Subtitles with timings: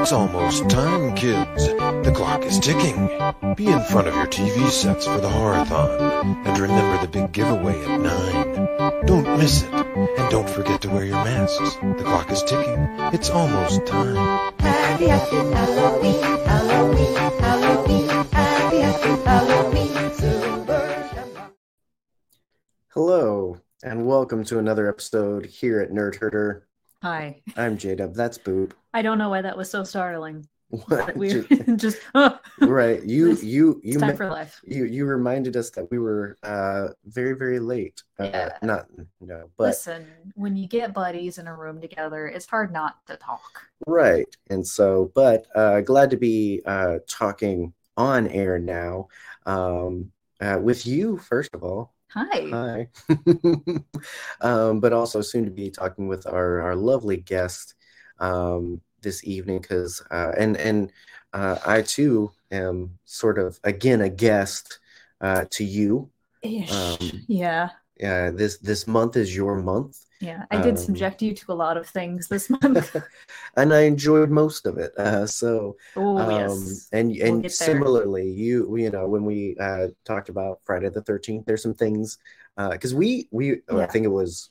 [0.00, 1.68] It's almost time, kids.
[1.68, 3.06] The clock is ticking.
[3.54, 6.46] Be in front of your TV sets for the horathon.
[6.46, 9.04] And remember the big giveaway at 9.
[9.04, 9.70] Don't miss it.
[9.74, 11.74] And don't forget to wear your masks.
[11.76, 12.78] The clock is ticking.
[13.12, 14.16] It's almost time.
[14.60, 18.08] Happy, happy Halloween, Halloween, Halloween.
[18.32, 21.10] Happy, happy Halloween, Silver
[22.94, 26.66] Hello, and welcome to another episode here at Nerd Herder.
[27.02, 27.42] Hi.
[27.56, 28.14] I'm J-Dub.
[28.14, 28.72] That's Boop.
[28.94, 30.46] I don't know why that was so startling.
[30.68, 31.16] What?
[31.16, 33.02] We Ju- just oh, right.
[33.04, 34.60] You you you time ma- for life.
[34.64, 38.02] you you reminded us that we were uh very very late.
[38.18, 38.58] Uh, Yeah.
[38.62, 38.86] Not
[39.20, 43.16] no, but Listen, when you get buddies in a room together, it's hard not to
[43.16, 43.62] talk.
[43.86, 44.26] right.
[44.48, 49.08] And so, but uh, glad to be uh talking on air now.
[49.46, 51.92] Um, uh, with you first of all.
[52.14, 52.50] Hi.
[52.50, 52.88] Hi.
[54.40, 57.74] um, but also soon to be talking with our, our lovely guest
[58.18, 60.92] um, this evening because uh, and and
[61.32, 64.78] uh, I too am sort of again a guest
[65.20, 66.10] uh, to you.
[66.42, 66.70] Ish.
[66.70, 67.70] um, yeah.
[68.02, 70.44] Uh, this this month is your month, Yeah.
[70.50, 72.94] I did um, subject you to a lot of things this month.
[73.56, 74.92] and I enjoyed most of it.
[74.98, 76.88] Uh, so oh um, yes.
[76.92, 81.46] and We'll and similarly, you you know when we uh, talked about Friday the Thirteenth,
[81.46, 82.18] there's some things
[82.70, 84.50] because we we oh, I think it was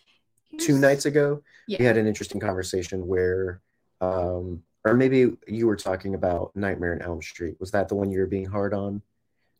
[0.58, 1.78] two nights ago Yeah.
[1.80, 3.62] we had an interesting conversation where
[4.02, 8.10] um or maybe you were talking about nightmare on elm street was that the one
[8.10, 9.04] you were being hard on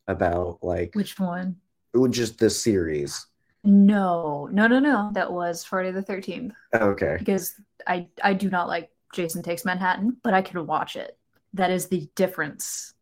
[0.08, 1.56] about like Which one?
[1.94, 3.24] it was just the series
[3.62, 5.10] No, no, no, no.
[5.12, 6.54] That was Friday the Thirteenth.
[6.74, 7.54] okay Because
[7.86, 11.16] I I do not like Jason Takes Manhattan, but I can watch it.
[11.54, 12.94] That is the difference.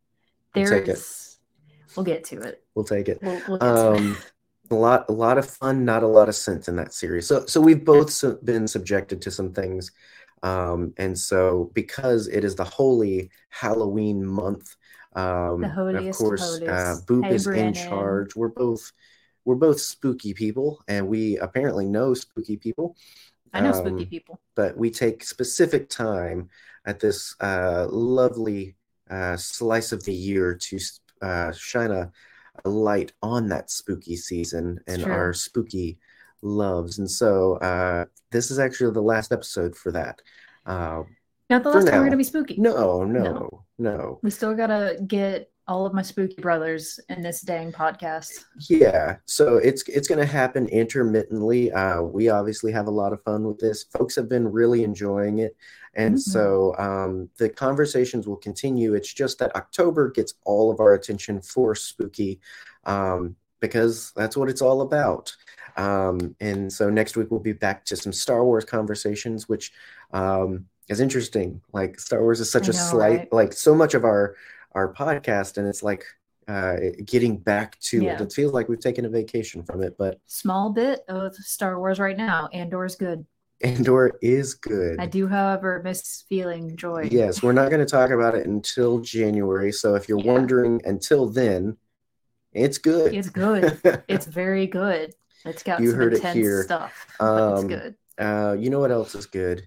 [0.55, 0.99] We'll take it.
[1.95, 2.63] We'll get to it.
[2.75, 4.33] we'll take it We'll, we'll um it.
[4.71, 7.47] a lot a lot of fun not a lot of sense in that series so
[7.47, 9.91] so we've both been subjected to some things
[10.43, 14.77] um and so because it is the holy halloween month
[15.15, 18.93] um The of holiest of course uh boop Hey, is in charge we're both
[19.49, 22.95] we're both spooky people and we apparently know spooky people
[23.55, 24.41] I know spooky um, people.
[24.55, 26.51] but we take specific time
[26.85, 28.77] at this uh, lovely
[29.09, 30.79] uh, slice of the year to
[31.23, 32.13] uh, shine a,
[32.67, 35.99] a light on that spooky season and our spooky
[36.43, 36.99] loves.
[36.99, 40.21] And so uh, this is actually the last episode for that.
[40.67, 41.05] Uh,
[41.49, 42.57] Not the last time we're gonna be spooky.
[42.59, 43.65] no, no, No.
[43.79, 44.21] no.
[44.23, 48.47] We still gotta get all of my spooky brothers in this dang podcast.
[48.69, 51.71] Yeah, so it's it's going to happen intermittently.
[51.71, 53.85] Uh, we obviously have a lot of fun with this.
[53.85, 55.55] Folks have been really enjoying it,
[55.95, 56.21] and Mhm.
[56.21, 58.95] so um, the conversations will continue.
[58.95, 62.41] It's just that October gets all of our attention for spooky,
[62.85, 65.37] um, because that's what it's all about.
[65.77, 69.73] Um, and so next week we'll be back to some Star Wars conversations, which
[70.13, 71.61] um, is interesting.
[71.73, 73.33] Like Star Wars is such I a know, slight, right?
[73.33, 74.35] like so much of our
[74.73, 76.05] our podcast, and it's like
[76.47, 78.15] uh, getting back to Yeah.
[78.15, 78.21] it.
[78.23, 81.99] It feels like we've taken a vacation from it, but Small bit of Star Wars
[81.99, 82.49] right now.
[82.53, 83.27] Andor's good.
[83.63, 84.99] Andor is good.
[85.01, 87.09] I do, however, miss feeling joy.
[87.11, 89.73] Yes, we're not going to talk about it until January.
[89.73, 90.33] So if you're Yeah.
[90.33, 91.77] wondering until then,
[92.53, 93.13] it's good.
[93.15, 93.79] It's good.
[94.09, 95.13] It's very good.
[95.45, 96.63] It's got You some heard it here.
[96.63, 97.15] stuff.
[97.19, 97.95] but it's Um, good.
[98.19, 99.67] uh, you know what else is good?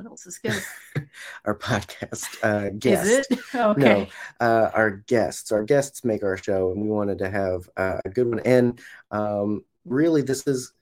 [0.00, 0.54] What else is good?
[1.44, 3.06] Our podcast uh, guest.
[3.06, 3.38] Is it?
[3.54, 4.08] Okay.
[4.40, 5.52] No, uh, our guests.
[5.52, 8.40] Our guests make our show, and we wanted to have uh, a good one.
[8.46, 10.72] And um, really, this is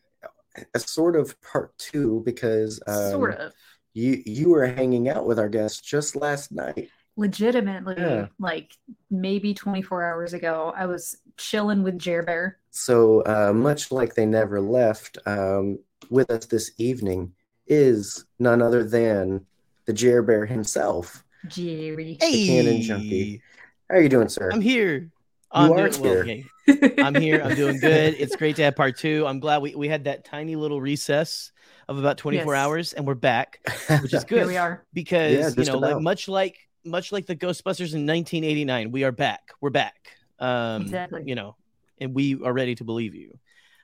[0.73, 3.53] a sort of part two because um, sort of.
[3.93, 6.89] you you were hanging out with our guests just last night.
[7.17, 8.27] Legitimately, Yeah.
[8.39, 8.71] like
[9.11, 12.59] maybe 24 hours ago, I was chilling with Jer Bear.
[12.71, 17.33] So uh, much like they never left, um, with us this evening
[17.69, 19.45] is none other than
[19.87, 21.25] the Jer Bear himself.
[21.47, 22.17] Jerry.
[22.21, 23.43] The Canon Junkie.
[23.89, 24.51] How are you doing, sir?
[24.53, 25.11] I'm here.
[25.51, 26.45] I'm are doing, well, here.
[26.69, 27.03] okay.
[27.03, 27.41] I'm here.
[27.43, 28.15] I'm doing good.
[28.19, 29.25] It's great to have part two.
[29.27, 31.53] I'm glad we, we had that tiny little recess
[31.89, 32.59] of about 24 Yes.
[32.67, 33.61] hours and we're back
[34.03, 34.47] which is Here good.
[34.47, 34.85] we are.
[34.93, 39.05] because Yeah, you just know like much like much like the Ghostbusters in 1989, we
[39.05, 39.53] are back.
[39.63, 39.97] We're back.
[40.39, 41.23] Um Exactly.
[41.25, 41.57] you know,
[41.99, 43.39] and we are ready to believe you.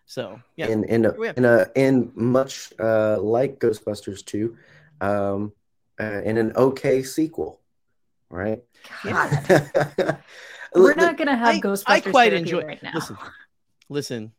[0.07, 0.69] So, yeah.
[0.69, 4.57] in in a, Here we in a in much uh, like Ghostbusters 2,
[5.01, 5.53] um,
[6.01, 7.61] uh, in an okay sequel,
[8.29, 8.63] right?
[9.03, 10.19] God.
[10.75, 12.91] We're not gonna have I- Ghostbusters I quite therapy enjoy right now.
[12.95, 13.17] Listen.
[13.89, 14.33] Listen.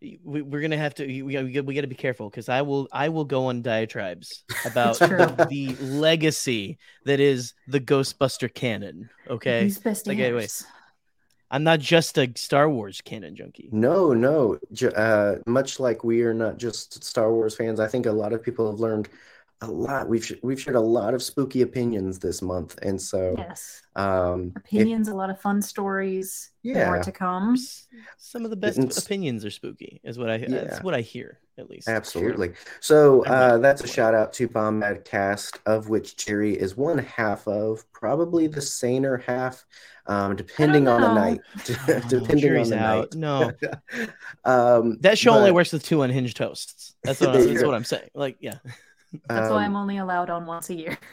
[0.00, 2.88] we, we're gonna have to we, we, we got to be careful because I will
[2.90, 9.10] I will go on diatribes about the, the legacy that is the Ghostbuster canon.
[9.28, 10.64] Okay, Who's best Like, anyway, heirs?
[11.50, 13.68] I'm not just a Star Wars canon junkie.
[13.72, 14.58] No, no.
[14.94, 18.42] Uh, much like we are not just Star Wars fans, I think a lot of
[18.42, 19.08] people have learned
[19.62, 20.08] a lot.
[20.08, 23.82] We've sh- we've shared a lot of spooky opinions this month, and so Yes.
[23.94, 26.50] um, if- Opinions, a lot of fun stories.
[26.62, 26.86] Yeah.
[26.86, 27.56] More to come.
[28.18, 30.48] Some of the best It's- opinions are spooky, is what I Yeah.
[30.48, 31.88] that's what I hear at least.
[31.88, 32.52] Absolutely.
[32.80, 37.46] So uh, that's a shout out to Bombad Cast, of which Jerry is one half
[37.46, 39.66] of, probably the saner half,
[40.06, 41.40] um, depending on the night.
[41.88, 43.14] Oh, depending on the out.
[43.14, 43.52] No,
[44.44, 46.94] um, that show only works with two unhinged hosts.
[47.02, 48.08] That's what, I, that's what I'm saying.
[48.14, 48.56] Like, yeah.
[49.28, 50.98] That's why um, I'm only allowed on once a year.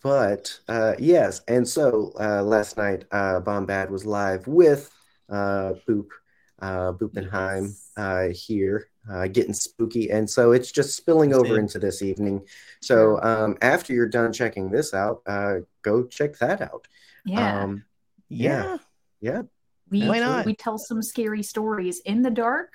[0.00, 4.88] But uh, yes, and so uh, last night, uh, Bombad was live with
[5.28, 6.06] uh, Boop,
[6.60, 7.90] uh, Boopenheim Yes.
[7.96, 11.60] uh, here, uh, getting spooky, and so it's just spilling That's over it.
[11.62, 12.46] into this evening.
[12.80, 16.86] So um, after you're done checking this out, uh, go check that out.
[17.24, 17.64] Yeah.
[17.64, 17.84] Um,
[18.28, 18.76] Yeah.
[19.20, 19.42] yeah,
[19.90, 20.46] we, why not?
[20.46, 22.72] we tell some scary stories in the dark.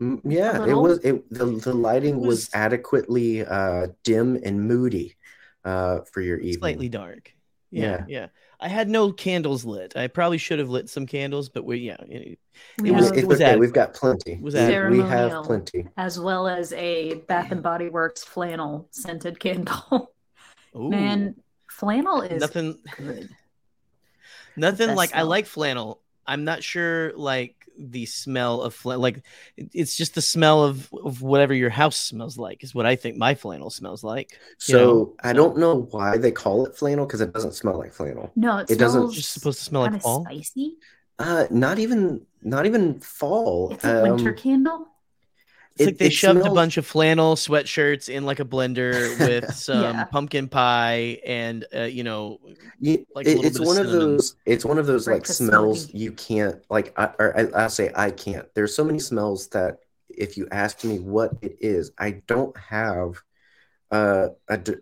[0.00, 0.98] Mm, yeah, it was.
[1.00, 5.16] It the the lighting It was, was- adequately uh, dim and moody
[5.64, 6.58] uh, for your evening.
[6.58, 7.34] Slightly dark.
[7.70, 8.04] Yeah, Yeah.
[8.08, 8.26] yeah.
[8.62, 9.96] I had no candles lit.
[9.96, 11.96] I probably should have lit some candles, but we yeah.
[12.08, 12.38] it-
[12.80, 13.56] We It was- have, It's was okay.
[13.56, 14.38] We've got plenty.
[14.40, 15.86] was We, we have plenty.
[15.96, 20.12] as well as a Bath and Body Works flannel scented candle.
[20.76, 21.36] Ooh, Man,
[21.70, 23.28] flannel is nothing good.
[24.56, 26.00] nothing best like I like flannel.
[26.30, 29.22] I'm not sure like the smell of flannel like
[29.56, 33.16] it's just the smell of, of whatever your house smells like is what I think
[33.16, 34.38] my flannel smells like.
[34.58, 37.92] So know, I don't know why they call it flannel because it doesn't smell like
[37.94, 38.30] flannel.
[38.36, 40.24] No, it, It doesn't- It's just supposed to smell like fall.
[40.24, 40.76] spicy.
[41.18, 43.72] Uh, not even not even fall.
[43.72, 44.88] It's a winter Um, candle.
[45.74, 48.92] It's it- like they it shoved a bunch of flannel sweatshirts in like a blender
[49.20, 50.04] with some Yeah.
[50.04, 52.38] pumpkin pie and uh, you know
[52.80, 54.16] You, like a it- little it's bit of one of cinnamon.
[54.16, 54.36] those.
[54.46, 56.02] It's one of those like Breakfast smells smelling.
[56.02, 56.92] you can't like.
[56.98, 58.46] I, or I, I'll say I can't.
[58.54, 59.78] There's so many smells that
[60.08, 63.22] if you asked me what it is, I don't have
[63.90, 64.74] uh, a d-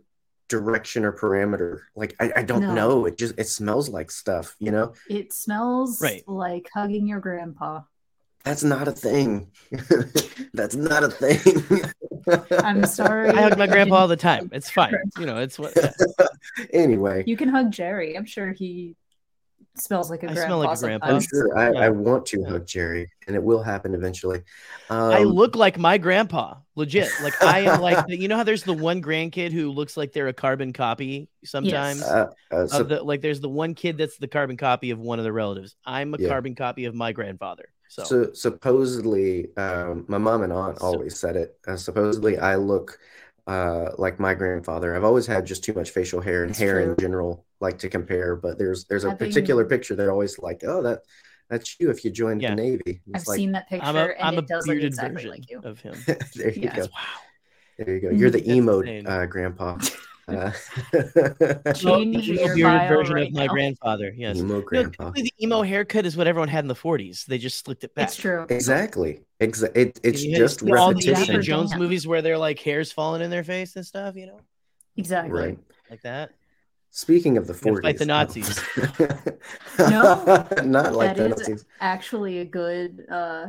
[0.48, 1.80] direction or parameter.
[1.94, 2.74] Like I, I don't No.
[2.74, 3.04] know.
[3.06, 4.56] It just it smells like stuff.
[4.58, 6.26] You know, It smells Right.
[6.26, 7.82] like hugging your grandpa.
[8.48, 9.50] That's not a thing.
[10.54, 11.38] that's not a thing.
[12.62, 13.28] I'm sorry.
[13.28, 14.48] I hug my grandpa all the time.
[14.52, 14.94] It's fine.
[15.18, 15.76] You know, it's what
[16.72, 18.16] anyway, You can hug Jerry.
[18.16, 18.96] I'm sure he
[19.76, 20.46] smells like a I grandpa.
[20.46, 21.06] smell like a grandpa.
[21.08, 21.78] I'm sure I, Yeah.
[21.80, 24.42] I want to hug Jerry, and it will happen eventually.
[24.88, 27.10] Um, I look like my grandpa, legit.
[27.22, 30.28] Like I am like you know how there's the one grandkid who looks like they're
[30.28, 34.16] a carbon copy sometimes uh, uh, so- of the like there's the one kid that's
[34.16, 35.76] the carbon copy of one of the relatives.
[35.84, 36.28] I'm a Yeah.
[36.30, 37.68] carbon copy of my grandfather.
[37.88, 41.58] So, So supposedly, um, my mom and aunt So- always said it.
[41.66, 42.98] Uh, supposedly, I look
[43.46, 44.94] uh, like my grandfather.
[44.94, 47.88] I've always had just too much facial hair and It's hair in general, like to
[47.88, 48.36] compare.
[48.36, 51.00] But there's there's a Having- particular picture that always like, oh, that
[51.48, 52.50] that's you if you joined Yeah.
[52.50, 53.00] the Navy.
[53.14, 55.14] I've like, seen that picture, I'm a and I'm a it does look bearded exactly
[55.14, 55.60] version like you.
[55.64, 55.94] of him.
[56.36, 56.76] there you Yeah.
[56.76, 56.82] go.
[56.82, 56.88] Wow.
[57.78, 58.10] There you go.
[58.10, 59.78] You're the emo uh, grandpa.
[60.28, 60.52] Uh,
[61.74, 63.52] Change the your bearded version right of my now.
[63.52, 64.12] grandfather.
[64.16, 64.36] Yes.
[64.38, 65.04] emo grandpa.
[65.04, 67.24] typically the emo haircut is what everyone had in the 40s.
[67.26, 68.08] They just slicked it back.
[68.08, 68.46] It's true.
[68.50, 69.20] Exactly.
[69.40, 71.42] Exa- it, it's You just see all the Indiana repetition.
[71.42, 71.78] Jones Dan.
[71.78, 74.40] movies where they're like hairs falling in their face and stuff, you know,
[74.96, 75.32] Exactly.
[75.40, 75.58] Right.
[75.90, 76.30] like that.
[76.90, 77.82] Speaking of the 40s.
[77.82, 78.60] fight the Nazis.
[79.78, 81.64] No, Not like that the is- Nazis.
[81.80, 83.46] Actually, a good uh,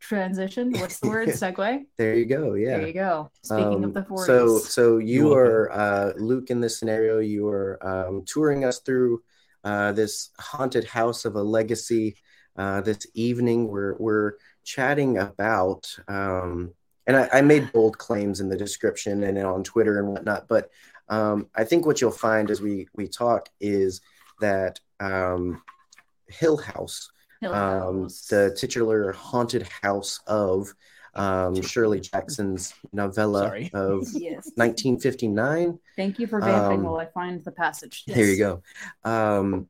[0.00, 0.72] transition.
[0.80, 1.28] What's the word?
[1.28, 1.84] Segue.
[1.96, 2.54] There you go.
[2.54, 2.78] Yeah.
[2.78, 3.30] There you go.
[3.42, 4.26] Speaking Um, of the 40s.
[4.26, 7.18] So, so you You're are uh, Luke in this scenario.
[7.18, 9.22] You are um, touring us through
[9.64, 12.16] uh, this haunted house of a legacy.
[12.56, 14.32] Uh, this evening, we're we're
[14.64, 16.74] chatting about, um,
[17.06, 20.48] and I, I made bold claims in the description and on Twitter and whatnot.
[20.48, 20.70] But
[21.08, 24.00] um, I think what you'll find as we we talk is
[24.40, 25.62] that um,
[26.28, 30.72] Hill House Hill um, the titular haunted house of
[31.14, 33.70] um, Shirley Jackson's novella Sorry.
[33.74, 34.50] of Yes.
[34.54, 35.78] 1959.
[35.96, 38.04] Thank you for vamping um, while I find the passage.
[38.06, 38.62] There you go.
[39.04, 39.68] Um,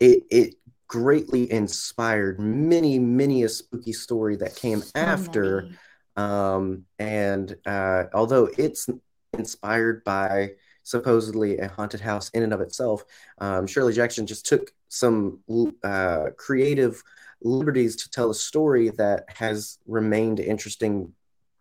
[0.00, 0.54] it it
[0.88, 5.62] greatly inspired many many a spooky story that came So after.
[5.62, 5.76] many.
[6.18, 8.88] Um, and uh, although it's
[9.32, 10.52] inspired by
[10.86, 13.04] supposedly a haunted house in and of itself,
[13.38, 15.40] um, Shirley Jackson just took some
[15.82, 17.02] uh, creative
[17.42, 21.12] liberties to tell a story that has remained interesting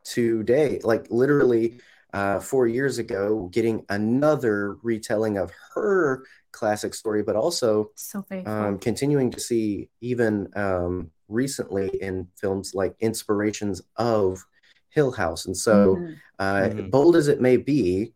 [0.04, 0.80] today.
[0.84, 1.80] Like literally
[2.14, 8.54] uh, four years ago, getting another retelling of her classic story, but also So faithful.
[8.54, 14.46] um, continuing to see even um, recently in films like inspirations of
[14.90, 15.48] Hill House.
[15.48, 16.16] And so, Mhm.
[16.38, 16.92] uh, Mhm.
[16.92, 18.14] bold as it may be,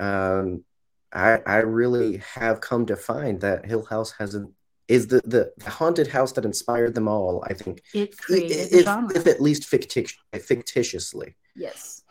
[0.00, 0.64] um,
[1.12, 4.46] I, I really have come to find that Hill House has a,
[4.88, 7.44] is the, the, the haunted house that inspired them all.
[7.48, 9.16] I think, it created if, genre.
[9.16, 11.34] if at least fictic, fictitiously.
[11.54, 12.02] yes.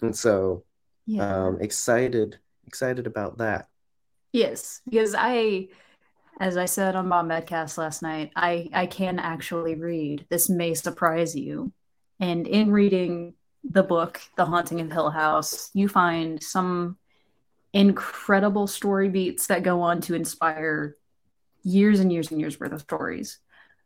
[0.00, 0.64] And so,
[1.06, 1.46] Yeah.
[1.46, 3.66] um, excited, excited about that.
[4.32, 5.68] Yes, because I,
[6.40, 10.26] as I said on Bombadcast last night, I I can actually read.
[10.30, 11.72] This may surprise you,
[12.18, 16.96] and in reading the book, The Haunting of Hill House, you find some
[17.72, 20.96] incredible story beats that go on to inspire
[21.62, 23.38] years and years and years worth of stories.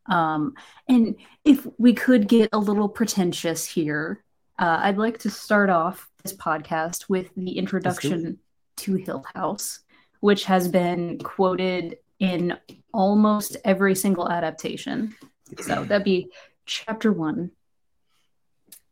[0.07, 0.55] Um,
[0.89, 4.25] and if we could get a little pretentious here,
[4.59, 8.39] uh, I'd like to start off this podcast with the introduction
[8.79, 9.81] to Hill House,
[10.21, 12.57] which has been quoted in
[12.93, 15.15] almost every single adaptation.
[15.61, 16.31] So that'd be
[16.65, 17.51] chapter one.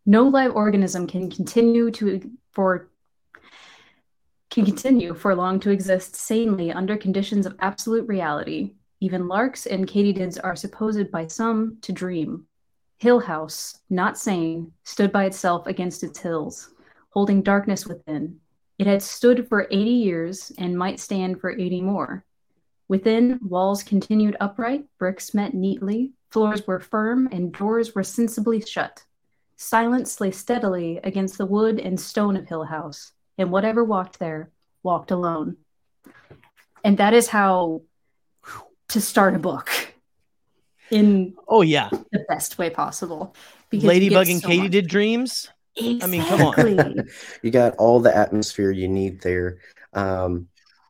[0.06, 2.90] No live organism can continue to for
[4.54, 8.72] can continue for long to exist sanely under conditions of absolute reality.
[9.00, 12.46] Even larks and katydids are supposed by some to dream.
[12.98, 16.70] Hill House, not sane, stood by itself against its hills,
[17.10, 18.38] holding darkness within.
[18.78, 22.24] It had stood for 80 years and might stand for 80 more.
[22.86, 29.02] Within, walls continued upright, bricks met neatly, floors were firm, and doors were sensibly shut.
[29.56, 34.50] Silence lay steadily against the wood and stone of Hill House, and whatever walked there
[34.82, 35.56] walked alone.
[36.84, 37.82] And that is how
[38.88, 39.70] to start a book
[40.90, 43.34] in Oh yeah, the best way possible.
[43.70, 44.70] because Ladybug and so Katie much.
[44.72, 45.48] did dreams.
[45.76, 47.08] I mean, come on.
[47.42, 49.58] You got all the atmosphere you need there
[49.92, 50.48] um,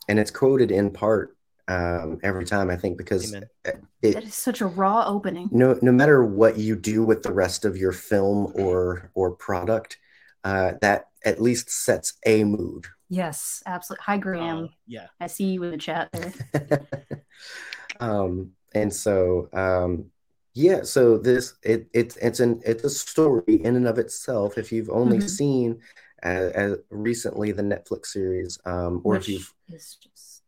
[0.08, 1.36] and it's quoted in part
[1.68, 3.48] um, every time i think because Amen.
[3.64, 5.48] that it, is such a raw opening.
[5.50, 9.96] no, no matter what you do with the rest of your film or or product
[10.44, 14.02] uh, that at least sets a mood Yes, absolutely.
[14.06, 14.58] Hi, Graham.
[14.64, 15.06] Oh, yeah.
[15.20, 16.32] I see you in the chat there.
[18.00, 20.06] um, and so um,
[20.54, 24.72] yeah so this it, it it's an it's a story in and of itself if
[24.72, 25.28] you've only Mhm.
[25.28, 25.80] seen
[26.24, 30.42] uh, uh, recently the netflix series um, or if you've is just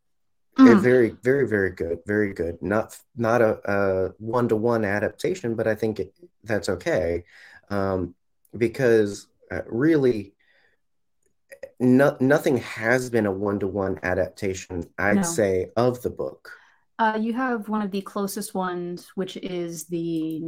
[0.59, 0.81] Uh, Mm.
[0.81, 6.01] very very very good very good not not a, a one-to-one adaptation but i think
[6.01, 6.15] it,
[6.45, 7.25] that's okay
[7.69, 8.15] um,
[8.57, 10.33] because uh, really
[11.81, 15.23] no, nothing has been a one-to-one adaptation i'd No.
[15.23, 16.51] say of the book
[16.99, 20.41] Uh, you have one of the closest ones, which is the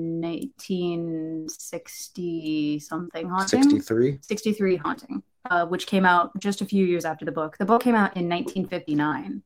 [1.49, 3.63] 1960 something haunting.
[3.63, 7.57] 63 63 Haunting, uh, which came out just a few years after the book.
[7.59, 9.43] The book came out in 1959,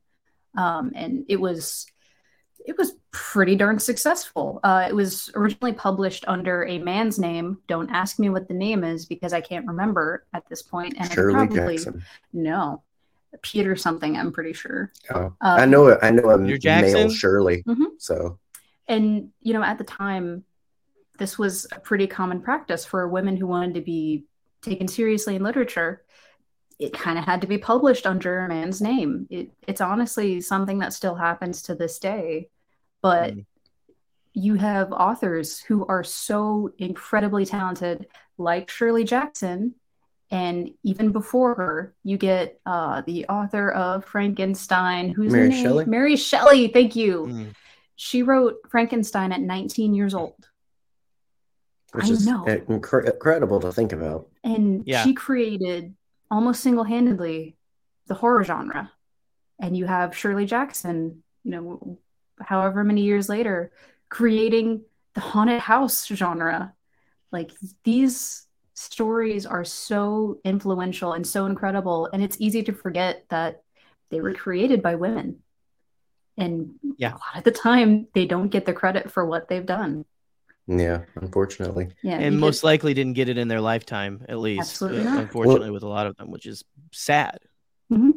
[0.57, 1.85] um, and it was
[2.65, 4.59] it was pretty darn successful.
[4.63, 7.57] Uh, it was originally published under a man's name.
[7.67, 10.95] Don't ask me what the name is because I can't remember at this point.
[10.97, 12.81] And I shirley probably jackson no,
[13.41, 14.15] Peter something.
[14.15, 14.91] I'm pretty sure.
[15.13, 17.09] oh, Uh, i know i know a male Jackson?
[17.09, 17.87] shirley Mhm.
[17.97, 18.39] so
[18.87, 20.43] and you know at the time
[21.17, 24.25] this was a pretty common practice for women who wanted to be
[24.61, 26.01] taken seriously in literature
[26.79, 30.79] it kind of had to be published under a man's name it, it's honestly something
[30.79, 32.49] that still happens to this day
[33.01, 33.45] but Mm.
[34.33, 39.75] you have authors who are so incredibly talented like shirley jackson
[40.31, 45.63] and even before her you get uh, the author of frankenstein who's Mary name?
[45.63, 45.85] Shelley?
[45.85, 47.53] mary shelley thank you Mm.
[47.95, 50.49] she wrote Frankenstein at 19 years old.
[51.93, 52.45] which I is know.
[52.47, 55.03] incredible to think about And Yeah.
[55.03, 55.93] she created
[56.29, 57.55] almost single handedly
[58.07, 58.91] the horror genre.
[59.59, 61.99] And you have Shirley Jackson, you know,
[62.41, 63.71] however many years later,
[64.09, 66.73] creating the haunted house genre.
[67.31, 67.51] Like
[67.83, 72.09] these stories are so influential and so incredible.
[72.11, 73.61] And it's easy to forget that
[74.09, 75.39] they were created by women.
[76.37, 77.11] And Yeah.
[77.13, 80.05] a lot of the time, they don't get the credit for what they've done.
[80.67, 84.37] Yeah unfortunately Yeah, and you most could- likely didn't get it in their lifetime, at
[84.39, 84.61] least.
[84.61, 85.19] Absolutely uh, not.
[85.23, 87.39] Unfortunately, with a lot of them, which is sad.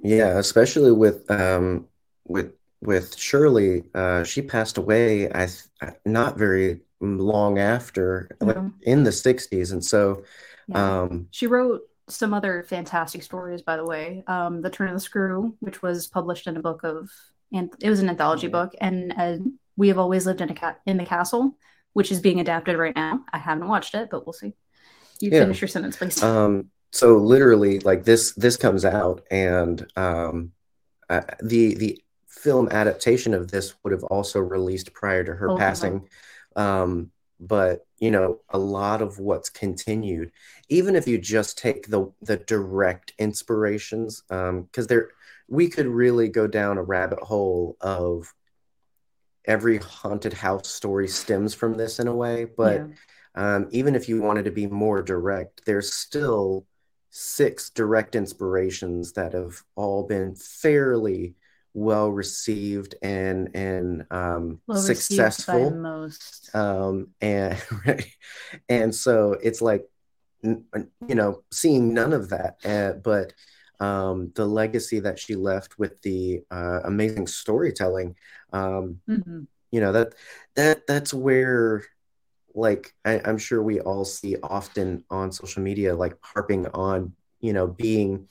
[0.03, 1.87] Yeah, especially with um
[2.27, 5.29] with with Shirley, uh, she passed away.
[5.29, 8.73] I th- not very long after, like Mhm.
[8.83, 10.23] in the '60s, and so
[10.69, 11.03] yeah.
[11.03, 14.23] um, she wrote some other fantastic stories, by the way.
[14.29, 17.11] Um, The Turn of the Screw, which was published in a book of,
[17.53, 18.53] and it was an anthology Yeah.
[18.53, 19.37] book, and uh,
[19.77, 21.59] We Have Always Lived in a Ca- in the Castle,
[21.97, 23.25] which is being adapted right now.
[23.33, 24.53] I haven't watched it, but we'll see.
[25.19, 25.41] You Yeah.
[25.41, 26.23] finish your sentence, please.
[26.23, 30.53] um, so literally, like this this comes out, and um,
[31.09, 35.57] uh, the the film adaptation of this would have also released prior to her Oh,
[35.57, 36.07] passing.
[36.55, 40.33] Um, but you know, a lot of what's continued,
[40.69, 45.09] even if you just take the the direct inspirations, because there
[45.49, 48.35] we could really go down a rabbit hole of
[49.47, 52.95] every haunted house story stems from this in a way, but Yeah.
[53.35, 56.67] um, even if you wanted to be more direct, there's still
[57.11, 61.35] six direct inspirations that have all been fairly
[61.75, 65.71] well received and and um, Well successful.
[65.73, 66.55] most.
[66.55, 67.63] Um, and
[68.69, 69.85] and so it's like
[70.43, 73.33] you know seeing none of that, uh, but
[73.81, 78.17] um, the legacy that she left with the uh, amazing storytelling.
[78.53, 79.47] Um, Mhm.
[79.71, 80.15] you know that
[80.55, 81.83] that that's where
[82.55, 87.53] like I, i'm sure we all see often on social media like harping on you
[87.53, 88.29] know being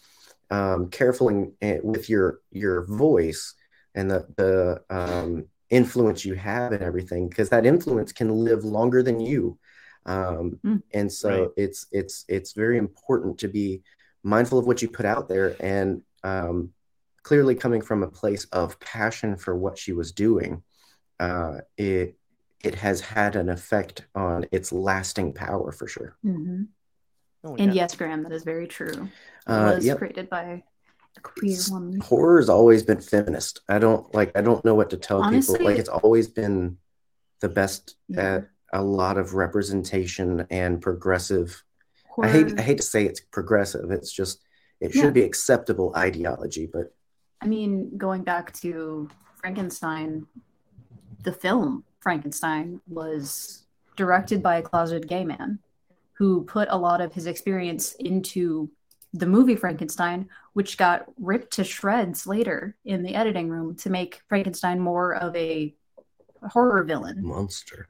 [0.49, 3.53] um, careful in, with your your voice
[3.93, 9.03] and the the um, influence you have and everything because that influence can live longer
[9.03, 9.57] than you
[10.05, 10.81] um, Mm.
[10.93, 11.49] and so Right.
[11.57, 13.81] it's it's it's very important to be
[14.25, 16.71] mindful of what you put out there and um,
[17.23, 20.63] clearly coming from a place of passion for what she was doing
[21.19, 22.17] uh, it
[22.63, 26.17] it has had an effect on its lasting power for sure.
[26.25, 26.67] Mhm.
[27.43, 27.83] Oh, And yeah.
[27.83, 28.87] yes, Graham, that is very true.
[28.89, 29.09] It
[29.51, 29.99] Uh, was yep.
[29.99, 30.63] created by
[31.15, 31.99] a queer It's- woman.
[32.01, 33.61] Horror's always been feminist.
[33.69, 34.31] I don't like.
[34.35, 35.71] I don't know what to tell Honestly- people.
[35.71, 36.77] Like it's always been
[37.39, 38.21] the best Yeah.
[38.37, 41.63] at a lot of representation and progressive.
[42.23, 42.59] I hate.
[42.59, 43.91] I hate to say it's progressive.
[43.91, 44.41] It's just
[44.79, 45.09] it should Yeah.
[45.11, 46.93] be acceptable ideology, but
[47.41, 50.27] I mean, going back to Frankenstein,
[51.23, 53.63] the film Frankenstein was
[53.95, 55.59] directed by a closeted gay man
[56.13, 58.69] who put a lot of his experience into
[59.13, 64.21] the movie Frankenstein, which got ripped to shreds later in the editing room to make
[64.27, 65.73] Frankenstein more of a
[66.51, 67.23] horror villain.
[67.23, 67.87] monster.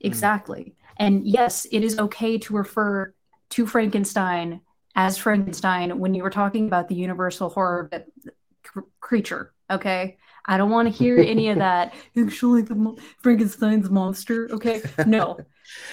[0.00, 0.06] Hmm.
[0.06, 0.74] Exactly.
[0.96, 3.14] And yes, it is okay to refer
[3.52, 4.60] to Frankenstein
[4.94, 8.04] as Frankenstein when you were talking about the universal horror vi-
[8.62, 9.52] cr- creature.
[9.70, 10.18] Okay.
[10.44, 11.94] I don't want to hear any of that.
[12.18, 14.48] Actually, the mo- Frankenstein's monster.
[14.50, 14.82] Okay.
[15.06, 15.38] No,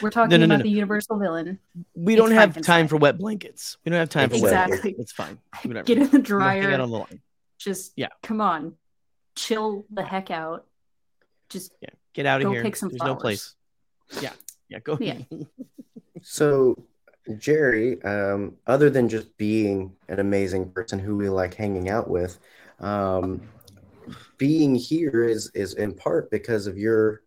[0.01, 0.63] we're talking no, no, about no.
[0.63, 1.59] the universal villain.
[1.93, 3.77] we don't it's have time for wet blankets.
[3.85, 4.77] We don't have time for wet Exactly.
[4.77, 4.99] blankets.
[4.99, 5.37] It's fine.
[5.63, 5.85] Whatever.
[5.85, 6.69] Get in the I'm not hanging dryer.
[6.71, 7.21] Get on the line.
[7.59, 8.07] Just Yeah.
[8.23, 8.73] come on.
[9.35, 10.65] Chill the heck out.
[11.49, 12.63] Just Yeah, get out of Go here.
[12.63, 13.21] pick some There's no flowers.
[13.21, 13.55] place.
[14.23, 14.33] Yeah,
[14.69, 14.97] yeah, go.
[14.99, 15.19] Yeah.
[16.21, 16.83] So,
[17.37, 22.39] Jerry, um, other than just being an amazing person who we like hanging out with,
[22.79, 23.41] um,
[24.37, 27.21] being here is is in part because of your,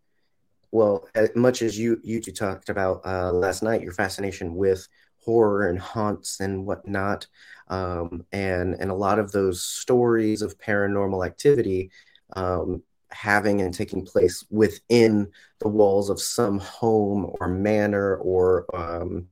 [0.71, 4.87] well, as much as you you two talked about uh, last night, your fascination with
[5.19, 7.27] horror and haunts and whatnot,
[7.69, 11.91] um, and and a lot of those stories of paranormal activity.
[12.35, 19.27] Um, having and taking place within the walls of some home or manor or um,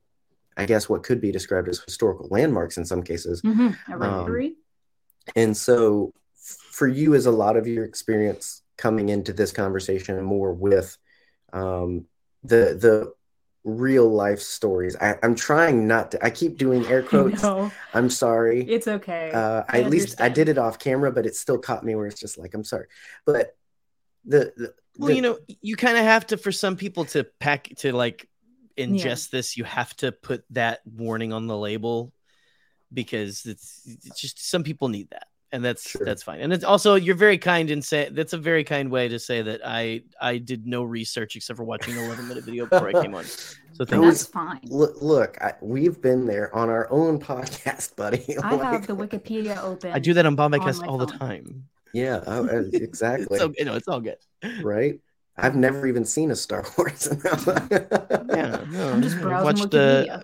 [0.61, 3.41] I guess what could be described as historical landmarks in some cases.
[3.41, 4.55] mhm, hereditary.
[5.35, 10.21] And so f- for you is a lot of your experience coming into this conversation
[10.23, 10.97] more with
[11.53, 12.05] um,
[12.43, 13.13] the the
[13.63, 14.95] real life stories.
[14.99, 17.43] I, I'm trying not to I keep doing air quotes.
[17.43, 18.67] no, I'm sorry.
[18.67, 19.31] it's okay.
[19.31, 22.07] Uh, I at least I did it off camera, but it still caught me where
[22.07, 22.87] it's just like, I'm sorry.
[23.25, 23.55] But
[24.25, 27.23] the, the Well, the- you know, you kind of have to for some people to
[27.39, 28.27] pack to like
[28.85, 29.57] ingest this.
[29.57, 32.11] You have to put that warning on the label
[32.93, 36.05] because it's, it's just some people need that, and that's Sure.
[36.05, 36.41] that's fine.
[36.41, 39.41] And it's also you're very kind and say that's a very kind way to say
[39.41, 43.01] that I I did no research except for watching an 11 minute video before I
[43.01, 43.25] came on.
[43.73, 44.11] So thank Who you.
[44.11, 44.59] That's fine.
[44.65, 48.37] look, look I, we've been there on our own podcast, buddy.
[48.43, 49.93] I have the Wikipedia open.
[49.93, 51.69] I do that on on Bombcast my all the time.
[51.93, 53.37] Yeah, uh, uh, exactly.
[53.37, 53.63] It's okay.
[53.63, 54.17] No, it's all good.
[54.61, 54.99] right?
[55.37, 57.07] I've never even seen a Star Wars.
[57.11, 60.17] Yeah, no, I'm just I browsing watched, Wikipedia.
[60.19, 60.21] uh,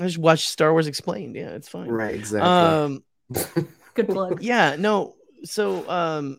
[0.00, 1.36] I just watched Star Wars Explained.
[1.36, 1.88] Yeah, it's fine.
[1.88, 2.50] Right, exactly.
[2.50, 3.04] Um,
[3.94, 4.42] Good plug.
[4.42, 6.38] yeah no so um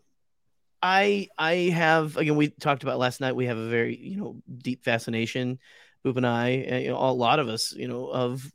[0.84, 4.36] i i have again we talked about last night we have a very you know
[4.58, 5.58] deep fascination
[6.06, 8.46] boop and i and, you know a lot of us you know of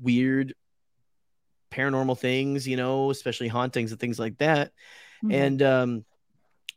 [0.00, 0.54] weird
[1.72, 4.70] paranormal things you know especially hauntings and things like that
[5.22, 5.32] Mhm.
[5.34, 6.04] and um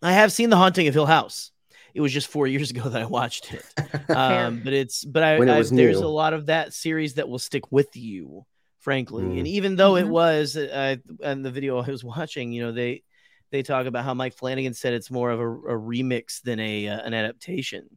[0.02, 1.52] i have seen the haunting of hill house
[1.98, 3.66] it was just four years ago that i watched it
[4.16, 6.06] um but it's but i, it I there's new.
[6.06, 8.46] a lot of that series that will stick with you
[8.80, 9.40] frankly Mm.
[9.40, 10.10] and even though it Mhm.
[10.10, 13.04] was uh, and the video i was watching you know they
[13.52, 16.88] they talk about how mike flanagan said it's more of a, a remix than a
[16.88, 17.90] uh, an adaptation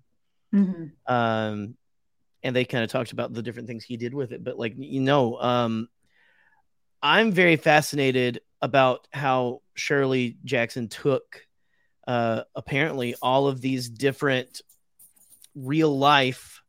[0.55, 0.93] Mhm.
[1.07, 1.77] um
[2.43, 4.75] and they kind of talked about the different things he did with it but like
[4.79, 5.89] you know um
[7.03, 11.47] i'm very fascinated about how shirley jackson took
[12.11, 14.63] uh, apparently all of these different
[15.55, 16.61] real life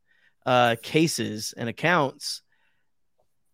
[0.46, 2.42] uh, cases and accounts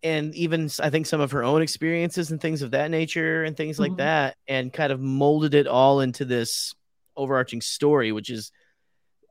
[0.02, 3.56] and even i think some of her own experiences and things of that nature and
[3.56, 3.96] things like Mhm.
[3.96, 6.74] that, and kind of molded it all into this
[7.16, 8.52] overarching story, which is,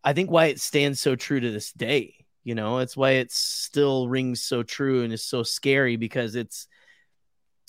[0.03, 2.25] I think, why it stands so true to this day.
[2.43, 6.67] You know, it's why it still rings so true and is so scary because it's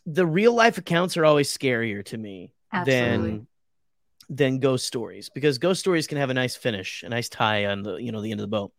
[0.07, 3.31] the real life accounts are always scarier to me Absolutely.
[3.31, 3.49] than
[4.29, 7.83] than ghost stories because ghost stories can have a nice finish, a nice tie on
[7.83, 8.73] the you know the end of the boat.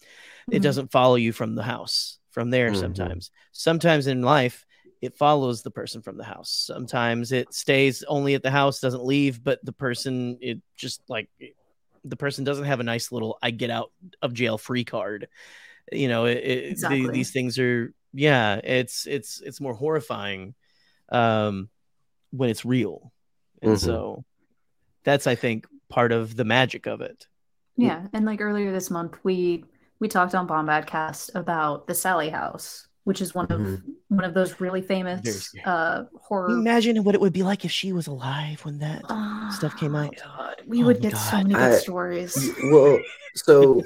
[0.52, 0.64] It Mhm.
[0.64, 2.80] doesn't follow you from the house from there Mhm.
[2.80, 3.32] sometimes.
[3.52, 4.66] Sometimes in life
[5.02, 6.50] it follows the person from the house.
[6.52, 11.30] Sometimes it stays only at the house, doesn't leave, but the person it just like
[12.06, 15.28] the person doesn't have a nice little I get out of jail free card.
[15.92, 20.54] You know, it, it, the- these things are yeah, it's it's it's more horrifying
[21.10, 21.70] um
[22.32, 23.12] when it's real.
[23.62, 23.78] And Mhm.
[23.78, 24.26] so
[25.04, 27.28] that's I think part of the magic of it.
[27.78, 29.64] Yeah, and like earlier this month, we
[30.00, 33.82] we talked on Bombadcast about the Sallie House, which is one of Mhm.
[34.10, 37.94] one of those really famous uh horror Imagine what it would be like if she
[37.94, 39.04] was alive when that
[39.54, 40.16] stuff came Oh, out.
[40.24, 42.52] God, we Oh would my get so many good I- stories.
[42.72, 43.00] well
[43.36, 43.82] so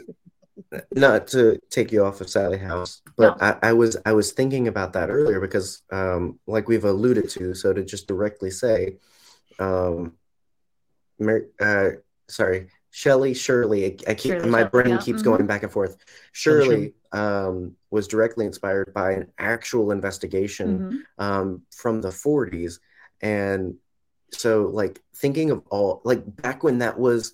[0.95, 3.47] not to take you off of sallie house but No.
[3.61, 7.53] I, I was i was thinking about that earlier because um like we've alluded to
[7.53, 8.97] so to just directly say
[9.59, 10.13] um
[11.25, 11.89] Mar- uh
[12.27, 15.25] sorry Shelley Shirley, I, I keep Shirley my brain yeah, keeps mhm.
[15.25, 15.97] going back and forth.
[16.31, 21.23] Shirley um, was directly inspired by an actual investigation Mhm.
[21.23, 22.79] um, from the 40s.
[23.19, 23.77] And
[24.31, 27.33] so, like, thinking of all, like, back when that was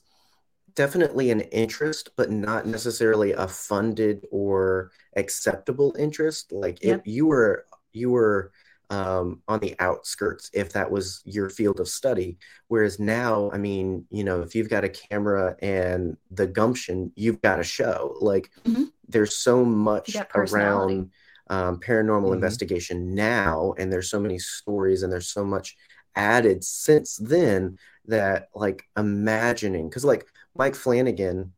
[0.75, 6.53] definitely an interest, but not necessarily a funded or acceptable interest.
[6.53, 6.99] Like, Yep.
[7.01, 8.53] if you were, you were,
[8.89, 12.37] um, on the outskirts if that was your field of study.
[12.67, 17.41] Whereas now, I mean, you know, if you've got a camera and the gumption, you've
[17.41, 18.15] got a show.
[18.19, 18.91] Like, Mhm.
[19.07, 21.11] there's so much around
[21.49, 22.33] um, paranormal Mhm.
[22.35, 25.75] investigation now, and there's so many stories, and there's so much
[26.15, 30.25] added since then that, like, imagining, because like
[30.55, 31.53] Mike Flanagan,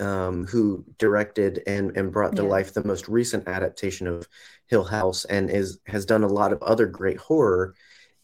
[0.00, 2.48] um, who directed and and brought to Yeah.
[2.48, 4.26] life the most recent adaptation of
[4.66, 7.74] Hill House, and is has done a lot of other great horror.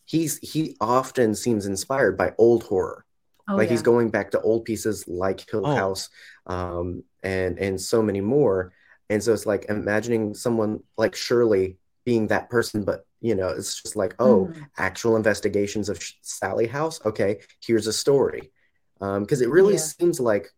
[0.04, 3.04] He's he often seems inspired by old horror
[3.48, 3.72] Oh, like yeah.
[3.72, 5.74] he's going back to old pieces like Hill Oh.
[5.74, 6.08] House,
[6.46, 8.72] um, and and so many more.
[9.08, 13.80] And so it's like imagining someone like Shirley being that person, but you know, it's
[13.82, 14.66] just like, oh, Mhm.
[14.78, 17.00] actual investigations of Sh- Sallie House.
[17.04, 18.52] Okay, here's a story,
[19.00, 19.80] because it really Yeah.
[19.80, 20.52] seems like,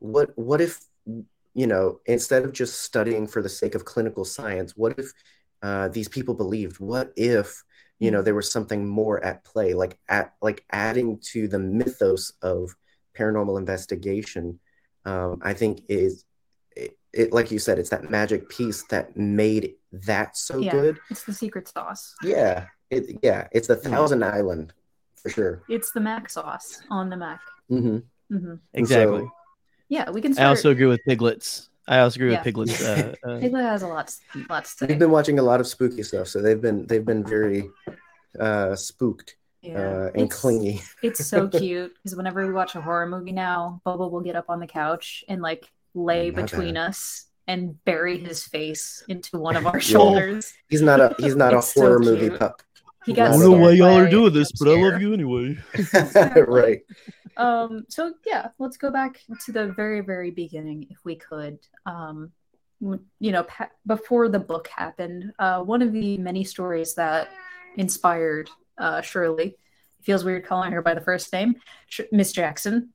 [0.00, 0.80] what what if
[1.54, 5.12] you know, instead of just studying for the sake of clinical science, what if
[5.62, 6.78] uh, these people believed?
[6.80, 7.62] What if
[7.98, 8.24] you know Mhm.
[8.24, 12.74] there was something more at play like at like adding to the mythos of
[13.18, 14.58] paranormal investigation
[15.04, 16.24] um i think is
[16.74, 20.70] it, it like you said it's that magic piece that made that so Yeah.
[20.70, 22.14] good It's the secret sauce.
[22.22, 24.72] yeah it yeah it's the thousand island
[25.22, 27.40] for sure It's the Mac sauce on the Mac.
[27.68, 27.98] hmm
[28.30, 29.24] hmm Exactly.
[29.26, 29.32] So-
[29.90, 31.68] Yeah, we can I also agree with piglets.
[31.88, 32.38] I also agree Yeah.
[32.38, 32.80] with piglets.
[32.82, 34.86] Uh, uh, Piglet has a lot, to- lots to say.
[34.88, 37.68] we've been watching a lot of spooky stuff so they've been they've been very
[38.38, 39.78] uh spooked yeah.
[39.78, 43.82] uh and It's- clingy It's so cute because whenever we watch a horror movie now,
[43.84, 46.90] Bubba will get up on the couch and like lay My between bad.
[46.90, 49.92] us and bury his face into one of our Yeah.
[49.92, 50.52] shoulders.
[50.68, 52.62] he's not a he's not a It's so horror movie pup
[53.06, 55.56] He got I don't know why y'all are doing this, but I love you anyway.
[56.36, 56.82] Right
[57.36, 61.58] Um, so yeah, let's go back to the very, very beginning, if we could.
[61.86, 62.32] Um,
[62.80, 67.28] you know, pa- before the book happened, uh, one of the many stories that
[67.76, 69.56] inspired uh, Shirley
[70.02, 71.56] feels weird calling her by the first name,
[71.88, 72.90] Sh- Miss Jackson.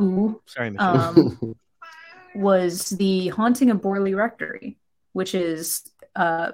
[0.00, 1.18] Ooh, Sorry, Michelle.
[1.18, 1.56] um,
[2.34, 4.78] was the haunting of Borley Rectory,
[5.12, 5.82] which is
[6.16, 6.52] uh,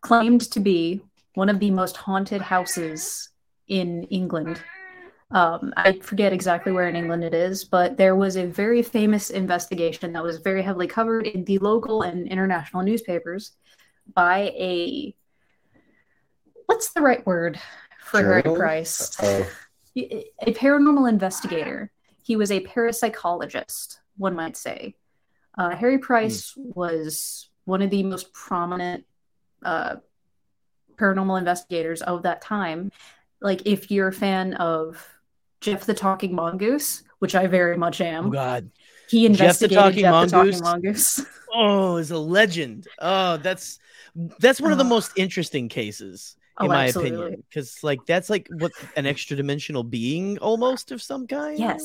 [0.00, 1.02] claimed to be
[1.34, 3.30] one of the most haunted houses
[3.68, 4.62] in England.
[5.30, 9.30] Um, I forget exactly where in England it is, but there was a very famous
[9.30, 13.52] investigation that was very heavily covered in the local and international newspapers
[14.14, 15.14] by a
[16.66, 17.58] what's the right word
[18.00, 19.16] for Harry Price?
[19.22, 19.46] oh
[19.96, 21.90] a paranormal investigator.
[22.22, 24.94] He was a parapsychologist, one might say.
[25.56, 29.04] Uh, Harry Price was one of the most prominent
[29.64, 29.96] uh,
[30.96, 32.90] paranormal investigators of that time.
[33.40, 35.06] Like, if you're a fan of
[35.60, 38.26] Gef the Talking Mongoose, which I very much am.
[38.26, 38.70] oh God.
[39.08, 41.18] he Gef the investigated Talking Gef the Talking Mongoose?
[41.18, 41.26] Mongoose.
[41.54, 42.86] Oh, is a legend.
[42.98, 43.78] Oh, that's
[44.38, 44.88] that's one of the Oh.
[44.88, 46.34] most interesting cases.
[46.56, 47.18] Oh, in my absolutely.
[47.18, 51.58] opinion, because like that's like what an extra dimensional being almost of some kind.
[51.58, 51.82] Yes.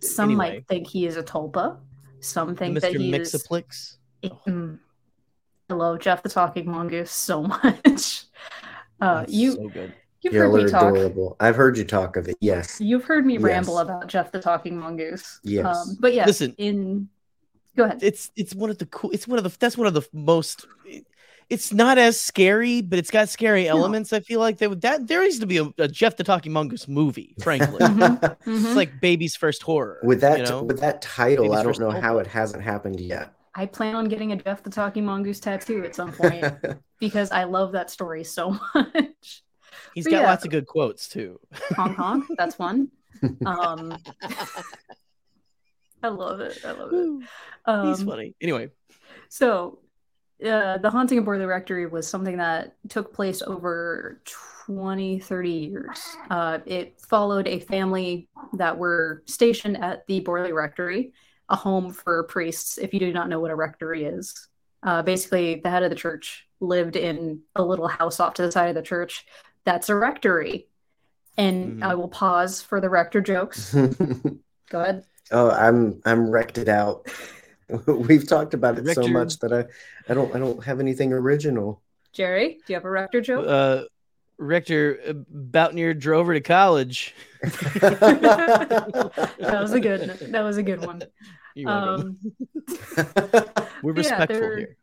[0.00, 1.78] Some anyway, might think he is a tulpa.
[2.20, 2.98] Some think that Mr.
[3.00, 3.32] he is.
[3.34, 3.96] Mxyzptlk.
[4.22, 4.78] it- mm.
[5.72, 8.24] I love Gef the Talking Mongoose so much.
[9.00, 9.92] Uh, you so good.
[10.20, 10.94] you've Y'all heard are me talk.
[10.94, 11.36] adorable.
[11.40, 12.36] I've heard you talk of it.
[12.40, 12.80] Yes.
[12.80, 13.42] You've heard me Yes.
[13.42, 15.40] ramble about Gef the Talking Mongoose.
[15.42, 15.66] Yes.
[15.66, 16.54] Um, but yeah, Listen.
[16.56, 17.08] in
[17.76, 17.98] go ahead.
[18.00, 19.10] It's it's one of the cool.
[19.10, 20.66] It's one of the that's one of the most.
[21.50, 24.12] It's not as scary, but it's got scary elements.
[24.12, 26.86] I feel like that that there needs to be a, a Gef the Talking Mongoose
[26.86, 27.34] movie.
[27.42, 28.22] Frankly, Mhm.
[28.22, 28.76] it's Mhm.
[28.76, 29.98] like baby's first horror.
[30.04, 30.62] with that you know?
[30.62, 32.00] with that title, Maybe I don't know Tulpa.
[32.00, 33.34] how it hasn't happened yet.
[33.54, 36.44] I plan on getting a Gef the Talking Mongoose tattoo at some point
[37.00, 39.42] because I love that story so much.
[39.94, 40.30] He's but got yeah.
[40.30, 41.38] lots of good quotes too.
[41.76, 42.90] Hong Kong, that's one.
[43.46, 43.96] Um,
[46.02, 46.58] I love it.
[46.64, 47.28] I love it.
[47.66, 48.34] Um, He's funny.
[48.40, 48.70] Anyway,
[49.28, 49.78] So,
[50.44, 54.20] uh, The Haunting of Borley Rectory was something that took place over
[54.66, 56.16] 20, 30 years.
[56.30, 61.12] Uh, it followed a family that were stationed at the Borley Rectory,
[61.48, 64.48] a home for priests, if you do not know what a rectory is.
[64.82, 68.52] Uh, basically, the head of the church lived in a little house off to the
[68.52, 69.26] side of the church.
[69.64, 70.66] That's a rectory.
[71.36, 71.84] And Mhm.
[71.84, 73.72] I will pause for the rector jokes.
[74.70, 75.04] Go ahead.
[75.30, 77.06] oh, I'm I'm wrecked it out.
[77.86, 79.64] We've talked about it so much that I
[80.10, 81.80] I don't I don't have anything original.
[82.12, 83.46] Jerry, do you have a rector joke?
[83.48, 83.84] uh,
[84.42, 87.14] Rector uh, Boutnier drove her to college.
[88.22, 90.00] that was a good
[90.30, 91.02] that was a good one
[91.66, 92.18] um
[93.82, 94.76] We're yeah, respectful they're- here.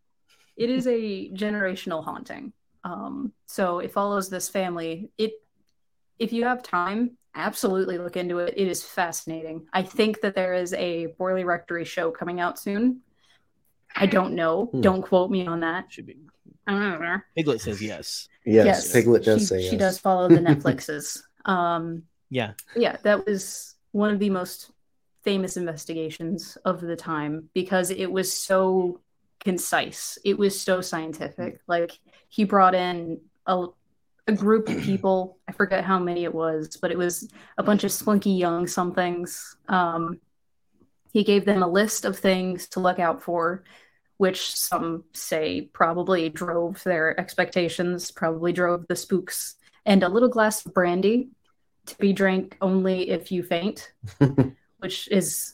[0.57, 5.31] it is a generational haunting um so it follows this family it
[6.19, 10.53] if you have time absolutely look into it it is fascinating i think that there
[10.53, 12.99] is a borley rectory show coming out soon
[13.95, 14.81] i don't know Hmm.
[14.81, 16.17] don't quote me on that Should be.
[16.67, 17.17] I don't know.
[17.35, 18.27] Piglet says yes.
[18.49, 19.69] Yes, Piglet does she, say yes.
[19.69, 22.53] she does follow the netflixes um Yeah.
[22.75, 24.71] yeah, that was one of the most
[25.23, 29.01] famous investigations of the time because it was so
[29.39, 30.17] concise.
[30.23, 31.62] It was so scientific.
[31.67, 31.97] Like
[32.29, 33.67] he brought in a,
[34.27, 35.38] a group of people.
[35.47, 39.57] I forget how many it was, but it was a bunch of slinky young somethings.
[39.67, 40.19] Um,
[41.12, 43.63] he gave them a list of things to look out for,
[44.19, 49.55] which some say probably drove their expectations, probably drove the spooks,
[49.86, 51.29] and a little glass of brandy
[51.86, 53.93] to be drank only if you faint,
[54.79, 55.53] which is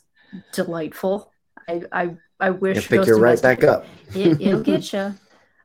[0.51, 1.31] delightful.
[1.69, 3.85] I I, I wish You pick Ghost you right back up.
[4.15, 5.13] it, it'll get you.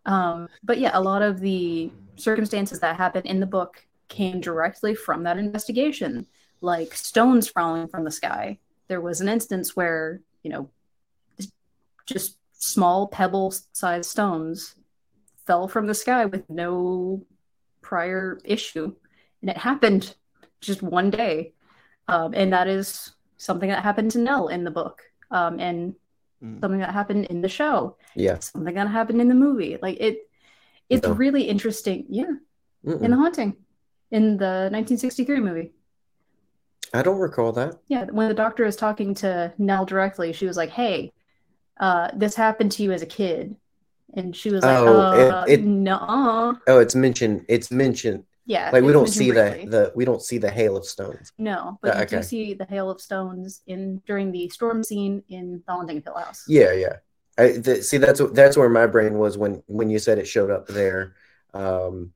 [0.05, 4.95] Um, but yeah, a lot of the circumstances that happen in the book came directly
[4.95, 6.27] from that investigation,
[6.61, 8.59] like stones falling from the sky.
[8.89, 10.69] There was an instance where, you know,
[12.05, 14.75] just small pebble sized stones
[15.47, 17.25] fell from the sky with no
[17.81, 18.95] prior issue.
[19.41, 20.15] And it happened
[20.61, 21.55] just one day.
[22.07, 25.03] Um, and that is something that happened to Nell in the book.
[25.31, 25.95] Um, and
[26.43, 26.59] Mm.
[26.63, 28.39] something that happened in the show Yeah.
[28.39, 29.77] something that happened in the movie.
[29.83, 30.27] Like it,
[30.89, 31.13] it's No.
[31.13, 32.07] really interesting.
[32.09, 32.33] Yeah,
[32.83, 33.03] Mm-mm.
[33.03, 33.57] in the haunting,
[34.11, 35.75] in the 1963 movie.
[36.95, 37.77] I don't recall that.
[37.89, 41.13] Yeah, when the doctor is talking to Nell directly, she was like, "Hey,
[41.81, 43.57] uh, this happened to you as a kid,"
[44.15, 47.45] and she was like, Oh, "Uh, it- it- no, Oh, it's mentioned.
[47.49, 48.25] It's mentioned.
[48.47, 49.67] yeah." Like we don't see the briefly.
[49.75, 51.33] the we don't see the hail of stones.
[51.39, 55.23] no, but Uh, you do see the hail of stones in during the storm scene
[55.29, 56.45] in the haunting Hill House.
[56.49, 56.97] Yeah, yeah.
[57.39, 57.97] I th- see.
[57.99, 61.15] That's that's where my brain was when when you said it showed up there.
[61.55, 62.13] Um,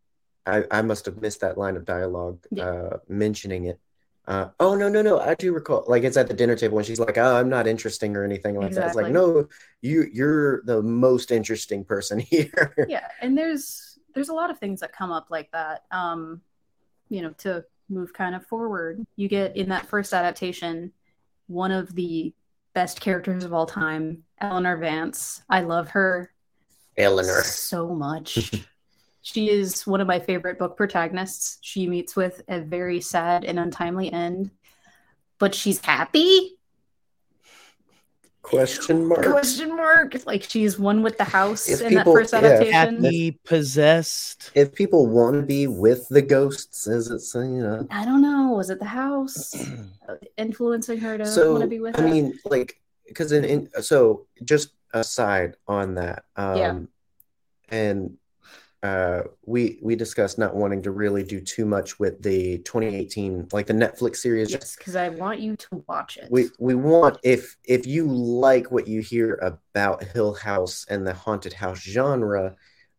[0.47, 2.67] I I must have missed that line of dialogue Yeah.
[2.69, 3.79] uh, mentioning it.
[4.27, 5.21] Uh, oh no no no!
[5.21, 5.85] I do recall.
[5.87, 8.57] Like it's at the dinner table when she's like, "Oh, I'm not interesting or anything
[8.57, 9.49] like that." It's like, no,
[9.83, 12.75] you you're the most interesting person here.
[12.89, 16.41] yeah and there's there's a lot of things that come up like that um
[17.09, 20.91] you know to move kind of forward you get in that first adaptation
[21.49, 22.33] one of the
[22.73, 26.33] best characters of all time eleanor vance i love her
[26.97, 27.43] Eleanor.
[27.43, 28.65] so much
[29.27, 33.59] she is one of my favorite book protagonists she meets with a very sad and
[33.59, 34.51] untimely end
[35.39, 36.57] but she's happy
[38.43, 39.25] Question mark.
[39.25, 42.39] question mark like she's one with the house If in people- that first yeah.
[42.41, 44.51] adaptation Happy possessed.
[44.55, 47.87] If people want to be with the ghosts, is it so, you know?
[47.91, 48.53] I don't know.
[48.55, 49.55] Was it the house
[50.37, 52.11] influencing her to so want to be with I it?
[52.11, 56.79] mean, like, because in, in so just aside on that, um, Yeah.
[57.71, 58.19] and
[58.85, 63.67] uh, we we discussed not wanting to really do too much with the 2018, like
[63.67, 64.51] the Netflix series.
[64.51, 66.29] yes, because I want you to watch it.
[66.31, 71.15] We we want if if you like what you hear about Hill House and the
[71.15, 72.57] haunted house genre,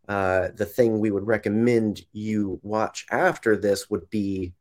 [0.10, 4.54] uh, the thing we would recommend you watch after this would be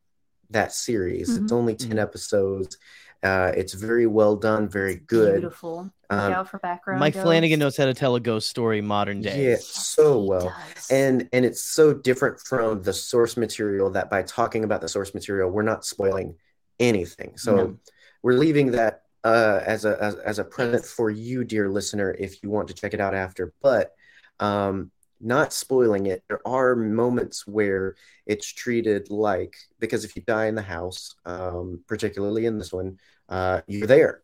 [0.51, 1.31] that series.
[1.31, 1.57] It's Mhm.
[1.57, 2.03] only 10 Mhm.
[2.03, 2.77] episodes.
[3.25, 5.41] Uh, it's very well done, very good.
[5.41, 5.85] Beautiful.
[5.85, 7.01] Look Um, out for background.
[7.01, 9.51] Mike Flanagan knows how to tell a ghost story modern day.
[9.53, 10.55] Yeah, so well.
[10.91, 15.15] and and it's so different from the source material that by talking about the source
[15.15, 16.37] material we're not spoiling
[16.79, 17.79] anything so No.
[18.23, 22.43] we're leaving that uh, as a as, as a present for you dear listener if
[22.43, 23.93] you want to check it out after but
[24.41, 27.95] um not spoiling it there are moments where
[28.27, 32.99] it's treated like because if you die in the house um particularly in this one
[33.29, 34.23] uh you're there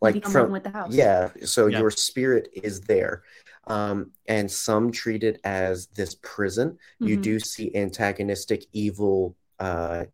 [0.00, 0.92] like become from with the house.
[0.92, 1.78] yeah so Yeah.
[1.80, 3.22] your spirit is there
[3.66, 6.78] um, and some treat it as this prison.
[6.98, 7.22] You Mhm.
[7.22, 10.06] do see antagonistic, evil, uh,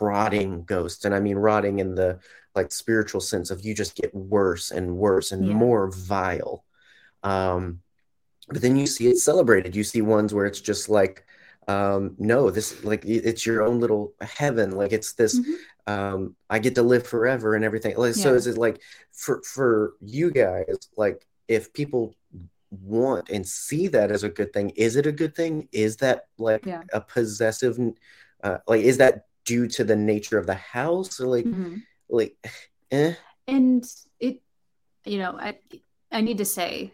[0.00, 2.18] rotting ghosts, and I mean rotting in the
[2.54, 5.54] like spiritual sense of you just get worse and worse and Yeah.
[5.54, 6.64] more vile.
[7.22, 7.80] Um,
[8.48, 9.74] but then you see it celebrated.
[9.74, 11.24] You see ones where it's just like,
[11.68, 14.72] um, no, this like it's your own little heaven.
[14.72, 15.38] Like it's this.
[15.38, 15.54] Mhm.
[15.86, 17.96] Um, I get to live forever and everything.
[17.96, 18.36] Like, So Yeah.
[18.36, 18.80] is it like
[19.12, 20.76] for for you guys?
[20.96, 22.14] Like if people
[22.70, 25.68] want and see that as a good thing, is it a good thing?
[25.72, 26.82] Is that like Yeah.
[26.92, 27.78] a possessive?
[28.42, 31.82] Uh, like is that due to the nature of the house or like Mhm.
[32.08, 32.36] like
[32.90, 33.14] eh?
[33.48, 33.84] and
[34.20, 34.40] it
[35.04, 35.58] you know i
[36.12, 36.92] i need to say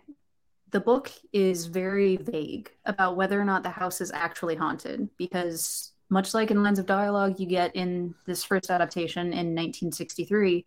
[0.70, 5.92] the book is very vague about whether or not the house is actually haunted because
[6.10, 10.66] much like in lines of dialogue you get in this first adaptation in 1963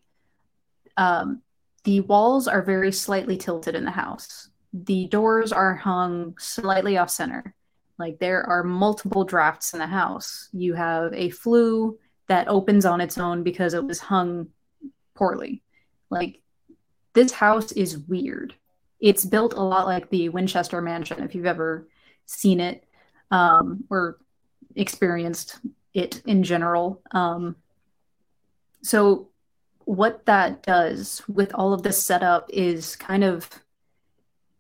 [0.98, 1.42] um,
[1.84, 7.10] the walls are very slightly tilted in the house the doors are hung slightly off
[7.10, 7.54] center
[8.00, 11.98] like there are multiple drafts in the house you have a flue
[12.32, 14.48] that opens on its own because it was hung
[15.16, 15.62] poorly.
[16.10, 16.40] Like
[17.14, 18.56] this house is weird.
[19.02, 21.88] It's built a lot like the Winchester Mansion, if you've ever
[22.26, 22.86] seen it
[23.32, 24.18] um, or
[24.76, 25.60] experienced
[25.94, 27.02] it in general.
[27.12, 27.56] Um,
[28.84, 29.30] so,
[29.86, 33.50] what that does with all of this setup is kind of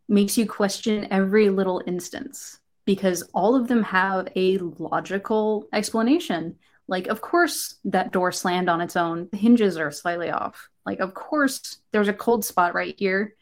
[0.09, 6.55] makes you question every little instance because all of them have a logical explanation.
[6.87, 9.29] Like, of course, that door slammed on its own.
[9.31, 10.69] The hinges are slightly off.
[10.85, 13.35] Like, of course, there's a cold spot right here.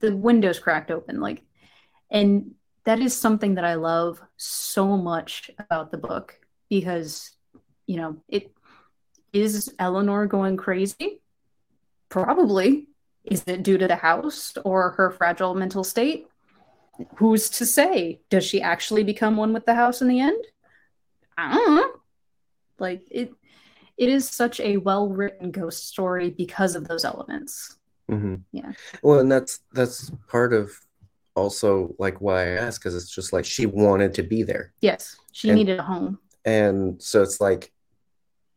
[0.00, 1.20] The window's cracked open.
[1.20, 1.42] Like,
[2.10, 7.32] and that is something that I love so much about the book because,
[7.86, 8.52] you know, it
[9.32, 11.20] is Eleanor going crazy?
[12.08, 12.88] Probably.
[13.24, 16.28] Is it due to the house or her fragile mental state?
[17.16, 18.20] Who's to say?
[18.30, 20.42] Does she actually become one with the house in the end?
[21.36, 21.92] I don't know.
[22.78, 23.32] Like it
[23.96, 27.76] it is such a well-written ghost story because of those elements.
[28.10, 28.42] Mhm.
[28.52, 28.72] Yeah.
[29.02, 30.72] Well, and that's that's part of
[31.34, 34.72] also like why I asked because it's just like she wanted to be there.
[34.80, 36.18] Yes, she And- needed a home.
[36.44, 37.72] and so it's like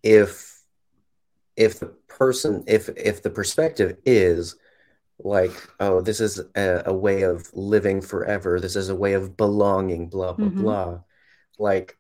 [0.04, 0.64] if
[1.58, 4.56] if the person if if the perspective is
[5.20, 9.36] like oh this is a, a way of living forever this is a way of
[9.38, 10.56] belonging blah blah Mhm.
[10.62, 11.00] blah
[11.60, 11.98] like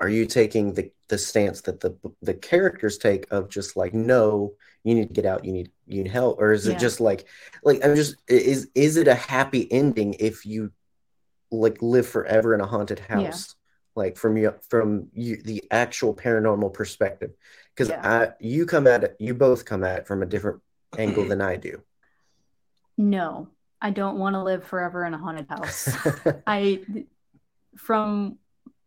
[0.00, 4.52] are you taking the the stance that the the characters take of just like no
[4.84, 7.26] you need to get out you need you need help or is it just like
[7.62, 10.72] like i'm just is is it a happy ending if you
[11.50, 13.16] like live forever in a haunted Yeah.
[13.16, 13.54] house
[13.96, 17.32] like from you from you the actual paranormal perspective
[17.74, 18.00] because Yeah.
[18.04, 20.60] i you come at it you both come at it from a different
[20.96, 21.82] angle than i do
[22.96, 23.48] No,
[23.80, 25.88] I don't want to live forever in a haunted house.
[26.46, 26.80] I,
[27.76, 28.36] from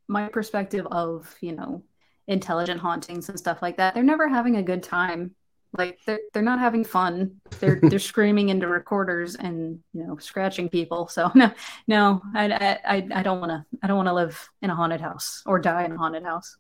[0.07, 1.83] my perspective of, you know,
[2.27, 5.35] intelligent hauntings and stuff like that, they're never having a good time.
[5.75, 7.41] Like they're they're not having fun.
[7.59, 11.07] They're they're screaming into recorders and you know scratching people.
[11.07, 11.51] So no,
[11.87, 14.75] no, I I I- I don't want to I don't want to live in a
[14.75, 16.57] haunted house or die in a haunted house.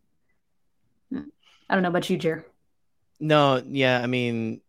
[1.13, 2.45] I don't know about you, Jer.
[3.19, 4.61] No, yeah, I mean,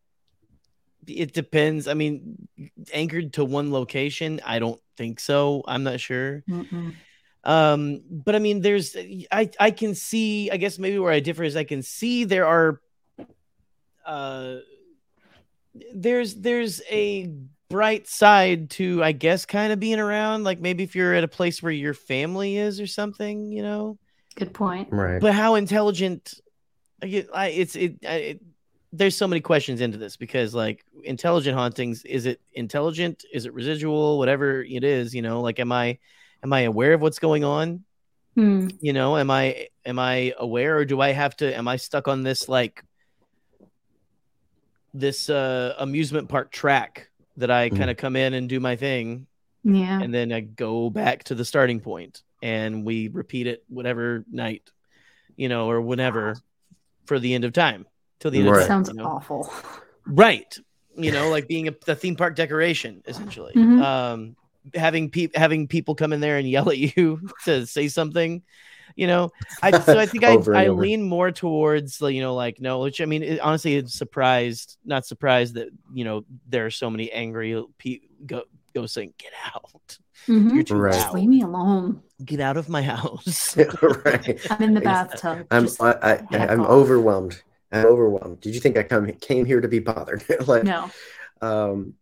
[1.06, 1.88] it depends.
[1.88, 2.46] I mean,
[2.92, 5.64] anchored to one location, I don't think so.
[5.66, 6.42] I'm not sure.
[6.48, 6.94] Mm-mm.
[7.44, 8.96] Um, but I mean, there's,
[9.30, 12.46] I, I can see, I guess maybe where I differ is I can see there
[12.46, 12.80] are,
[14.06, 14.56] uh,
[15.94, 17.30] there's, there's a
[17.68, 20.44] bright side to, I guess, kind of being around.
[20.44, 23.98] Like maybe if you're at a place where your family is or something, you know,
[24.36, 24.88] Good point.
[24.90, 26.34] right but how intelligent
[27.02, 28.40] I get I, it's it, I, it
[28.92, 33.54] there's so many questions into this because like intelligent hauntings is it intelligent is it
[33.54, 35.98] residual whatever it is you know like am i
[36.44, 37.82] am i aware of what's going on
[38.36, 38.66] Hmm.
[38.80, 42.08] you know am i am i aware or do i have to am i stuck
[42.08, 42.82] on this like
[44.92, 47.76] this uh amusement park track that i Mhm.
[47.78, 49.26] kind of come in and do my thing
[49.62, 50.00] Yeah.
[50.00, 54.70] and then I go back to the starting point and we repeat it whatever night,
[55.36, 56.36] you know, or whenever
[57.06, 57.86] for the end of time
[58.20, 58.60] till the end Right.
[58.62, 58.84] of time.
[58.84, 59.06] Sounds you know?
[59.06, 59.50] awful.
[60.06, 60.54] Right.
[60.98, 63.54] You know, like being a, the theme park decoration essentially.
[63.54, 63.80] Mhm.
[63.80, 64.36] Um,
[64.74, 68.42] having people having people come in there and yell at you to say something.
[68.96, 72.80] You know, I so I think I, I lean more towards you know like no,
[72.80, 76.90] which I mean it, honestly it's surprised not surprised that you know there are so
[76.90, 78.42] many angry people go
[78.74, 79.98] go saying get out
[80.28, 80.54] Mhm.
[80.54, 80.94] you're too Right.
[80.94, 82.02] Just leave me alone.
[82.24, 83.56] get out of my house
[84.04, 84.40] right.
[84.50, 85.46] I'm in the bathtub.
[85.50, 86.70] I'm Just I, I, heck I'm off.
[86.70, 87.42] overwhelmed.
[87.72, 88.40] I'm overwhelmed.
[88.40, 90.24] Did you think I come came here to be bothered?
[90.46, 90.90] like, no.
[91.42, 91.94] um,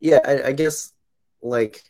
[0.00, 0.92] yeah, I, I guess
[1.42, 1.82] like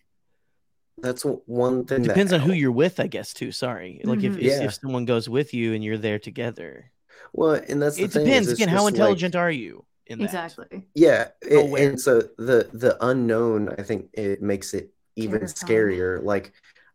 [1.03, 2.05] that's one thing.
[2.05, 4.39] It depends that on who you're with i guess too sorry like if, Mhm.
[4.39, 4.63] if, Yeah.
[4.65, 6.91] if someone goes with you and you're there together
[7.33, 8.25] Well, and that's the it thing.
[8.25, 10.87] depends again how just, like- intelligent are you in that Exactly.
[10.95, 11.89] Yeah, it, aware.
[11.91, 15.55] and so the the unknown, I think it makes it even Terrifying.
[15.55, 16.23] scarier.
[16.25, 16.53] Like,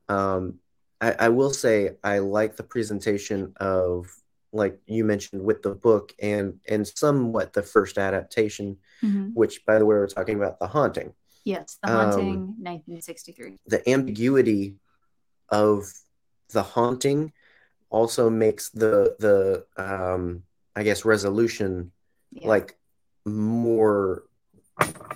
[0.10, 0.60] um,
[1.00, 4.14] I, I will say I like the presentation of
[4.52, 9.34] like you mentioned with the book and and somewhat the first adaptation, Mhm.
[9.34, 11.14] which by the way we're talking about the haunting.
[11.46, 11.78] Yes.
[11.82, 13.58] The Um, Haunting, 1963.
[13.68, 14.76] The ambiguity
[15.50, 15.92] of
[16.50, 17.32] the haunting
[17.90, 20.44] also makes the the um,
[20.76, 21.92] I guess resolution
[22.32, 22.48] Yeah.
[22.50, 22.78] like
[23.26, 24.24] more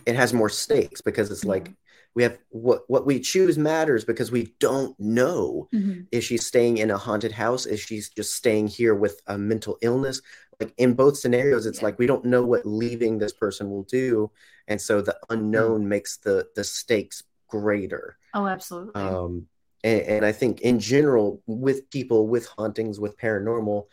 [0.06, 1.72] it has more stakes because it's like
[2.16, 6.08] we have what what we choose matters because we don't know Mhm.
[6.12, 9.78] is she staying in a haunted house is she just staying here with a mental
[9.82, 10.22] illness
[10.60, 11.86] like in both scenarios it's Yeah.
[11.86, 14.32] like we don't know what leaving this person will do
[14.68, 19.02] and so the unknown makes the the stakes greater Oh, absolutely.
[19.02, 19.48] um
[19.84, 23.86] and, and i think in general with people with hauntings with paranormal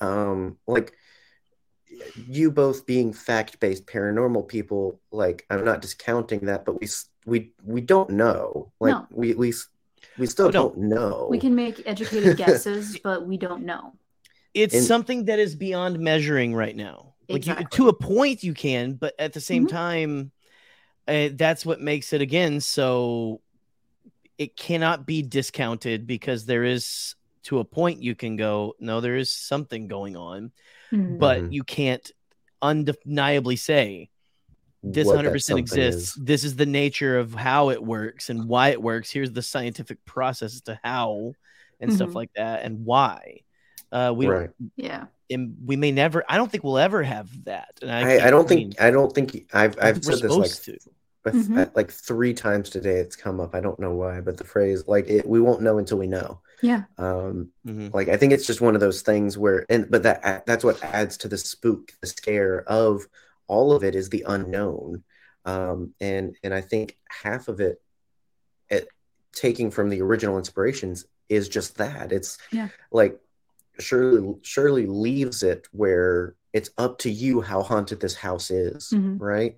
[0.00, 0.94] um like
[2.14, 6.88] you both being fact-based paranormal people like i'm not discounting that but we
[7.26, 9.06] we we don't know like No.
[9.10, 9.52] we we
[10.16, 10.52] we still Oh, no.
[10.52, 13.94] don't know we can make educated guesses, but we don't know.
[14.54, 18.54] It's And- something that is beyond measuring right now like you, to a point you
[18.54, 19.70] can but at the same Mhm.
[19.70, 20.32] time
[21.06, 23.40] uh, that's what makes it again so
[24.38, 29.16] it cannot be discounted because there is to a point you can go no there
[29.16, 30.52] is something going on
[30.92, 31.18] Mhm.
[31.18, 31.52] but Mhm.
[31.52, 32.10] you can't
[32.62, 34.08] undeniably say
[34.82, 36.24] this what 100% exists is.
[36.24, 40.02] this is the nature of how it works and why it works here's the scientific
[40.04, 41.32] process to how
[41.80, 42.14] and stuff Mhm.
[42.14, 43.40] like that and why
[43.92, 45.06] uh we right yeah.
[45.30, 48.30] and we may never i don't think we'll ever have that and i, I, I
[48.30, 50.78] don't mean, think i don't think i've I i've said this like to.
[51.24, 51.58] but Mhm.
[51.58, 54.84] uh, like three times today it's come up i don't know why but the phrase
[54.86, 56.84] like it, we won't know until we know Yeah.
[56.98, 57.92] um Mhm.
[57.94, 60.82] like i think it's just one of those things where and but that that's what
[60.82, 63.06] adds to the spook the scare of
[63.46, 65.02] all of it is the unknown
[65.46, 67.80] um and and i think half of it,
[68.68, 68.88] it
[69.32, 72.68] taking from the original inspirations is just that it's Yeah.
[72.90, 73.18] like
[73.80, 79.16] shirley shirley leaves it where it's up to you how haunted this house is Mhm.
[79.20, 79.56] right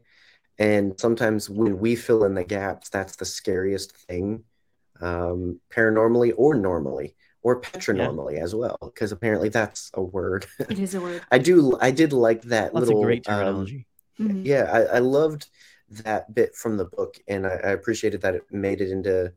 [0.58, 4.44] and sometimes when we fill in the gaps that's the scariest thing
[5.00, 10.94] um paranormally or normally or petronormally as well because apparently that's a word It is
[10.94, 11.22] a word.
[11.30, 13.86] i do i did like that that's little a great um, terminology
[14.20, 14.42] Mhm.
[14.44, 15.48] yeah I, I loved
[16.04, 19.32] that bit from the book and I, I appreciated that it made it into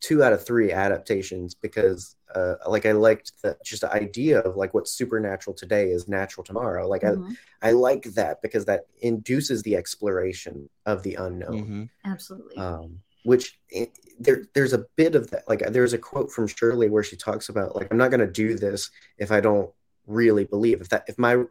[0.00, 4.56] two out of three adaptations because uh, like i liked the just the idea of
[4.56, 7.36] like what's supernatural today is natural tomorrow like Mhm.
[7.62, 11.88] I, I like that because that induces the exploration of the unknown Mhm.
[12.04, 12.56] Absolutely.
[12.56, 16.88] um, which it, there there's a bit of that like there's a quote from shirley
[16.88, 19.70] where she talks about like i'm not going to do this if i don't
[20.06, 21.42] really believe if that if my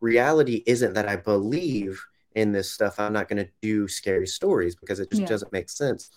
[0.00, 2.00] reality isn't that i believe
[2.34, 5.28] in this stuff i'm not going to do scary stories because it just Yeah.
[5.28, 6.10] doesn't make sense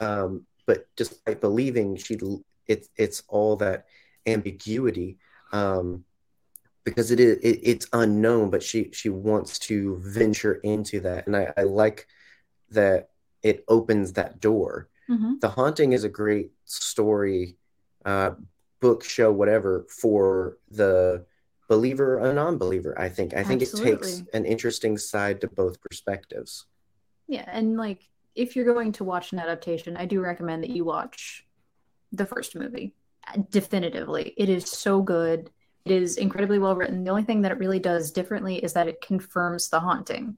[0.00, 2.16] um, but despite believing she
[2.68, 3.86] it, it's all that
[4.26, 5.18] ambiguity
[5.52, 6.04] um,
[6.84, 11.26] because it is it, it's unknown but she she wants to venture into that.
[11.26, 12.06] And i, I like
[12.70, 13.10] that
[13.42, 14.88] it opens that door.
[15.08, 15.40] Mhm.
[15.40, 17.56] the haunting is a great story
[18.04, 18.32] uh,
[18.80, 21.24] book show whatever for the
[21.68, 23.34] believer or non-believer i think.
[23.34, 26.66] I think it takes an interesting side to both perspectives.
[27.28, 30.84] Yeah, and like if you're going to watch an adaptation, I do recommend that you
[30.84, 31.45] watch
[32.12, 32.94] the first movie.
[33.50, 34.34] Definitively.
[34.36, 35.50] It is so good.
[35.84, 37.04] It is incredibly well written.
[37.04, 40.36] The only thing that it really does differently is that it confirms the haunting,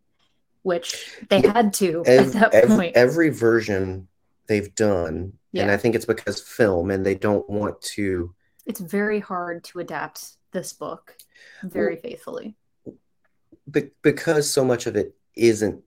[0.62, 2.96] which they Yeah, had to Ev- at that point.
[2.96, 4.08] every version
[4.46, 9.18] they've done and i think it's because film and they don't want to It's very
[9.20, 11.16] hard to adapt this book
[11.62, 12.54] very faithfully.
[13.70, 15.82] be- because so much of it isn't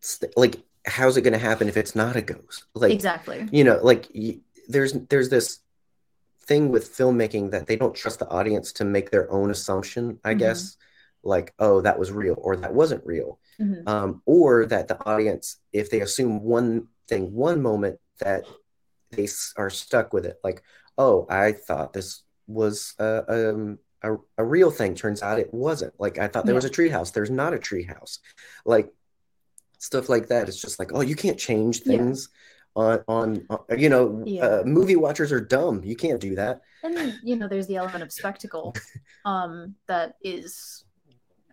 [0.00, 0.56] st- like
[0.86, 2.64] how's it going to happen if it's not a ghost?
[2.74, 3.48] Like exactly.
[3.52, 4.38] you know like y-
[4.68, 5.60] there's there's this
[6.46, 10.34] thing with filmmaking that they don't trust the audience to make their own assumption i
[10.34, 10.38] Mhm.
[10.38, 10.76] guess.
[11.22, 13.38] Like oh that was real or that wasn't real.
[13.60, 13.88] Mhm.
[13.88, 18.44] um, or that the audience if they assume one thing one moment that
[19.10, 20.38] they s- are stuck with it.
[20.44, 20.62] Like
[20.98, 24.94] oh i thought this was a, um, a, a real thing.
[24.94, 25.94] Turns out it wasn't.
[25.98, 27.10] Like i thought there was a treehouse.
[27.12, 28.18] There's not a treehouse.
[28.66, 28.92] Like
[29.78, 30.48] stuff like that.
[30.48, 32.02] It's just like oh you can't change Yeah.
[32.76, 34.44] On on, on you know Yeah.
[34.46, 35.82] uh, movie watchers are dumb.
[35.84, 36.62] You can't do that.
[36.82, 38.74] And you know there's the element of spectacle
[39.24, 40.84] um that is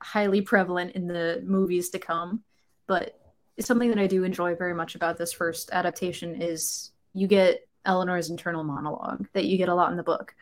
[0.01, 2.43] highly prevalent in the movies to come.
[2.88, 3.17] But
[3.57, 7.67] it's something that i do enjoy very much about this first adaptation is you get
[7.86, 10.34] eleanor's internal monologue that you get a lot in the book.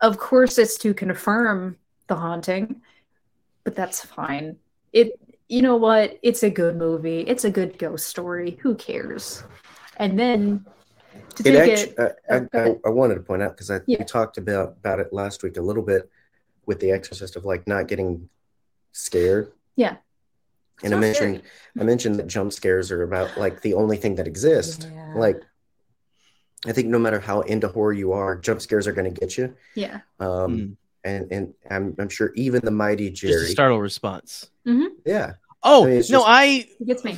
[0.00, 1.76] Of course it's to confirm
[2.06, 2.82] the haunting
[3.64, 4.56] but that's fine.
[4.92, 5.12] It
[5.48, 6.18] you know what?
[6.22, 7.20] It's a good movie.
[7.20, 8.58] It's a good ghost story.
[8.62, 9.42] Who cares
[9.98, 10.64] and then
[11.36, 12.88] to it take actually it uh, I, oh, go I.
[12.88, 13.98] I wanted to point out because I Yeah.
[13.98, 16.08] we talked about about it last week a little bit
[16.66, 18.28] with the exorcist of like not getting
[18.92, 19.96] scared Yeah.
[20.82, 21.50] and I mentioned scary.
[21.80, 24.86] I mentioned that jump scares are about like the only thing that exists.
[24.90, 25.14] Yeah.
[25.16, 25.40] Like
[26.66, 29.38] I think no matter how into horror you are, jump scares are going to get
[29.38, 29.54] you.
[29.74, 30.76] yeah Um, Mm.
[31.04, 34.50] and and I'm I'm sure even the mighty Just a Jerry, startle response.
[35.06, 36.44] yeah, Oh I mean, no, just- I
[36.80, 37.16] it gets me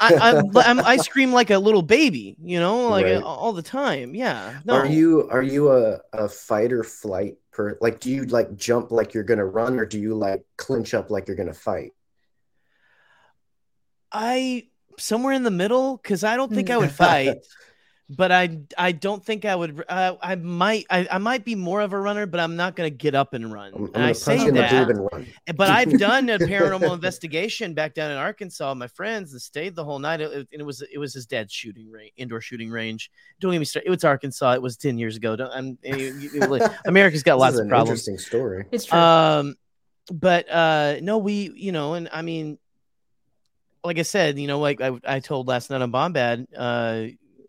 [0.00, 3.22] I, I, I'm, I scream like a little baby, you know, like Right.
[3.22, 4.14] all the time.
[4.14, 4.60] Yeah.
[4.64, 4.74] No.
[4.74, 8.90] Are you are you a, a fight or flight per like do you like jump
[8.92, 11.92] like you're gonna run or do you like clinch up like you're gonna fight?
[14.12, 14.68] I
[14.98, 16.80] somewhere in the middle because I don't think I Mm.
[16.80, 17.36] would fight,
[18.10, 19.84] but I I don't think I would.
[19.88, 22.88] Uh, I might I, I might be more of a runner, but I'm not gonna
[22.88, 23.72] get up and run.
[23.74, 25.26] I'm, I'm I say you in the that, boob and run.
[25.56, 28.72] but I've done a paranormal investigation back down in Arkansas.
[28.74, 30.20] My friends and stayed the whole night.
[30.22, 33.10] It, it- and it was it was his dad's shooting range, indoor shooting range.
[33.40, 33.88] Don't get me started.
[33.88, 34.52] It was Arkansas.
[34.52, 35.36] It was ten years ago.
[35.36, 37.90] Don't, I'm, you- you- you- America's got lots is of problems.
[38.08, 38.64] interesting story.
[38.72, 39.54] it's true Um,
[40.10, 42.56] but uh, no, we, you know, and I mean,
[43.84, 47.08] like I said, you know, like I, I told last night on Bombad, uh,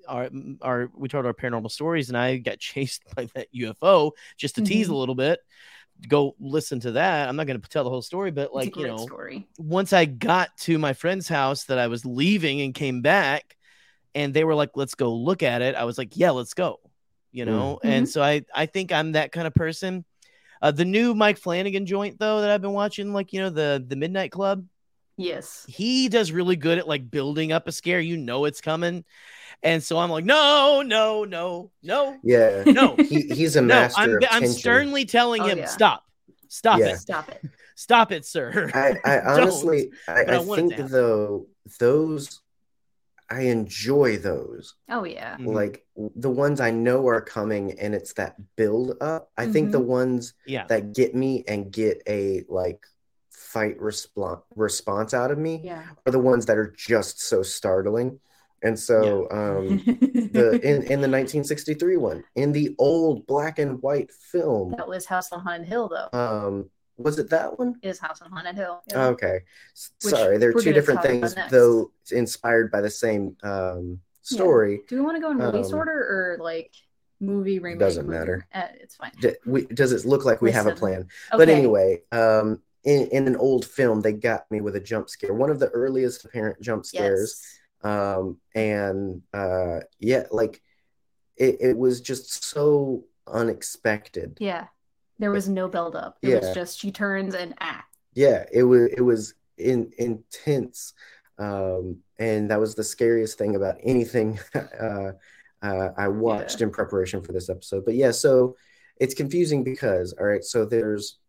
[0.10, 0.30] our,
[0.62, 4.62] our, we told our paranormal stories, and I got chased by that UFO just to
[4.62, 5.00] tease a Mhm.
[5.00, 5.40] little bit.
[6.08, 7.28] Go listen to that.
[7.28, 10.06] I'm not going to tell the whole story, but like you know, story once I
[10.06, 13.58] got to my friend's house that I was leaving and came back,
[14.16, 16.80] and they were like, "Let's go look at it." I was like, "Yeah, let's go,"
[17.34, 17.80] you know.
[17.84, 20.06] And so I I think I'm that kind of person.
[20.62, 23.84] Uh, the new Mike Flanagan joint though that I've been watching, like you know the
[23.86, 24.66] the Midnight Club,
[25.20, 28.00] yes he does really good at like building up a scare.
[28.00, 29.06] You know it's coming,
[29.64, 33.62] and so I'm like, no, no, no, no, Yeah, no, he, he's a no.
[33.62, 35.68] master I'm of I'm sternly telling Oh, him, yeah.
[35.68, 36.04] stop,
[36.50, 36.88] stop Yeah.
[36.88, 37.44] it, stop it
[37.76, 38.74] stop it, sir.
[38.74, 39.78] I, I Don't.
[39.78, 41.48] honestly, I, I I want it to think though
[41.80, 42.42] those,
[43.30, 44.76] I enjoy those.
[44.90, 45.56] oh yeah Mhm.
[45.56, 49.32] Like the ones I know are coming, and it's that build up.
[49.38, 49.74] I think Mm-hmm.
[49.74, 52.86] the ones yeah, that get me and get a like
[53.54, 58.20] fight response response out of me yeah are the ones that are just so startling.
[58.62, 59.78] And so, um,
[60.34, 65.06] the in, in the 1963 one, in the old black and white film, that was
[65.06, 67.76] house on haunted hill though um, was it that one?
[67.82, 69.06] it is house on haunted hill yeah.
[69.08, 69.40] Okay.
[70.04, 74.82] Which Sorry, there are two different things, though inspired by the same um, story.
[74.90, 76.74] do we want to go in release Um, order or like
[77.22, 78.20] movie remake doesn't movie?
[78.20, 78.48] matter.
[78.54, 79.12] Uh, it's fine
[79.46, 80.80] we, does it look like we have a Listen.
[80.80, 81.08] plan?
[81.32, 85.34] But anyway, um, in, in an old film, they got me with a jump scare,
[85.34, 87.42] one of the earliest apparent jump scares.
[87.84, 87.92] yes.
[87.92, 90.62] Um, and uh, yeah, like
[91.38, 94.38] it, it was just so unexpected.
[94.40, 94.68] yeah.
[95.18, 96.40] There was no build up it Yeah.
[96.40, 97.84] was just she turns and ah.
[98.14, 100.94] Yeah it was it was in, intense.
[101.38, 105.12] Um and that was the scariest thing about anything uh,
[105.62, 107.84] uh i watched in preparation for this episode.
[107.86, 108.56] But yeah so
[108.98, 111.20] it's confusing because all right so there's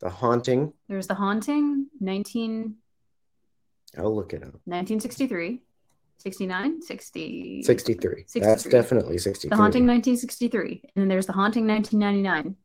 [0.00, 0.72] the haunting.
[0.88, 2.76] There's the haunting 19
[3.96, 4.54] i'll look it up.
[4.64, 5.62] 1963
[6.18, 12.56] 69 60 63 that's definitely 63 the haunting 1963 and then there's the haunting 1999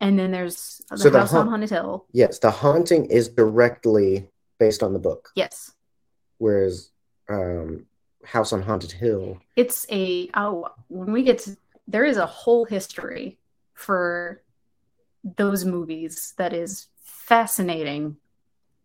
[0.00, 2.06] and then there's the So the house on haunted hill.
[2.12, 4.28] Yes the haunting is directly
[4.58, 5.30] based on the book.
[5.34, 5.72] Yes.
[6.38, 6.90] Whereas
[7.28, 7.86] um
[8.24, 9.40] house on haunted hill.
[9.56, 13.38] It's a oh when we get to there is a whole history
[13.74, 14.42] for
[15.36, 18.16] those movies that is fascinating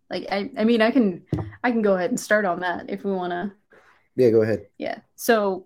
[0.10, 1.24] like i i mean i can
[1.64, 3.52] i can go ahead and start on that if we want to
[4.16, 5.66] yeah go ahead yeah so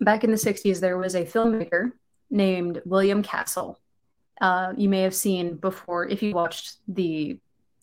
[0.00, 1.92] back in the 60s there was a filmmaker
[2.30, 3.78] named william castle
[4.40, 7.38] uh, you may have seen before if you watched the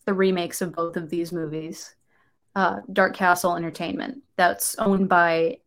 [0.06, 1.94] the remakes of both of these movies
[2.58, 5.58] uh, Dark Castle Entertainment that's owned by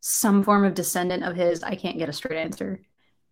[0.00, 1.64] some form of descendant of his.
[1.64, 2.80] I can't get a straight answer.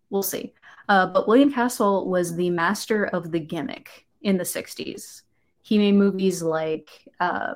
[0.09, 0.53] We'll see.
[0.89, 5.21] Uh, but William Castle was the master of the gimmick in the 60s.
[5.61, 7.55] He made movies like uh,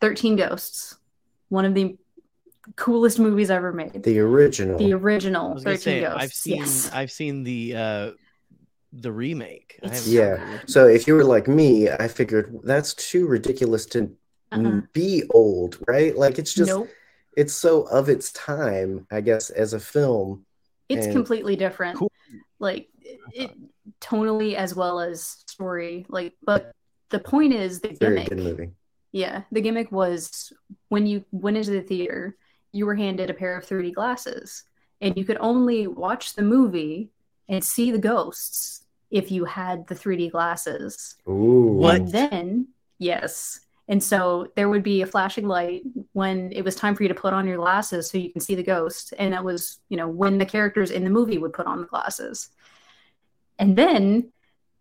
[0.00, 0.96] 13 Ghosts,
[1.48, 1.96] one of the
[2.76, 4.02] coolest movies ever made.
[4.02, 4.78] The original.
[4.78, 6.18] The original was 13 say Ghosts.
[6.22, 6.90] I've seen yes.
[6.92, 8.10] I've seen the uh
[8.92, 9.78] the remake.
[9.82, 10.58] I yeah.
[10.66, 14.14] So if you were like me, I figured that's too ridiculous to
[14.52, 14.80] Uh-huh.
[14.92, 16.16] be old, right?
[16.16, 16.88] Like it's just nope.
[17.36, 20.44] it's so of its time, I guess, as a film.
[20.90, 21.96] It's and- completely different.
[21.98, 22.12] Cool.
[22.58, 23.50] Like it, it
[24.00, 26.06] tonally as well as story.
[26.08, 26.72] Like, but
[27.10, 28.28] the point is the Very gimmick.
[28.28, 28.70] good movie.
[29.12, 30.52] Yeah, the gimmick was
[30.88, 32.36] when you went into the theater,
[32.72, 34.64] you were handed a pair of 3D glasses,
[35.00, 37.10] and you could only watch the movie
[37.48, 41.14] and see the ghosts if you had the 3D glasses.
[41.26, 41.78] Ooh.
[41.78, 41.94] What?
[41.96, 43.60] And then, yes.
[43.88, 45.82] And so there would be a flashing light
[46.12, 48.54] when it was time for you to put on your glasses so you can see
[48.54, 49.14] the ghost.
[49.18, 51.86] And that was, you know, when the characters in the movie would put on the
[51.86, 52.50] glasses.
[53.58, 54.30] And then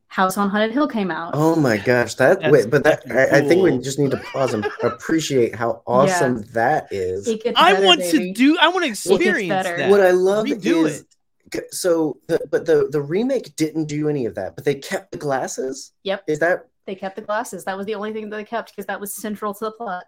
[0.10, 1.32] House on Haunted Hill came out.
[1.34, 4.12] Oh my gosh, that That's wait, but that fucking I, I think we just need
[4.12, 7.28] to pause and appreciate how awesome that is.
[7.28, 8.34] It I better, want baby.
[8.34, 9.90] to do I want to experience that.
[9.90, 11.06] What I love Redo is
[11.54, 11.74] it.
[11.74, 15.18] so, the, but the the remake didn't do any of that, but they kept the
[15.18, 15.92] glasses.
[16.04, 16.24] Yep.
[16.28, 17.66] Is that They kept the glasses.
[17.66, 20.06] That was the only thing that they kept because that was central to the plot.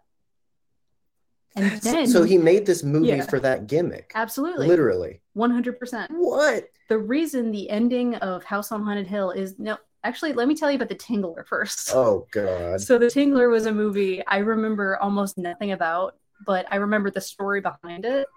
[1.55, 2.23] And then, so?
[2.23, 3.25] He made this movie Yeah.
[3.25, 5.21] for that gimmick, absolutely, literally.
[5.35, 6.07] 100%.
[6.11, 6.65] What?
[6.87, 10.71] The reason the ending of House on Haunted Hill is no, actually, let me tell
[10.71, 11.91] you about the Tingler first.
[11.93, 12.81] Oh God!
[12.81, 16.15] So the Tingler was a movie I remember almost nothing about,
[16.45, 18.27] but I remember the story behind it.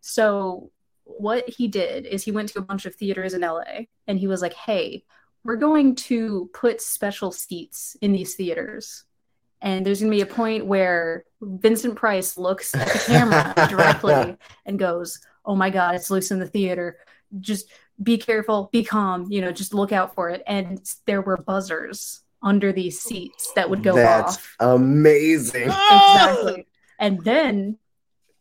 [0.00, 0.70] So
[1.04, 4.26] what he did is he went to a bunch of theaters in LA and he
[4.26, 5.04] was like, "Hey,
[5.44, 9.04] we're going to put special seats in these theaters."
[9.60, 14.36] And there's going to be a point where Vincent Price looks at the camera directly
[14.66, 16.98] and goes, "Oh my god, it's loose in the theater.
[17.40, 17.70] Just
[18.02, 22.22] be careful, be calm, you know, just look out for it." And there were buzzers
[22.42, 24.56] under these seats that would go That's off.
[24.60, 25.70] amazing.
[25.92, 26.66] Exactly.
[26.98, 27.78] And then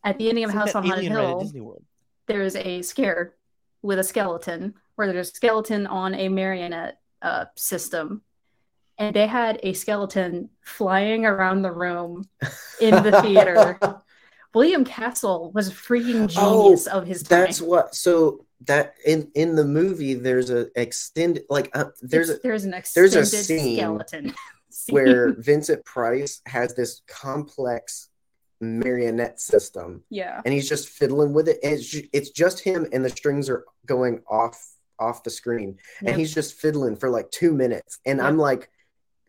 [0.03, 1.81] at the ending of House on Haunted alien ride at Hill,
[2.27, 3.35] there's a scare
[3.81, 8.21] with a skeleton where there's a skeleton on a marionette uh, system.
[8.99, 12.29] And they had a skeleton flying around the room
[12.79, 13.79] in the theater.
[14.53, 17.39] William Castle was a freaking Oh, genius of his time.
[17.39, 17.95] That's what.
[17.95, 22.75] So that in in the movie, there's a extended like uh, there's a there's an
[22.93, 24.35] there's a extended scene skeleton
[24.69, 24.93] scene.
[24.93, 28.09] where Vincent Price has this complex
[28.59, 31.57] marionette system, yeah and he's just fiddling with it.
[31.63, 34.70] And it's it's just him, and the strings are going off
[35.01, 36.11] off the screen, Yep.
[36.11, 37.99] and he's just fiddling for like two minutes.
[38.05, 38.27] And Yep.
[38.27, 38.69] I'm like,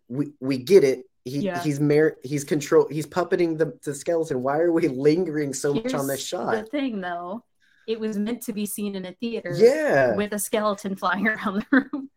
[0.08, 1.04] we we get it.
[1.24, 1.62] He Yeah.
[1.62, 4.42] he's mar- he's control he's puppeting the, the skeleton.
[4.42, 6.52] Why are we lingering so much on this shot?
[6.54, 7.44] The thing, though,
[7.88, 10.14] it was meant to be seen in a theater Yeah.
[10.14, 12.10] with a skeleton flying around the room.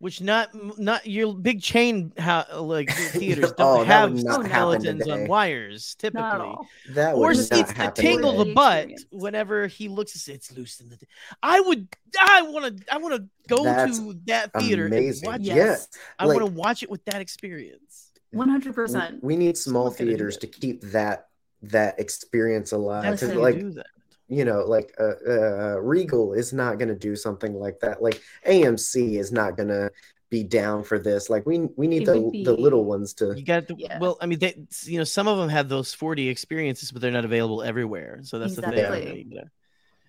[0.00, 4.44] Which not not your big chain ha- like theaters Oh, don't that have would not
[4.44, 6.22] skeletons on wires typically.
[6.22, 6.66] Not at all.
[6.90, 8.50] That Or would it's not the tingle today.
[8.50, 10.98] the butt whenever he looks at it's loose in the.
[11.42, 11.88] I would.
[12.20, 12.94] I want to.
[12.94, 15.28] I want to go That's to that theater amazing.
[15.28, 15.84] and watch Yes.
[15.86, 15.96] it.
[16.20, 18.12] I like- want to watch it with that experience.
[18.30, 19.24] One hundred percent.
[19.24, 21.26] We need small Someone's gonna do theaters to keep that
[21.62, 23.02] that experience alive.
[23.02, 23.86] That's Because how you like do that.
[24.28, 28.02] You know, like uh, uh, Regal is not going to do something like that.
[28.02, 29.90] Like AMC is not going to
[30.30, 31.30] be down for this.
[31.30, 33.34] Like we we need It the be- the little ones to.
[33.34, 33.98] You got to, Yeah.
[33.98, 34.18] well.
[34.20, 37.24] I mean, they, you know, some of them have those 4D experiences, but they're not
[37.24, 38.20] available everywhere.
[38.22, 39.30] So that's the thing.
[39.30, 39.42] You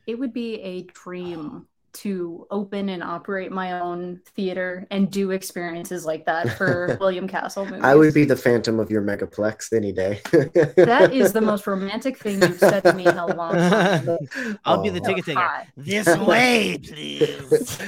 [0.05, 6.05] It would be a dream to open and operate my own theater and do experiences
[6.05, 7.81] like that for William Castle movies.
[7.83, 10.21] I would be the phantom of your megaplex any day.
[10.89, 14.17] That is the most romantic thing you've said to me in a long time.
[14.65, 15.39] I'll be the oh, ticket taker.
[15.39, 15.67] Hot.
[15.77, 17.79] This way, please.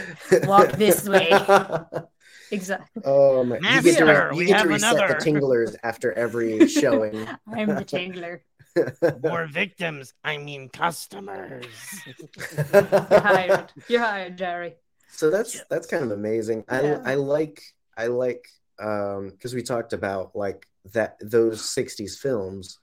[0.44, 1.32] Walk this way.
[2.52, 3.02] Exactly.
[3.06, 3.56] Oh my!
[3.56, 5.14] You get to, re- you we get have to reset another.
[5.14, 7.26] the tinglers after every showing.
[7.48, 8.42] I'm the Tingler.
[9.22, 10.14] More victims.
[10.24, 12.04] I mean, customers.
[13.12, 13.72] You're hired.
[13.88, 14.76] You're hired, Jerry.
[15.10, 17.02] so that's that's kind of amazing i Yeah.
[17.06, 17.62] i like
[17.98, 18.48] i like
[18.80, 22.80] um because we talked about like that those 60s films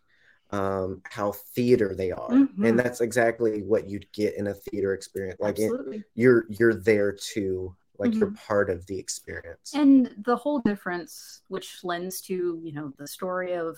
[0.51, 2.68] um how theater they are Mhm.
[2.68, 5.72] and that's exactly what you'd get in a theater experience like it,
[6.14, 8.47] you're you're there too like you're Mm-hmm.
[8.47, 13.55] part of the experience And the whole difference, which lends to, you know, the story
[13.55, 13.76] of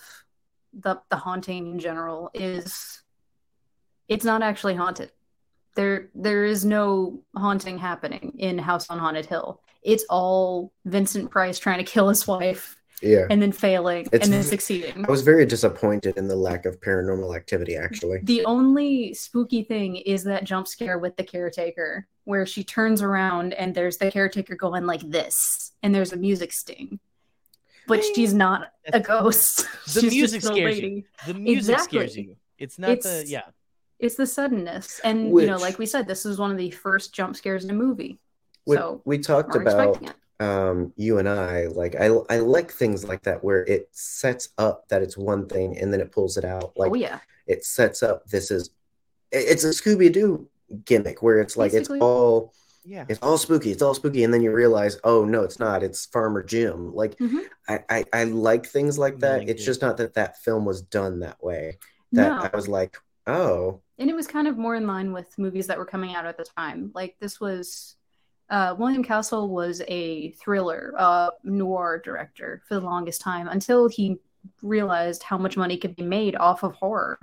[0.79, 3.03] the the haunting in general, is
[4.09, 5.11] it's not actually haunted.
[5.77, 9.61] There there is no haunting happening in House on Haunted Hill.
[9.83, 13.27] It's all Vincent Price trying to kill his wife Yeah.
[13.31, 15.07] and then failing It's and then succeeding.
[15.07, 18.19] I was very disappointed in the lack of paranormal activity, actually.
[18.25, 23.55] The only spooky thing is that jump scare with the caretaker, where she turns around
[23.55, 27.01] and there's the caretaker going like this, and there's a music sting.
[27.91, 29.67] But she's not a ghost.
[29.93, 30.83] The She's music just an scares you.
[30.83, 31.05] lady.
[31.27, 32.37] The music scares you.
[32.59, 33.43] It's not the It's- yeah.
[33.99, 34.99] It's the suddenness.
[35.05, 37.71] And you know, like we said, this is one of the first jump scares in
[37.71, 38.19] a movie.
[38.67, 40.01] We, So we talked about
[40.41, 41.67] um, you and I.
[41.67, 45.77] Like, I I like things like that where it sets up that it's one thing
[45.77, 46.73] and then it pulls it out.
[46.77, 47.19] Like, oh yeah.
[47.47, 48.71] it sets up this is
[49.33, 50.49] it's a Scooby Doo
[50.87, 51.99] gimmick where it's like Basically.
[51.99, 52.55] it's all
[52.85, 53.05] Yeah.
[53.09, 55.83] it's all spooky, it's all spooky, and then you realize, oh no, it's not.
[55.83, 56.95] It's Farmer Jim.
[56.95, 57.45] Like, Mhm.
[57.69, 59.41] I, I I like things like that.
[59.41, 59.67] Like it's it.
[59.67, 61.79] just not that that film was done that way.
[62.13, 62.49] That No.
[62.53, 65.77] I was like, oh, and it was kind of more in line with movies that
[65.79, 66.91] were coming out at the time.
[66.95, 67.97] Like this was
[68.49, 74.17] uh, William Castle was a thriller, uh, noir director for the longest time until he
[74.63, 77.19] realized how much money could be made off of horror.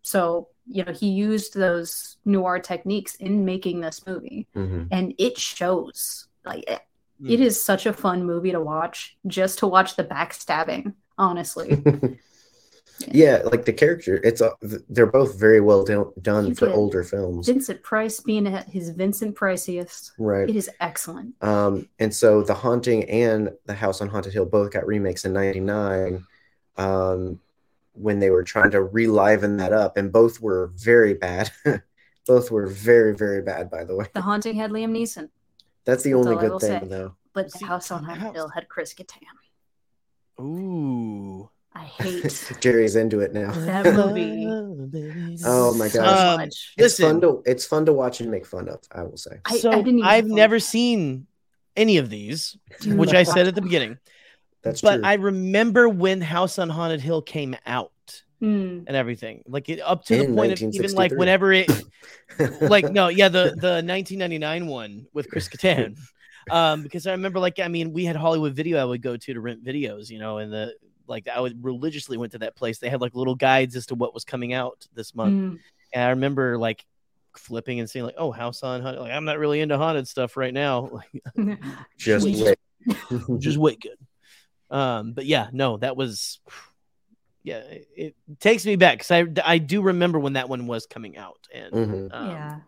[0.00, 4.88] So you know he used those noir techniques in making this movie, mhm.
[4.90, 6.28] and it shows.
[6.44, 6.80] Like it,
[7.22, 7.30] Mm.
[7.30, 10.94] it is such a fun movie to watch, just to watch the backstabbing.
[11.16, 11.80] Honestly,
[13.08, 14.20] yeah, like the character.
[14.24, 14.52] It's a,
[14.88, 18.68] they're both very well do- done He's for a- older films, Vincent Price being at
[18.68, 20.48] his Vincent Priciest, right?
[20.48, 21.34] it is excellent.
[21.42, 25.32] Um, and so The Haunting and The House on Haunted Hill both got remakes in
[25.32, 26.24] '99
[26.76, 27.38] um,
[27.92, 31.50] when they were trying to reliven that up, and both were very bad.
[32.26, 34.06] both were very, very bad, by the way.
[34.14, 35.28] The Haunting had Liam Neeson,
[35.84, 36.86] That's the That's only good thing, say.
[36.88, 37.16] though.
[37.32, 39.20] but See, The House on The Haunted House- Hill had Chris Kattan.
[40.40, 41.48] Ooh.
[41.74, 43.50] I hate Jerry's into it now.
[43.52, 44.46] that movie.
[45.44, 46.34] Oh my so gosh.
[46.34, 46.40] Um.
[46.42, 47.06] It's Listen.
[47.06, 48.80] fun to it's fun to watch and make fun of.
[48.92, 49.38] I will say.
[49.46, 51.26] I, so I didn't I've never seen
[51.76, 53.96] any of these, which I said at the beginning.
[54.62, 55.04] That's but true.
[55.04, 57.90] I remember when House on Haunted Hill came out
[58.42, 59.44] Mm, and everything.
[59.46, 61.70] Like it up to the point of even like whenever it
[62.60, 65.96] like no, yeah, the the 1999 one with Chris Kattan.
[66.50, 69.32] Um, because I remember like I mean, we had Hollywood Video I would go to
[69.32, 70.74] to rent videos, you know, and the
[71.06, 72.78] like I would religiously went to that place.
[72.80, 75.34] They had like little guides as to what was coming out this month.
[75.34, 75.60] mm.
[75.94, 76.84] And I remember like
[77.36, 79.02] flipping and seeing like, oh, House on Haunted.
[79.02, 80.90] Like I'm not really into haunted stuff right now.
[81.36, 81.60] Like
[81.96, 82.58] Just Just- wait.
[83.38, 83.96] just wait good.
[84.72, 86.40] Um, but yeah, no, that was
[87.44, 90.86] yeah, it, it takes me back because I I do remember when that one was
[90.86, 92.08] coming out and Mhm.
[92.12, 92.60] um, yeah.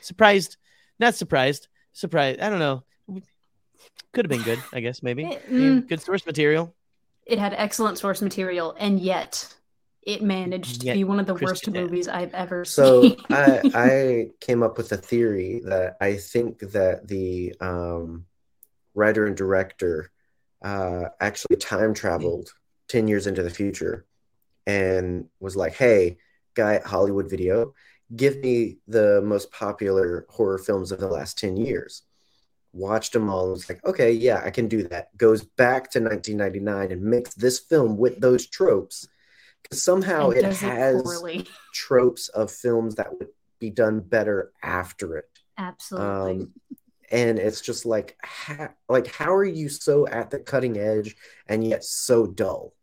[0.00, 0.56] surprised,
[1.00, 2.40] not surprised, surprised.
[2.40, 2.84] I don't know.
[4.12, 5.24] Could have been good, I guess maybe.
[5.26, 5.86] It- mm.
[5.88, 6.74] good source material.
[7.26, 9.54] It had excellent source material, and yet
[10.02, 11.72] it managed to Yet be one of the Chris worst Kattan.
[11.74, 13.16] movies I've ever So seen.
[13.18, 18.24] So I I came up with a theory that I think that the um,
[18.94, 20.10] writer and director
[20.62, 22.52] uh, actually time traveled
[22.88, 24.06] ten years into the future
[24.66, 26.18] and was like, "Hey,
[26.54, 27.74] guy at Hollywood Video,
[28.16, 32.02] give me the most popular horror films of the last ten years."
[32.72, 36.00] Watched them all and was like, "Okay, yeah, I can do that." Goes back to
[36.00, 39.08] 1999 and makes this film with those tropes.
[39.70, 41.46] 'Cause Somehow and it has poorly.
[41.74, 43.28] tropes of films that would
[43.58, 45.28] be done better after it.
[45.56, 46.44] Absolutely.
[46.44, 46.54] Um,
[47.10, 51.16] and it's just like, ha- like how are you so at the cutting edge
[51.48, 52.74] and yet so dull?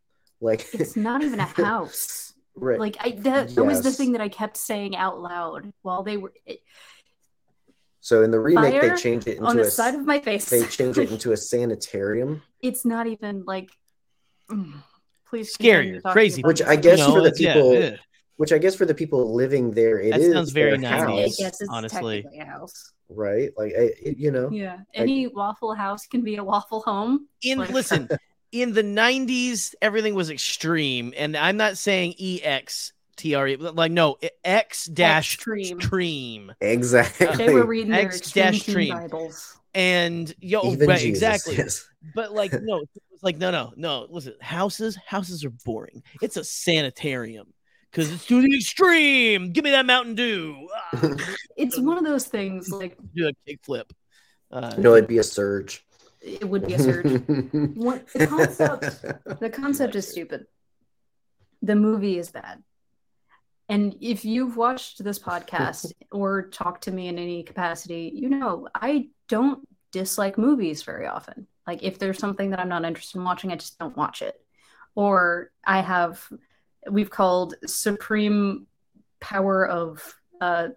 [0.41, 2.33] Like, it's not even a house.
[2.55, 2.79] right?
[2.79, 6.17] Like I that, that was the thing that I kept saying out loud while they
[6.17, 6.59] were it,
[8.01, 10.19] so in the remake, they Fire change it on into the a side of my
[10.19, 10.49] face.
[10.49, 13.69] they change it into a sanitarium, it's not even like
[14.51, 14.73] mm,
[15.27, 16.41] please Scary, continue crazy.
[16.43, 16.61] Which.
[16.61, 17.95] I guess You know, for the it's- yeah, people- yeah.
[18.37, 21.01] Which I guess for the people living there, it That is sounds very nice.
[21.03, 21.19] 90s.
[21.19, 22.21] I guess it's honestly.
[22.23, 22.91] technically a house.
[23.09, 23.51] right?
[23.57, 24.79] Like, I, it, you know, Yeah.
[24.93, 27.27] Any waffle house can be a waffle home.
[27.43, 28.09] in Like- listen
[28.51, 32.13] in the 90s everything was extreme and i'm not saying
[32.43, 35.77] ex tre like no x dash Extreme.
[35.79, 37.27] extreme exactly.
[37.35, 38.93] They were reading their X extreme dash stream.
[38.93, 39.57] Bibles.
[39.73, 41.89] and yo Even right, Jesus exactly is.
[42.13, 46.43] but like no it's like no no no listen houses houses are boring it's a
[46.43, 47.47] sanitarium
[47.95, 51.09] because it's to the extreme give me that mountain dew Ah,
[51.57, 53.89] It's one of those things like do a kickflip
[54.51, 55.85] uh, No, it'd be a surge.
[56.21, 57.21] it would be a surge.
[57.75, 60.45] What the concept the concept is stupid.
[61.61, 62.61] The movie is bad.
[63.69, 68.67] And if you've watched this podcast or talked to me in any capacity, you know
[68.75, 71.47] I don't dislike movies very often.
[71.65, 74.35] Like if there's something that I'm not interested in watching, I just don't watch it.
[74.93, 76.21] Or I have
[76.89, 78.67] we've called supreme
[79.19, 80.67] power of uh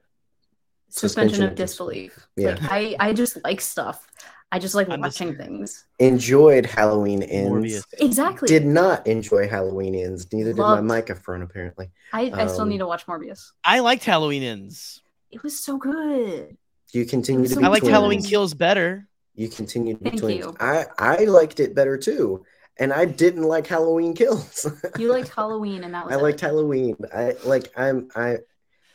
[0.89, 2.29] suspension, Suspension of of disbelief.
[2.37, 2.51] Yeah.
[2.51, 4.07] Like I I just like stuff.
[4.51, 5.85] I just like I'm just- watching things.
[5.99, 7.85] Enjoyed Halloween ends.
[7.99, 8.49] Exactly.
[8.49, 10.33] Did not enjoy Halloween ends.
[10.33, 11.91] Neither did my microphone apparently.
[12.13, 13.51] I, I still um, need to watch Morbius.
[13.63, 15.03] I liked Halloween ends.
[15.31, 16.57] It was so good.
[16.93, 17.93] You continue to So be I liked twins.
[17.93, 19.07] Halloween Kills better.
[19.35, 20.39] You continue to be Thank twins.
[20.39, 20.57] you.
[20.59, 22.45] I I liked it better too,
[22.79, 24.66] and I didn't like Halloween Kills.
[24.99, 26.22] You liked Halloween, and that was I it.
[26.22, 26.97] liked Halloween.
[27.14, 28.39] I like I'm I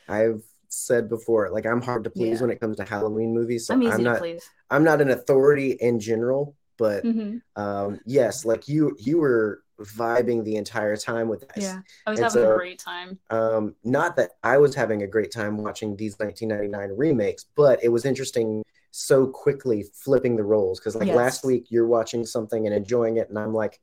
[0.08, 2.42] I've said before like I'm hard to please Yeah.
[2.42, 3.68] when it comes to Halloween movies.
[3.68, 4.44] So I'm I'm, not please.
[4.70, 10.44] I'm not an authority in general, but hmm um yes, like you you were vibing
[10.44, 11.64] the entire time with this.
[11.66, 13.20] Yeah, I was And having so- a great time.
[13.30, 17.90] Um not that I was having a great time watching these 1999 remakes, but it
[17.90, 18.64] was interesting
[18.96, 21.16] so quickly flipping the roles because like Yes.
[21.16, 23.80] last week you're watching something and enjoying it and I'm like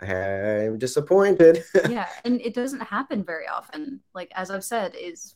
[0.00, 1.64] I'm disappointed.
[1.88, 4.00] yeah, and it doesn't happen very often.
[4.14, 5.34] Like as I've said, is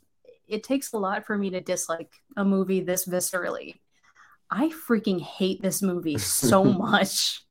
[0.49, 3.81] it takes a lot for me to dislike a movie this viscerally.
[4.51, 7.43] I freaking hate this movie so much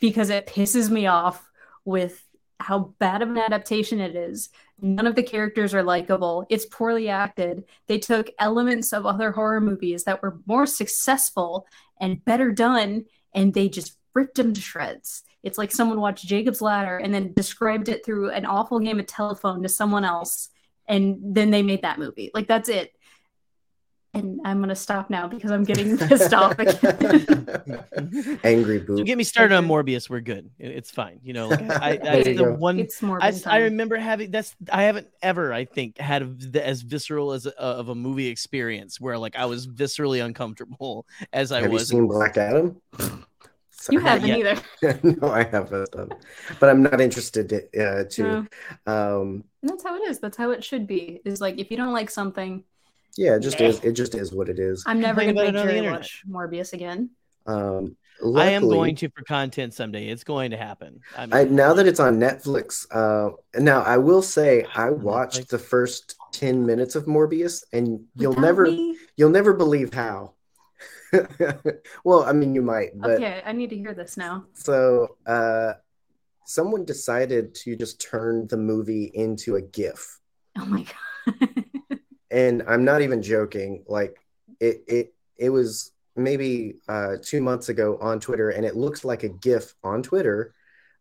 [0.00, 1.50] because it pisses me off
[1.84, 2.22] with
[2.60, 4.50] how bad of an adaptation it is.
[4.80, 6.46] None of the characters are likable.
[6.48, 7.64] It's poorly acted.
[7.86, 11.66] They took elements of other horror movies that were more successful
[12.00, 15.22] and better done, and they just ripped them to shreds.
[15.42, 19.06] It's like someone watched Jacob's Ladder and then described it through an awful game of
[19.06, 20.48] telephone to someone else,
[20.86, 22.30] and then they made that movie.
[22.32, 22.92] Like that's it.
[24.18, 27.84] And I'm gonna stop now because I'm getting pissed off again.
[28.44, 30.10] Angry So get me started on Morbius.
[30.10, 30.50] We're good.
[30.58, 31.20] It's fine.
[31.22, 32.54] You know, like I, I There that's you the go.
[32.54, 32.78] one.
[32.78, 33.18] it's more.
[33.22, 37.32] I, I remember having that's I haven't ever I think had a v- as visceral
[37.32, 41.70] as a, of a movie experience where like I was viscerally uncomfortable as I Have
[41.70, 41.88] you was.
[41.88, 42.80] seen Black Adam?
[43.90, 44.38] You haven't yet.
[44.82, 45.00] either.
[45.22, 45.88] no, I haven't.
[45.96, 46.10] um,
[46.58, 48.22] But I'm not interested uh, to.
[48.22, 48.46] No.
[48.92, 50.18] Um, And that's how it is.
[50.18, 51.20] That's how it should be.
[51.24, 52.64] Is like if you don't like something,
[53.18, 53.80] yeah, it just is.
[53.80, 54.84] It just is what it is.
[54.86, 57.10] I'm never gonna about make it on the Jerry watch Morbius again.
[57.46, 57.96] Um,
[58.36, 60.08] I am going to for content someday.
[60.08, 61.00] It's going to happen.
[61.16, 65.40] I mean, I, now that it's on Netflix, uh, now I will say I watched
[65.42, 65.48] Netflix?
[65.48, 68.96] the first ten minutes of Morbius, and you'll Without never, me?
[69.16, 70.34] you'll never believe how.
[72.04, 74.44] well, I mean, you might, but Okay, I need to hear this now.
[74.52, 75.72] so uh,
[76.44, 80.20] someone decided to just turn the movie into a GIF.
[80.56, 80.94] Oh my god.
[82.30, 83.84] And I'm not even joking.
[83.88, 84.18] Like
[84.60, 89.22] it, it, it was maybe uh, two months ago on Twitter, and it looks like
[89.22, 90.54] a GIF on Twitter,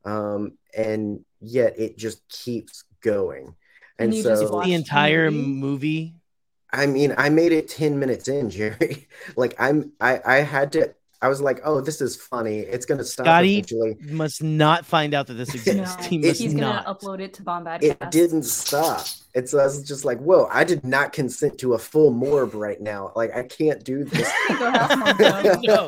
[0.06, 3.56] um, and yet it just keeps going.
[4.00, 5.48] And And, you just so, watch- the entire movie?
[5.48, 6.16] movie.
[6.72, 9.08] I mean, I made it ten minutes in, Jerry.
[9.38, 10.94] like I'm, I, I had to.
[11.22, 12.60] I was like, oh, this is funny.
[12.60, 13.98] It's gonna stop Scotty, eventually.
[14.12, 16.06] must not find out that this No, exists.
[16.06, 16.86] he must he's not.
[16.86, 17.82] gonna upload it to Bombad.
[17.84, 19.06] It didn't stop.
[19.34, 22.80] It's I was just like, whoa, I did not consent to a full morb right
[22.80, 23.12] now.
[23.16, 24.32] Like I can't do this.
[24.50, 25.88] Go half morb, No.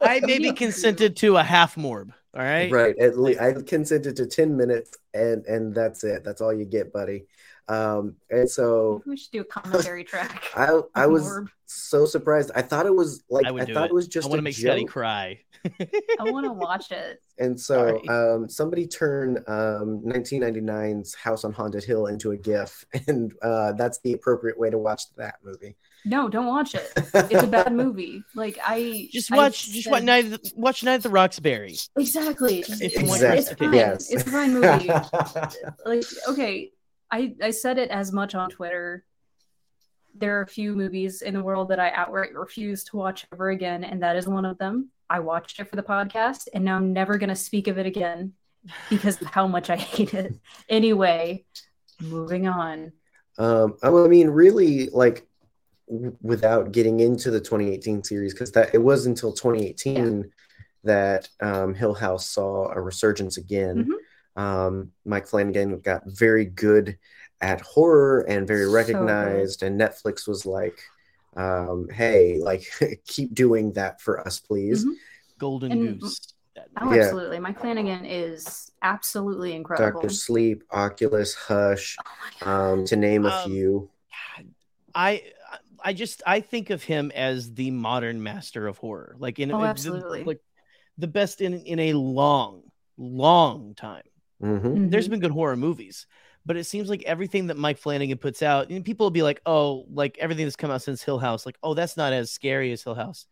[0.00, 2.12] I maybe consented to a half morb.
[2.34, 2.70] All right.
[2.70, 6.66] right at least i consented to 10 minutes and and that's it that's all you
[6.66, 7.24] get buddy
[7.68, 10.44] um and so we should do a commentary track.
[10.56, 11.48] i i was Morb.
[11.66, 13.90] so surprised i thought it was like I i, thought it.
[13.90, 13.94] it.
[13.94, 15.40] was just I want to make Scotty cry.
[16.20, 17.20] I want to watch it.
[17.38, 18.08] and so Sorry.
[18.08, 23.98] um somebody turned um 1999's house on haunted hill into a gif and uh that's
[24.00, 26.88] the appropriate way to watch that movie No, don't watch it.
[27.32, 28.22] It's a bad movie.
[28.36, 29.66] Like I Just I watch.
[29.70, 30.30] Just said- watch Night.
[30.30, 31.74] The, watch Night at the Roxbury.
[31.98, 32.60] Exactly.
[32.60, 33.72] If exactly It's fine.
[33.72, 34.86] yes It's a fine movie.
[35.84, 36.70] like okay
[37.10, 39.04] i i said it as much on twitter.
[40.18, 43.50] There are a few movies in the world that i outright refuse to watch ever
[43.50, 44.90] again and that is one of them.
[45.08, 47.86] I watched it for the podcast and now i'm never going to speak of it
[47.86, 48.32] again
[48.90, 50.34] because of how much i hate it.
[50.68, 51.44] Anyway
[52.00, 52.92] moving on.
[53.38, 55.26] Um, I mean, really, like
[55.88, 60.30] w- without getting into the 2018 series, because that it was until 2018
[60.84, 63.76] that um, Hill House saw a resurgence again.
[63.76, 63.92] Mm-hmm.
[64.36, 66.98] Um, Mike Flanagan got very good
[67.40, 70.78] at horror and very So recognized, and Netflix was like,
[71.36, 72.64] um, "Hey, like,
[73.06, 74.92] keep doing that for us, please." Mhm.
[75.38, 76.32] Golden And- Goose.
[76.80, 77.02] Oh Yeah.
[77.02, 81.98] absolutely mike flanagan is absolutely incredible Doctor Sleep, Oculus, Hush,
[82.42, 83.90] oh um, to name a Um, few.
[84.94, 85.22] I
[85.84, 89.16] I just I think of him as the modern master of horror.
[89.18, 90.24] Like in Oh, the- absolutely.
[90.24, 90.40] like
[90.96, 92.62] the best in in a long,
[92.96, 94.02] long time.
[94.40, 95.10] Hmm There's Mhm.
[95.10, 96.06] been good horror movies,
[96.44, 99.40] but it seems like everything that Mike Flanagan puts out, and people will be like,
[99.46, 102.72] "Oh, like everything that's come out since Hill House, like, oh, that's not as scary
[102.72, 103.26] as Hill House."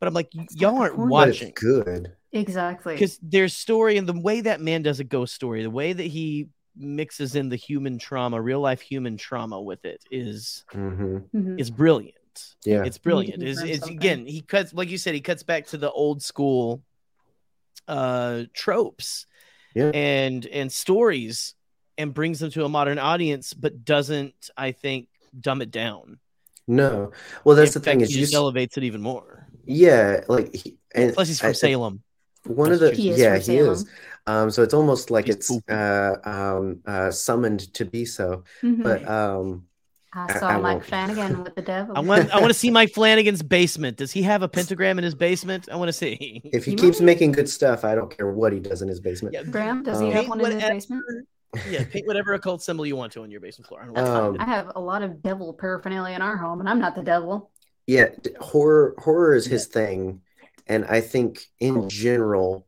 [0.00, 1.10] But I'm like, That's y'all aren't point.
[1.10, 2.16] But it's watching good.
[2.32, 5.92] exactly because there's story and the way that man does a ghost story, the way
[5.92, 11.18] that he mixes in the human trauma, real life human trauma with it is hmm
[11.34, 11.58] Mhm.
[11.58, 12.14] is brilliant.
[12.14, 12.54] brilliant.
[12.64, 12.84] Yeah.
[12.84, 13.40] It's brilliant.
[13.40, 13.96] confirm It's, it's something.
[13.96, 16.82] again, he cuts like you said, he cuts back to the old school
[17.86, 19.26] uh tropes
[19.74, 19.90] Yeah.
[19.94, 21.54] and and stories
[21.96, 25.08] and brings them to a modern audience, but doesn't, I think,
[25.38, 26.18] dumb it down.
[26.66, 27.12] No.
[27.44, 29.46] Well, that's In the thing fact, is he just elevates it even more.
[29.64, 32.02] yeah, like he, and Plus, he's from I- I- Salem.
[32.44, 33.72] One of the He yeah, he Salem.
[33.72, 33.86] is.
[34.26, 38.44] Um, so it's almost like He's it's uh, um, uh, summoned to be so.
[38.62, 38.82] Mhm.
[38.82, 39.66] But um,
[40.14, 40.84] I I- saw I Mike won't.
[40.86, 41.96] Flanagan with the devil.
[41.96, 43.96] I want I want to see Mike Flanagan's basement.
[43.98, 45.68] Does he have a pentagram in his basement?
[45.70, 46.40] I want to see.
[46.44, 47.06] if he You keeps might.
[47.06, 49.34] making good stuff, I don't care what he does in his basement.
[49.34, 51.28] Yeah, Graham, does he Um, have paint one in his whatever- basement?
[51.70, 53.82] Yeah, paint whatever occult symbol you want to on your basement floor.
[53.82, 54.36] I don't Um.
[54.38, 57.50] I have a lot of devil paraphernalia in our home, and I'm not the devil.
[57.86, 58.08] Yeah,
[58.40, 60.20] horror horror is his thing,
[60.66, 62.66] and I think in general,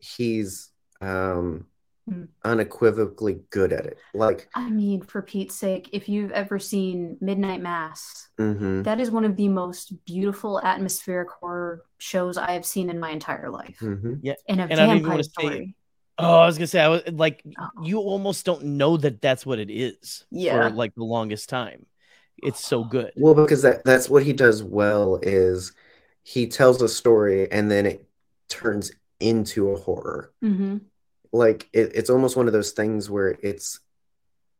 [0.00, 0.70] he's
[1.00, 1.66] um.
[2.44, 3.98] Unequivocally good at it.
[4.14, 9.10] Like, I mean, for Pete's sake, if you've ever seen Midnight Mass, mhm, that is
[9.10, 13.78] one of the most beautiful atmospheric horror shows I have seen in my entire life.
[13.80, 14.20] mhm.
[14.48, 15.76] And a And I even vampire say- story.
[16.18, 17.68] Oh, I was gonna say, I was like, Oh.
[17.82, 20.68] you almost don't know that that's what it is Yeah.
[20.68, 21.86] for like the longest time.
[22.42, 23.12] It's so good.
[23.16, 25.72] Well, because that that's what he does well is
[26.22, 28.06] he tells a story and then it
[28.48, 30.32] turns into a horror.
[30.42, 30.78] hmm
[31.32, 33.80] Like it, it's almost one of those things where it's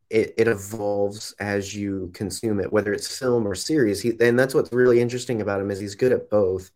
[0.09, 4.01] it, it evolves as you consume it, whether it's film or series.
[4.01, 6.71] He, and that's what's really interesting about him is he's good at both.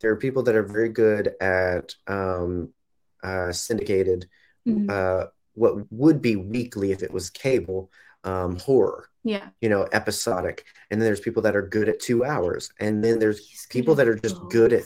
[0.00, 2.70] There are people that are very good at um,
[3.22, 4.28] uh, syndicated,
[4.66, 4.90] Mhm.
[4.90, 7.90] uh, what would be weekly if it was cable
[8.24, 9.48] um, horror, Yeah.
[9.60, 10.64] you know, episodic.
[10.90, 14.08] And then there's people that are good at two hours, and then there's people that
[14.08, 14.82] are just good at.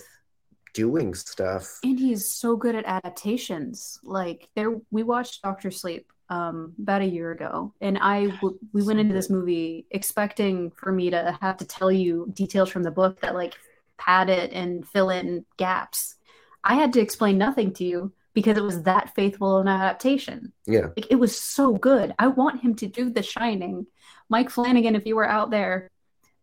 [0.73, 1.79] Doing stuff.
[1.83, 3.99] And he's so good at adaptations.
[4.03, 8.83] Like there, we watched Doctor Sleep um, about a year ago, and I w- we
[8.83, 12.91] went into this movie expecting for me to have to tell you details from the
[12.91, 13.55] book that like
[13.97, 16.17] pad it and fill in gaps.
[16.63, 20.53] I had to explain nothing to you because it was that faithful an adaptation.
[20.67, 20.89] Yeah.
[20.97, 22.15] Like it was so good.
[22.19, 23.87] I want him to do The Shining.
[24.29, 25.91] Mike Flanagan, if you were out there,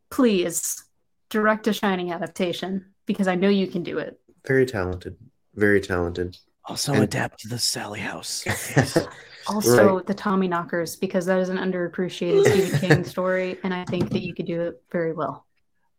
[0.10, 0.84] please
[1.30, 4.20] direct a Shining adaptation because I know you can do it.
[4.48, 5.16] Very talented.
[5.56, 6.38] Very talented.
[6.66, 8.44] Also And- adapt to the Sallie House.
[9.48, 10.06] Also, Right.
[10.08, 14.34] the Tommyknockers, because that is an underappreciated Stephen King story, and I think that you
[14.34, 15.46] could do it very well.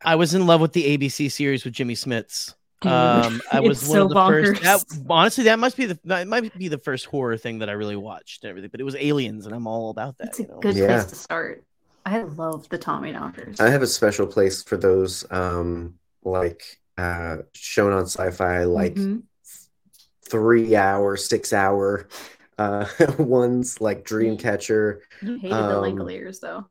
[0.03, 2.55] I was in love with the ABC series with Jimmy Smits.
[2.81, 4.63] Dude, Um, I was it's one so of the first.
[4.63, 4.89] bonkers.
[4.99, 7.73] That, honestly, that must be the that might be the first horror thing that I
[7.75, 8.71] really watched and everything.
[8.73, 10.27] But it was Aliens, and I'm all about that.
[10.31, 10.59] It's a you know?
[10.59, 10.87] good Yeah.
[10.89, 11.63] place to start.
[12.05, 13.61] I love the Tommyknockers.
[13.61, 15.95] I have a special place for those um
[16.25, 19.23] like uh shown on sci-fi like Mhm.
[20.29, 22.09] three hour, six hour
[22.59, 22.87] uh
[23.19, 25.01] ones like Dreamcatcher.
[25.23, 26.67] You hated the um, Langoliers, though.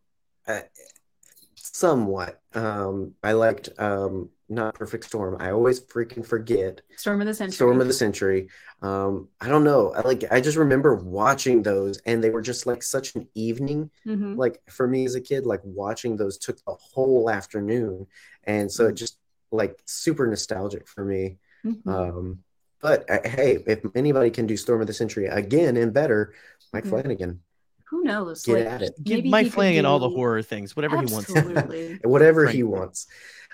[1.55, 2.41] Somewhat.
[2.53, 5.37] Um I liked um not Perfect Storm.
[5.39, 6.81] I always freaking forget.
[6.97, 7.55] Storm of the Century.
[7.55, 8.49] Storm of the Century.
[8.83, 9.91] Um, I don't know.
[9.93, 13.89] I like I just remember watching those and they were just like such an evening.
[14.05, 14.37] Mhm.
[14.37, 18.05] Like for me as a kid, like watching those took the whole afternoon.
[18.43, 19.17] And so it just
[19.51, 21.37] like super nostalgic for me.
[21.65, 21.87] Mhm.
[21.87, 22.43] Um,
[22.81, 26.33] but uh, hey, if anybody can do Storm of the Century again and better,
[26.73, 26.89] Mike Mhm.
[26.89, 27.39] Flanagan,
[27.89, 28.43] Who knows?
[28.43, 28.93] get like, at it.
[29.03, 31.29] Give Mike he could Flanagan all the horror things, whatever he wants.
[32.03, 32.55] Whatever Right.
[32.55, 33.07] he wants.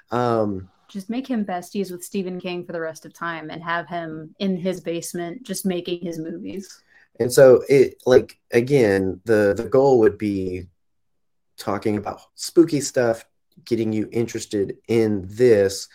[0.09, 3.87] Um, just make him besties with Stephen King for the rest of time and have
[3.87, 6.81] him in his basement just making his movies.
[7.19, 10.67] And so it like again, the the goal would be
[11.57, 13.25] talking about spooky stuff,
[13.65, 15.87] getting you interested in this,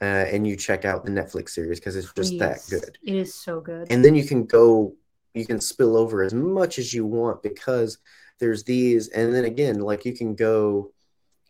[0.00, 2.98] uh, and you check out the Netflix series because it's just that good.
[3.02, 3.86] It is so good.
[3.90, 4.94] And then you can go,
[5.34, 7.98] you can spill over as much as you want because
[8.38, 10.92] there's these, and then again, like you can go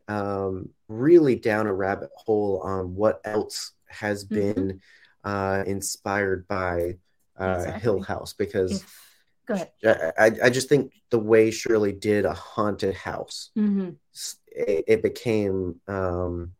[0.08, 4.28] um, really down a rabbit hole on what else has Mhm.
[4.34, 4.80] been
[5.24, 6.98] uh, inspired by
[7.40, 7.80] uh, Exactly.
[7.80, 8.72] Hill House because.
[8.82, 9.00] If-
[9.46, 9.72] go ahead.
[10.18, 15.02] I, I- just think the way Shirley did a haunted house, hmm s- it, it
[15.02, 16.52] became um,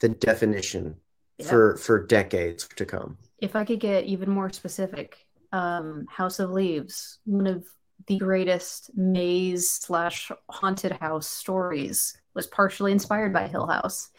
[0.00, 0.96] the definition
[1.38, 1.46] Yeah.
[1.48, 3.18] for for decades to come.
[3.38, 7.64] If I could get even more specific, um, House of Leaves, one of
[8.06, 14.10] the greatest maze slash haunted house stories, was partially inspired by Hill House.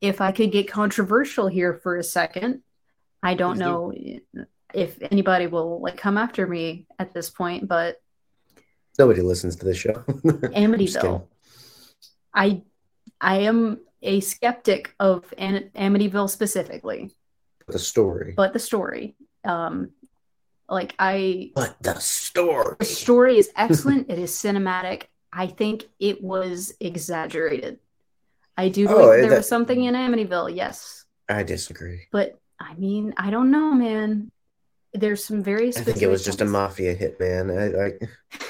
[0.00, 2.62] If I could get controversial here for a second,
[3.22, 4.38] I don't Please do.
[4.38, 8.00] know if anybody will like come after me at this point, but
[8.98, 9.92] Nobody listens to this show.
[10.54, 11.26] Amityville.
[12.34, 12.62] I
[13.20, 17.10] I am a skeptic of An- Amityville specifically,
[17.68, 19.14] the story, but the story,
[19.44, 19.90] um,
[20.68, 22.76] like I, but the story.
[22.78, 24.10] the story is excellent.
[24.10, 25.04] it is cinematic.
[25.32, 27.78] I think it was exaggerated.
[28.56, 31.04] I do Oh, believe there that- was something in Amityville, yes.
[31.28, 32.08] I disagree.
[32.10, 34.30] But I mean, I don't know, man.
[34.92, 37.46] There's some very I think it was just a mafia hitman.
[37.56, 38.40] I, I,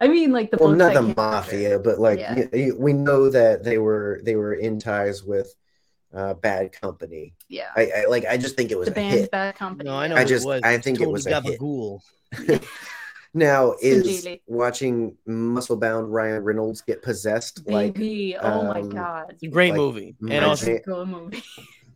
[0.00, 1.20] I mean, like the well, not the came after.
[1.22, 2.34] mafia, but like Yeah.
[2.34, 5.54] y- y- we know that they were they were in ties with
[6.14, 7.34] uh, bad company.
[7.48, 7.68] Yeah.
[7.76, 8.24] I, I like.
[8.24, 9.30] I just think it was the a band hit.
[9.30, 9.88] Bad Company.
[9.90, 10.60] No, I know I what just- it was.
[10.64, 11.60] I It's think it was a hit.
[11.60, 12.00] Gabagool.
[13.34, 14.40] Now is Sinjili.
[14.46, 19.36] watching muscle-bound Ryan Reynolds get possessed like Baby, oh my um, god.
[19.50, 20.84] Great Like, movie, and also it.
[20.86, 21.42] Good movie.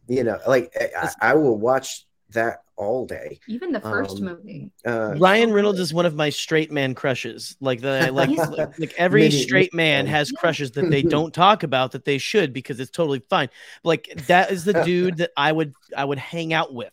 [0.07, 3.39] you know like I, I will watch that all day.
[3.47, 4.73] Even the first Um, movie.
[4.87, 7.57] Uh, Ryan Reynolds is one of my straight man crushes.
[7.61, 11.63] Like the like like, like every Mini- straight man has crushes that they don't talk
[11.63, 13.51] about that they should because it's totally fine.
[13.85, 16.93] Like that is the dude that I would I would hang out with.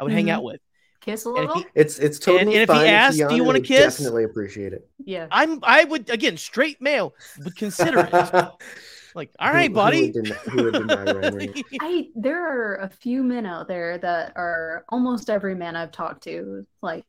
[0.00, 0.32] I would hang Mhm.
[0.32, 0.60] out with.
[1.00, 1.54] Kiss a little?
[1.54, 2.86] he- it's it's totally and if he fine.
[2.86, 4.86] asks, "Do you wanna would kiss?" Definitely appreciate it.
[5.04, 5.28] yeah.
[5.30, 7.14] I'm I would again straight male
[7.44, 8.12] would consider it.
[9.14, 10.12] Like, all right, Who- right, who buddy.
[10.12, 14.84] would deny- who would deny I there are a few men out there that are
[14.88, 17.04] almost every man I've talked to, like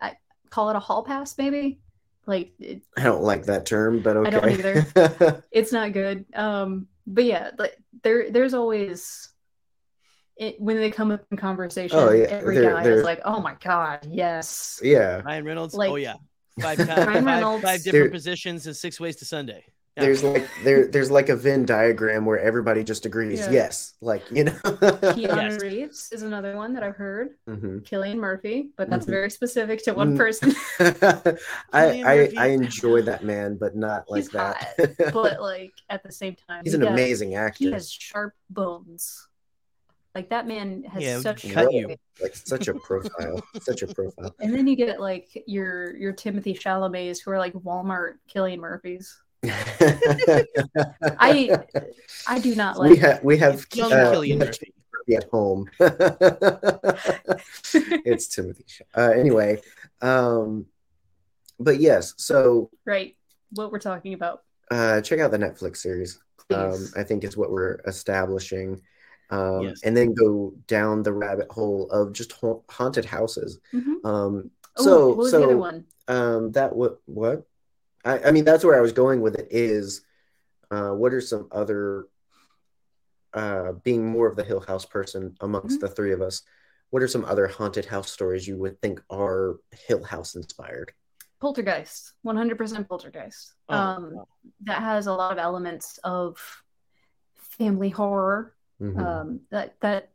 [0.00, 0.14] I
[0.50, 1.80] call it a hall pass, maybe.
[2.26, 4.28] Like it, I don't like that term, but okay.
[4.28, 5.44] I don't either.
[5.52, 6.24] it's not good.
[6.34, 9.28] Um, but yeah, like there there's always
[10.36, 13.20] it when they come up in conversation, Oh, yeah, every there- guy there- is like,
[13.24, 15.20] "Oh my god, yes." yeah.
[15.24, 15.74] Ryan Reynolds.
[15.74, 16.14] Like- oh yeah,
[16.60, 16.88] five times,
[17.24, 19.64] five, five different There- positions and six ways to Sunday.
[19.96, 20.02] Yeah.
[20.02, 23.50] There's like there there's like a Venn diagram where everybody just agrees, Yeah.
[23.50, 23.94] yes.
[24.02, 24.52] Like, you know.
[24.52, 27.30] Keanu Reeves is another one that I've heard.
[27.48, 27.82] Mhm.
[27.82, 29.10] Cillian Murphy, but that's Mhm.
[29.10, 30.18] very specific to one Mm.
[30.18, 30.54] person.
[31.72, 34.74] I, I I enjoy that man, but not like He's that.
[35.14, 37.56] but like at the same time, He's he an got- amazing actor.
[37.64, 39.26] He has sharp bones.
[40.14, 41.94] Like that man has Yeah, such cut you.
[42.20, 43.42] Like such a profile.
[43.62, 44.34] such a profile.
[44.40, 49.22] And then you get like your your Timothy Chalamets who are like Walmart Cillian Murphys.
[51.18, 51.58] I
[52.26, 54.72] I do not like we have we have Young uh, Cillian we have Murphy.
[55.16, 55.70] At home.
[58.04, 58.64] it's Timothy.
[58.94, 59.60] Uh, anyway,
[60.02, 60.66] um,
[61.60, 62.14] but yes.
[62.16, 63.16] So right
[63.52, 64.42] what we're talking about.
[64.70, 66.18] uh, check out the Netflix series.
[66.52, 68.80] Um, I think is what we're establishing.
[69.30, 69.80] Um, Yes.
[69.84, 73.58] and then go down the rabbit hole of just ha- haunted houses.
[73.72, 74.04] Mhm.
[74.04, 75.84] Um, Oh, so what was so the other one?
[76.08, 77.46] um, that what what
[78.06, 80.02] I, I mean that's where I was going with it is
[80.70, 82.06] uh, what are some other
[83.34, 85.86] uh, being more of the Hill House person amongst Mm-hmm.
[85.86, 86.42] the three of us
[86.90, 89.56] what are some other haunted house stories you would think are
[89.88, 90.92] Hill House inspired
[91.40, 92.12] Poltergeist.
[92.24, 93.52] 100% Poltergeist.
[93.68, 94.28] Oh, um wow.
[94.64, 96.38] that has a lot of elements of
[97.58, 98.54] family horror.
[98.80, 98.98] Mhm.
[98.98, 100.10] Um that that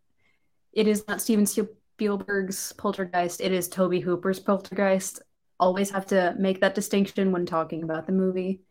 [0.74, 5.22] it is not Steven Spielberg's Poltergeist, it is Tobe Hooper's Poltergeist.
[5.62, 8.62] Always have to make that distinction when talking about the movie.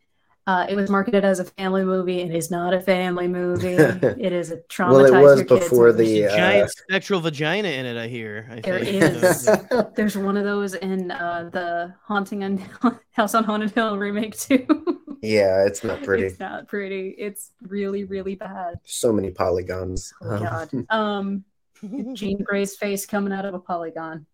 [0.46, 2.20] Uh, it was marketed as a family movie.
[2.20, 3.68] It is not a family movie.
[3.76, 7.68] it is a traumatize Well, it was before the, There's a uh, giant spectral vagina
[7.68, 7.96] in it.
[7.96, 8.48] I hear.
[8.50, 9.02] I There think.
[9.22, 9.48] is.
[9.96, 12.58] There's one of those in uh, the Haunting on
[13.12, 14.66] House on Haunted Hill remake too.
[15.22, 17.10] yeah it's not pretty It's not pretty.
[17.16, 18.80] It's really, really bad.
[18.84, 20.70] so many polygons Oh god.
[20.88, 21.44] Um,
[22.14, 24.26] Jean Grey's face coming out of a polygon.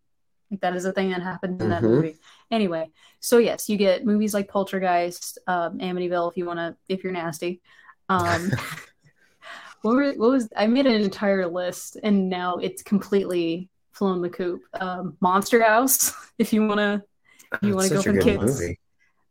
[0.50, 1.90] Like that is a thing that happened in that Mhm.
[1.90, 2.16] movie.
[2.50, 2.90] Anyway,
[3.20, 7.12] so yes, you get movies like Poltergeist, um, Amityville, if you want to, if you're
[7.12, 7.60] nasty.
[8.08, 8.50] Um,
[9.82, 14.30] what, were, what was I made an entire list, and now it's completely flown the
[14.30, 14.62] coop.
[14.74, 17.02] Um, Monster House, if you want to.
[17.62, 18.60] You wanna go such a for good kids?
[18.60, 18.80] movie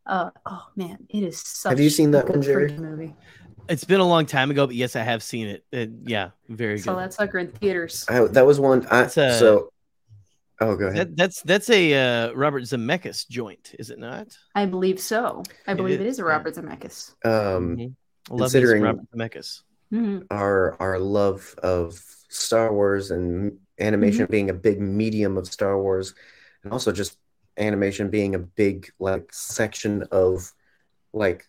[0.06, 1.72] Uh, oh man, it is such.
[1.72, 2.80] Have you seen that one, Jared?
[2.80, 3.14] movie.
[3.68, 5.66] It's been a long time ago, but yes, I have seen it.
[5.74, 6.84] Uh, yeah, very good.
[6.84, 7.02] So good.
[7.02, 8.06] that sucker in theaters.
[8.08, 9.70] I, that was one I, That's a- so
[10.62, 14.38] oh go ahead That, that's that's a uh, Robert Zemeckis joint, is it not?
[14.56, 15.44] I believe so.
[15.68, 16.30] I It believe it is, is a yeah.
[16.30, 17.14] Robert Zemeckis.
[17.26, 17.96] um Mhm.
[18.30, 19.62] I love considering- Robert Zemeckis.
[19.94, 20.26] Mhm.
[20.32, 22.00] our our love of
[22.30, 24.32] Star Wars and animation Mm-hmm.
[24.32, 26.16] being a big medium of Star Wars,
[26.64, 27.18] and also just
[27.58, 30.52] animation being a big like section of
[31.14, 31.48] like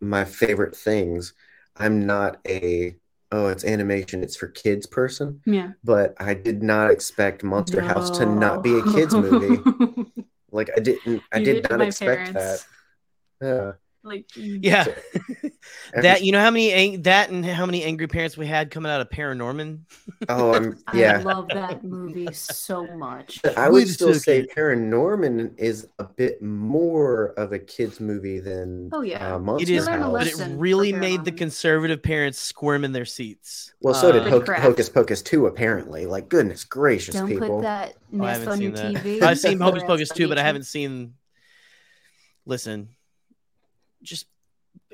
[0.00, 1.32] my favorite things.
[1.76, 2.96] I'm not a
[3.32, 5.72] oh it's animation it's for kids person, Yeah.
[5.82, 9.60] but I did not expect Monster House to not be a kids movie.
[10.54, 12.66] Like I didn't I You did to not expect parents.
[13.40, 13.46] that.
[13.46, 13.72] Yeah.
[14.04, 14.86] Like Yeah,
[15.94, 18.90] that you know how many ang- that and how many angry parents we had coming
[18.90, 19.82] out of Paranorman.
[20.28, 23.40] Oh, I'm I love that movie so much.
[23.42, 24.56] But I Wait would still say second.
[24.56, 29.34] Paranorman is a bit more of a kids movie than Oh, yeah.
[29.34, 30.12] uh, It Monster is, House.
[30.12, 33.72] but it really made the conservative parents squirm in their seats.
[33.82, 34.56] Well, so did Uh, Ho- Good.
[34.58, 36.06] Hocus Pocus 2, apparently.
[36.06, 37.48] Like, goodness gracious, Don't people.
[37.58, 38.94] put that Oh, I haven't on seen your that.
[38.94, 39.22] TV.
[39.22, 41.14] I've seen Hocus Pocus on too, but I haven't seen.
[42.44, 42.88] Listen,
[44.02, 44.26] just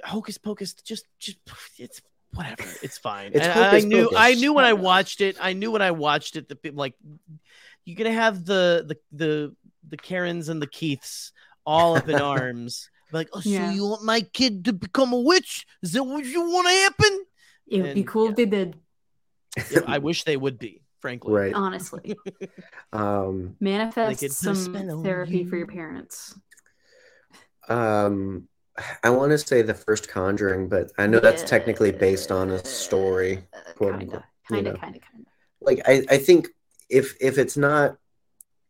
[0.05, 1.39] Hocus Pocus, just just
[1.79, 2.01] it's
[2.35, 2.65] whatever.
[2.83, 3.33] It's fine.
[3.35, 5.37] It's And I, I Hocus knew I knew when I watched it.
[5.41, 6.49] I knew when I watched it.
[6.49, 6.95] The like
[7.85, 9.57] you're gonna have the the the
[9.89, 11.33] the Karens and the Keiths
[11.65, 12.91] all up in arms.
[13.11, 13.69] Like, oh, Yeah.
[13.71, 15.67] so you want my kid to become a witch?
[15.83, 17.25] Is that what you want to happen?
[17.67, 18.31] It would be cool yeah.
[18.31, 18.77] if they did,
[19.71, 21.33] Yeah, I wish they would be, frankly.
[21.33, 21.55] right.
[21.55, 22.17] honestly.
[22.93, 26.35] Um, Manifest could put some spell on therapy for your parents.
[27.69, 28.49] um,
[29.03, 32.65] I want to say the first Conjuring, but I know that's technically based on a
[32.65, 33.45] story.
[33.53, 35.31] Uh, Kinda, kinda, kinda, kinda.
[35.61, 36.49] like I, I think
[36.89, 37.97] if if it's not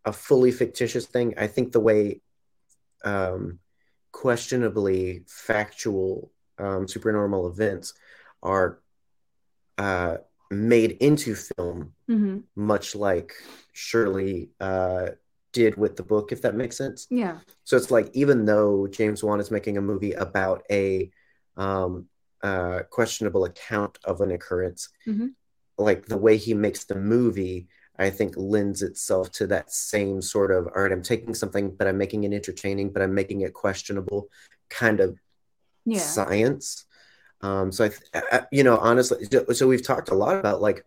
[0.04, 2.20] a fully fictitious thing, I think the way
[3.04, 3.58] um,
[4.12, 7.94] questionably factual um, supernormal events
[8.42, 8.80] are
[9.76, 10.18] uh,
[10.50, 12.38] made into film, mm-hmm.
[12.56, 13.32] much like
[13.72, 15.10] Shirley uh,
[15.58, 17.06] did with the book, if that makes sense.
[17.10, 17.38] Yeah.
[17.64, 21.10] So it's like even though James Wan is making a movie about a
[21.56, 22.06] um,
[22.42, 25.34] uh, questionable account of an occurrence, Mhm.
[25.76, 27.66] like the way he makes the movie,
[27.98, 30.92] I think lends itself to that same sort of all right.
[30.92, 34.28] I'm taking something, but I'm making it entertaining, but I'm making it questionable
[34.82, 35.18] kind of
[35.84, 35.98] Yeah.
[36.16, 36.84] science.
[37.40, 38.02] Um, so I, th-
[38.34, 39.18] I, you know, honestly,
[39.58, 40.84] so we've talked a lot about like,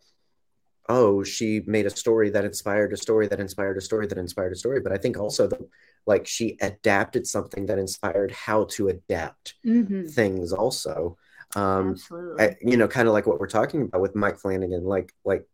[0.90, 4.52] oh, she made a story that inspired a story that inspired a story that inspired
[4.52, 4.80] a story.
[4.82, 5.68] But I think also the
[6.06, 10.10] like she adapted something that inspired how to adapt Mhm.
[10.12, 10.52] things.
[10.52, 11.18] Also,
[11.56, 12.44] um, Absolutely.
[12.44, 15.48] I, you know, kind of like what we're talking about with Mike Flanagan, like like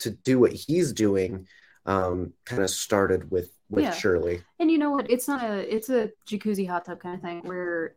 [0.00, 1.46] to do what he's doing,
[1.86, 3.92] um, kind of started with with Yeah.
[3.92, 4.42] Shirley.
[4.58, 5.10] And you know what?
[5.10, 7.96] It's not a it's a jacuzzi hot tub kind of thing where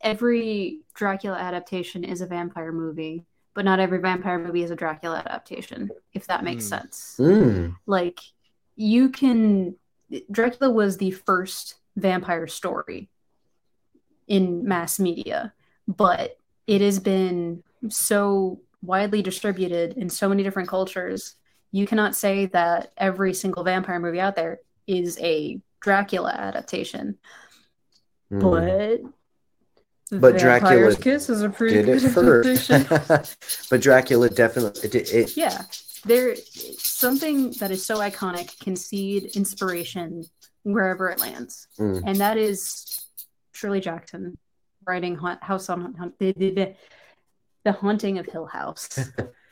[0.00, 3.24] every Dracula adaptation is a vampire movie,
[3.54, 6.68] but not every vampire movie is a Dracula adaptation, if that makes Mm.
[6.68, 7.16] sense.
[7.18, 8.20] Mm, Like
[8.76, 9.76] you can
[10.30, 13.08] Dracula was the first vampire story
[14.26, 15.52] in mass media,
[15.86, 16.36] but
[16.66, 21.36] it has been so widely distributed in so many different cultures.
[21.72, 27.18] You cannot say that every single vampire movie out there is a Dracula adaptation,
[28.32, 28.40] mm.
[28.40, 29.00] but
[30.10, 32.84] But Dracula Vampire's Kiss is a pretty good adaptation.
[32.84, 35.62] first, but Dracula definitely it, it, yeah
[36.04, 36.34] there
[36.78, 40.24] something that is so iconic can seed inspiration
[40.62, 42.02] wherever it lands Mm.
[42.06, 43.06] and that is
[43.52, 44.36] shirley jackson
[44.86, 46.74] writing Haunt, house on Haunt, the, the,
[47.64, 48.98] the haunting of hill house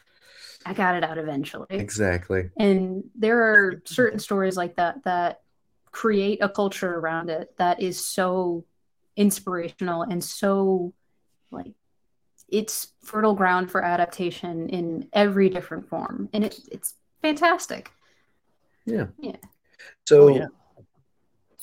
[0.66, 2.50] i got it out eventually exactly.
[2.58, 5.40] and there are certain stories like that that
[5.90, 8.64] create a culture around it that is so
[9.18, 10.94] inspirational and so
[11.50, 11.74] like
[12.48, 16.28] it's fertile ground for adaptation in every different form.
[16.32, 17.90] And it, it's fantastic.
[18.86, 19.08] Yeah.
[19.20, 19.36] Yeah.
[20.06, 20.46] So, Oh, yeah.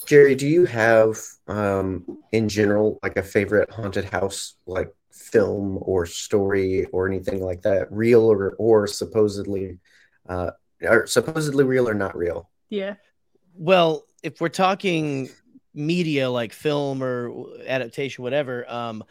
[0.06, 1.18] Jerry, do you have,
[1.48, 7.62] um, in general, like a favorite haunted house, like film or story or anything like
[7.64, 9.80] that, real or or supposedly,
[10.30, 10.52] uh,
[10.84, 12.50] or supposedly real or not real?
[12.70, 12.96] yeah.
[13.58, 15.30] Well, if we're talking
[15.76, 19.04] media like film or adaptation, whatever, um,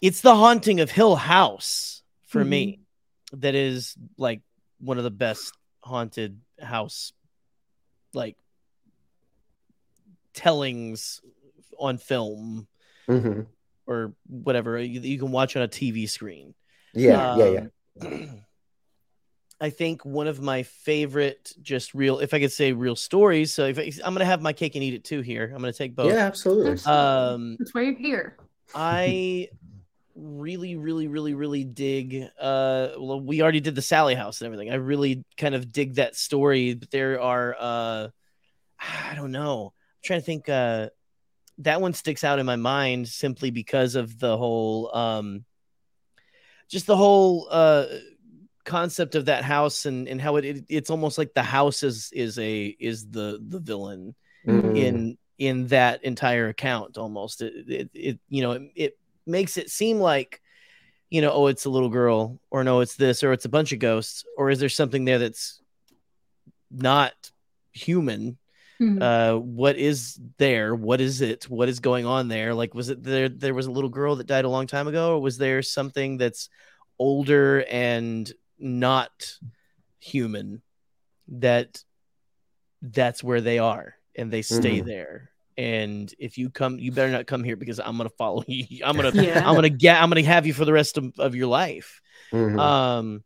[0.00, 2.80] it's the haunting of Hill House for me
[3.32, 4.40] that is like
[4.78, 7.12] one of the best haunted house
[8.14, 8.36] like
[10.34, 11.20] tellings
[11.78, 12.66] on film
[13.06, 13.42] hmm
[13.86, 16.54] or whatever you, you can watch on a TV screen.
[16.94, 17.66] Yeah, yeah, yeah.
[18.00, 18.26] yeah.
[19.60, 23.52] I think one of my favorite, just real, if I could say real stories.
[23.52, 25.44] So if I, I'm going to have my cake and eat it too here.
[25.54, 26.12] I'm going to take both.
[26.12, 26.82] Yeah, absolutely.
[26.90, 28.36] Um, that's why you're here
[28.74, 29.48] I
[30.14, 32.26] really, really, really, really dig.
[32.40, 34.72] Uh, well, we already did the Sallie House and everything.
[34.72, 36.74] I really kind of dig that story.
[36.74, 38.08] But there are, uh,
[38.80, 39.74] I don't know.
[39.74, 40.48] I'm trying to think.
[40.48, 40.88] Uh,
[41.58, 45.44] that one sticks out in my mind simply because of the whole, um,
[46.70, 47.84] just the whole uh
[48.64, 52.10] concept of that house and and how it, it it's almost like the house is
[52.12, 54.14] is a is the the villain
[54.46, 54.76] Mm.
[54.76, 57.42] in in that entire account almost.
[57.42, 60.40] It, it, it you know it, it makes it seem like
[61.10, 63.72] you know oh it's a little girl or no it's this or it's a bunch
[63.72, 65.60] of ghosts or is there something there that's
[66.70, 67.12] not
[67.72, 68.38] human?
[68.80, 69.02] Mhm.
[69.02, 70.74] uh what is there?
[70.74, 71.44] What is it?
[71.50, 72.54] What is going on there?
[72.54, 75.16] Like was it there there was a little girl that died a long time ago
[75.16, 76.48] or was there something that's
[76.98, 79.38] older and not
[79.98, 80.62] human
[81.28, 81.82] that
[82.82, 84.84] that's where they are and they stay Mhm.
[84.86, 88.82] there and if you come you better not come here because i'm gonna follow you
[88.84, 89.46] i'm gonna Yeah.
[89.46, 92.00] i'm gonna get i'm gonna have you for the rest of, of your life
[92.32, 92.58] Mhm.
[92.58, 93.24] um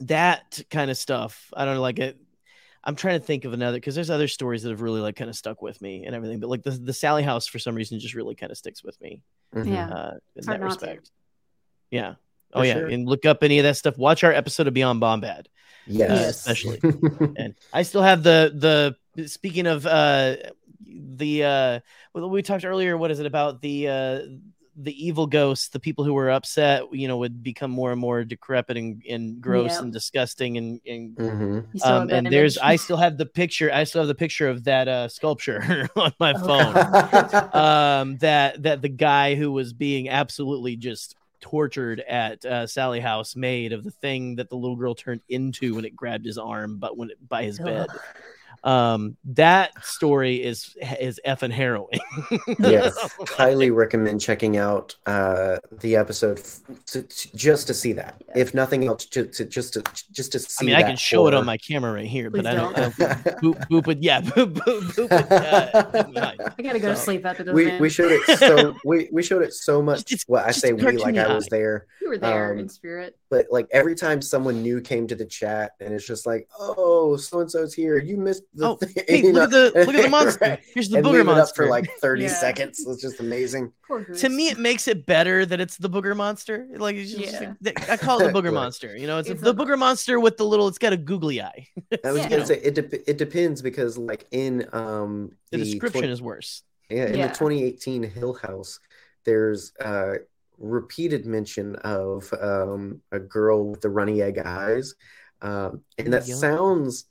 [0.00, 2.18] that kind of stuff i don't know like it
[2.86, 5.30] I'm trying to think of another because there's other stories that have really like kind
[5.30, 7.98] of stuck with me and everything, but like the the Sallie House for some reason
[7.98, 9.22] just really kind of sticks with me
[9.54, 9.68] Mhm.
[9.72, 9.88] Yeah.
[9.88, 10.86] uh, in It's that hard not to.
[10.88, 11.10] respect.
[11.90, 12.16] Yeah.
[12.54, 12.86] For Oh yeah, sure.
[12.86, 13.98] and look up any of that stuff.
[13.98, 15.46] Watch our episode of Beyond Bombad.
[15.86, 16.38] Yes.
[16.38, 16.80] especially.
[17.36, 20.36] and I still have the the speaking of uh
[20.86, 21.80] the uh
[22.14, 24.20] well, we talked earlier what is it about the uh
[24.76, 28.24] the evil ghosts the people who were upset you know would become more and more
[28.24, 29.82] decrepit and, and gross Yeah.
[29.82, 31.66] and disgusting and, and Mhm.
[31.72, 32.56] You still have um and there's?
[32.58, 36.12] I still have the picture I still have the picture of that uh sculpture on
[36.18, 37.54] my Oh, phone God.
[37.54, 41.14] um that that the guy who was being absolutely just
[41.44, 45.74] tortured at uh, Sallie House made of the thing that the little girl turned into
[45.74, 47.86] when it grabbed his arm but when it, by his bed
[48.64, 52.00] um that story is is effing harrowing
[52.58, 52.96] yes
[53.28, 58.54] highly recommend checking out uh the episode f- to, to- just to see that if
[58.54, 59.82] nothing else to, to just to
[60.12, 60.46] just to see.
[60.46, 62.54] I see mean I can show it on my camera right here Please but I
[62.54, 63.24] don't, I don't don't.
[63.42, 66.34] boop, boop would yeah boop, boop, boop would, uh.
[66.58, 67.54] I gotta go to sleep after this.
[67.54, 67.82] we man.
[67.82, 70.82] we showed it so we we showed it so much It's- well i say we
[70.96, 73.16] like i was there you were there um, in spirit.
[73.34, 77.16] But like every time someone new came to the chat and it's just like oh
[77.16, 79.94] so and so's here you missed the Oh, thing hey you look at the look
[79.96, 80.60] at the monster Right.
[80.72, 82.28] here's the and booger leave it monster up for like 30 Yeah.
[82.28, 83.72] seconds it's just amazing
[84.18, 87.54] to me it makes it better that it's the booger monster like it's just Yeah.
[87.62, 88.54] like- I call it the booger Right.
[88.54, 90.96] monster you know it's, It's the a- booger monster with the little it's got a
[90.96, 91.66] googly eye
[92.04, 92.28] i was Yeah.
[92.28, 96.62] gonna say it, dep it depends because like in um the description 20 is worse
[96.90, 97.26] Yeah, in Yeah.
[97.28, 98.78] the 2018 Hill House,
[99.24, 100.14] there's uh,
[100.64, 104.94] repeated mention of um, a girl with the runny egg eyes,
[105.42, 106.38] um, and that Yum.
[106.38, 107.04] sounds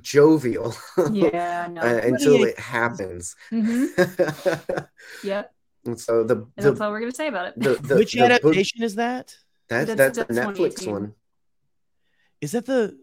[0.00, 0.72] jovial
[1.12, 1.80] Yeah, I know.
[1.82, 3.34] uh, until egg- it happens.
[3.50, 4.86] hmm and
[5.24, 5.52] Yep.
[5.96, 7.54] so the And the, that's all we're gonna say about it.
[7.56, 9.36] the, the, which the book- adaptation is that
[9.68, 11.14] that, That's- that's, a Netflix one.
[12.40, 12.98] is that the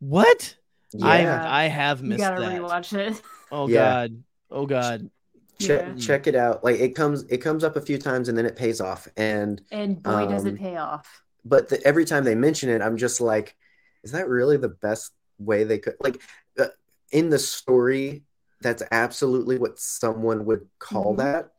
[0.00, 0.56] what
[0.92, 1.06] Yeah,
[1.46, 3.20] I I have you missed gotta that rewatch it.
[3.50, 3.78] oh Yeah.
[4.08, 5.10] god oh god
[5.58, 5.94] check Yeah.
[5.96, 6.64] check it out.
[6.64, 9.08] Like it comes it comes up a few times and then it pays off.
[9.16, 11.22] And And boy, does Um, it pay off.
[11.44, 13.56] but the, every time they mention it, I'm just like,
[14.02, 16.22] is that really the best way they could like
[16.58, 16.66] uh,
[17.12, 18.24] in the story?
[18.60, 21.18] That's absolutely what someone would call Mhm.
[21.18, 21.50] that.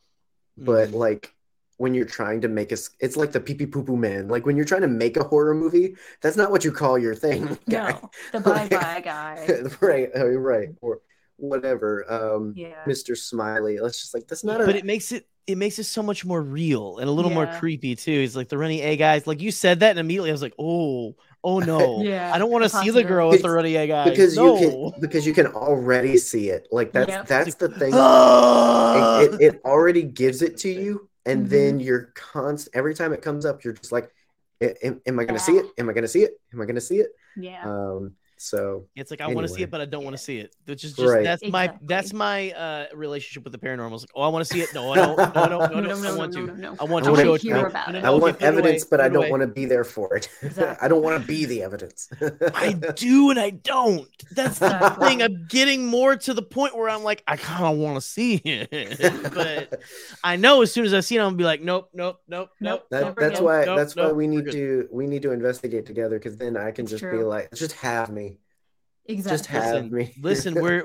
[0.57, 0.93] But Mhm.
[0.93, 1.33] like
[1.77, 4.27] when you're trying to make a it's like the pee pee poo poo man.
[4.29, 7.15] Like when you're trying to make a horror movie, that's not what you call your
[7.15, 7.93] thing, guy.
[7.93, 9.57] No, the bye bye guy.
[9.81, 11.01] right, uh, right, or
[11.37, 12.05] whatever.
[12.11, 12.75] Um, Yeah.
[12.87, 13.15] Mr.
[13.17, 13.79] Smiley.
[13.79, 14.65] Let's just like that's not a.
[14.65, 17.45] but it makes it it makes it so much more real and a little more
[17.45, 20.33] creepy too it's like the runny a guys like you said that and immediately i
[20.33, 23.51] was like oh oh no Yeah, i don't want to see the girl with the
[23.51, 24.55] runny egg eyes because no.
[24.57, 24.59] you
[24.93, 26.67] can because you can already see it.
[26.71, 27.27] Like that's Yep.
[27.27, 27.91] that's the thing.
[27.93, 29.19] Ah!
[29.21, 31.49] it, it, it already gives it to you and Mhm.
[31.49, 34.09] then you're constant every time it comes up you're just like
[34.61, 36.97] am, am i gonna see it am i gonna see it am i gonna see
[36.97, 37.61] it Yeah.
[37.63, 40.37] um so It's like I want to see it, but I don't want to see
[40.39, 40.55] it.
[40.65, 41.23] Which is just Right.
[41.23, 43.93] that's my that's my uh relationship with the paranormal.
[43.93, 44.73] It's like, oh, I want to see it.
[44.73, 45.17] No, I don't.
[45.17, 45.71] No, I don't.
[45.73, 46.45] No, no, I want to.
[46.57, 46.75] no.
[46.79, 48.03] I want to wanna show it hear about No, it.
[48.05, 50.29] i want put away, evidence but i don't want to be there for it
[50.81, 52.09] i don't want to be the evidence
[52.53, 54.07] I do and I don't.
[54.31, 55.21] That's the thing.
[55.21, 58.35] I'm getting more to the point where I'm like, I kind of want to see
[58.43, 59.81] it, but
[60.23, 62.49] I know as soon as I see it, I'm gonna be like, nope, nope, nope,
[62.59, 62.85] nope.
[62.91, 63.15] Nope.
[63.15, 63.43] that, that's again.
[63.43, 66.37] why Nope, that's why nope, we we're need to we need to investigate together because
[66.37, 68.24] then i can just be like just have me
[69.07, 69.37] Exactly.
[69.37, 70.83] just have Listen, listen, we're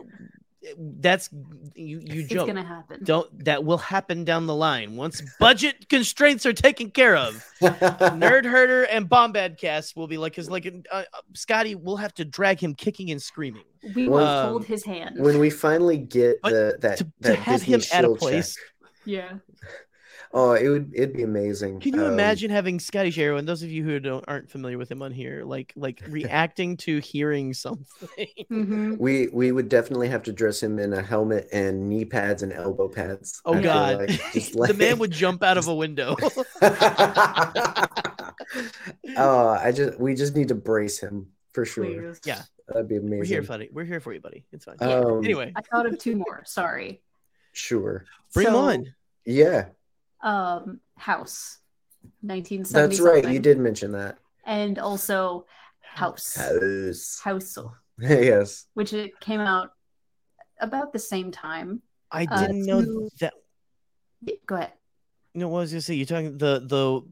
[0.76, 1.30] that's
[1.74, 2.00] you.
[2.04, 2.30] You joke.
[2.32, 3.02] it's gonna happen.
[3.02, 7.42] Don't that will happen down the line once budget constraints are taken care of.
[7.62, 12.26] Nerd Herder and bombadcast will be like, because like uh, uh, Scotty, we'll have to
[12.26, 13.64] drag him kicking and screaming
[13.94, 15.16] We will Um, hold his hand.
[15.18, 18.54] when we finally get the that to, to that have Disney him at a place.
[18.54, 19.32] check, yeah.
[20.32, 23.62] Oh it would it'd be amazing Can you Um, imagine having Scotty Shero and those
[23.62, 27.52] of you who don't aren't familiar with him on here, like like reacting to hearing
[27.54, 28.28] something?
[28.48, 32.42] hmm We we would definitely have to dress him in a helmet and knee pads
[32.42, 33.40] and elbow pads.
[33.44, 34.08] Oh I God, like.
[34.32, 36.16] Just the man would jump out of a window.
[39.16, 41.84] oh, I just we just need to brace him for sure.
[41.84, 42.20] Please.
[42.24, 42.42] Yeah.
[42.68, 43.18] That'd be amazing.
[43.18, 43.68] We're here, buddy.
[43.72, 44.44] We're here for you, buddy.
[44.52, 44.76] It's fine.
[44.80, 46.42] Um, anyway, I thought of two more.
[46.46, 47.02] Sorry.
[47.52, 48.04] Sure.
[48.32, 48.94] bring him So, on.
[49.24, 49.66] Yeah,
[50.22, 51.58] Um, House,
[52.22, 53.26] nineteen that's right.
[53.28, 54.18] You did mention that.
[54.44, 55.46] and also
[55.80, 57.20] House, House.
[57.22, 57.58] House,
[57.98, 58.66] yes.
[58.74, 59.70] which it came out
[60.60, 61.82] about the same time.
[62.10, 63.32] I uh, didn't know two- that.
[64.46, 64.72] Go ahead.
[65.34, 65.94] No, what was I gonna say?
[65.94, 67.02] You're talking the the.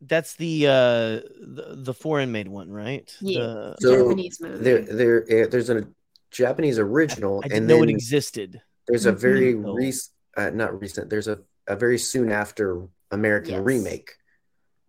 [0.00, 3.12] That's the uh the, the foreign made one, right?
[3.20, 3.40] Yeah.
[3.40, 4.62] The- So, Japanese movie.
[4.64, 5.88] There there there's a
[6.30, 8.60] Japanese original, I didn't and know then it existed.
[8.86, 9.18] there's a Mhm.
[9.18, 11.08] very recent, uh, not recent.
[11.10, 13.62] There's a a very soon after American Yes.
[13.64, 14.10] remake.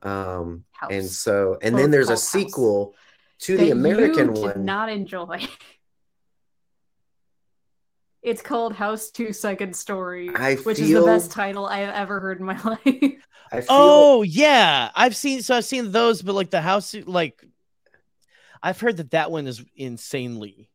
[0.01, 0.89] Um, House.
[0.91, 2.29] and so and Both then there's a called House.
[2.29, 2.95] sequel
[3.39, 4.65] to that the American you one.
[4.65, 5.47] not enjoy.
[8.21, 12.19] It's called House Two Second Story, I which is the best title I have ever
[12.19, 12.79] heard in my life.
[13.51, 17.43] I feel Oh yeah, I've seen so I've seen those, but like the house, like
[18.61, 20.69] I've heard that that one is insanely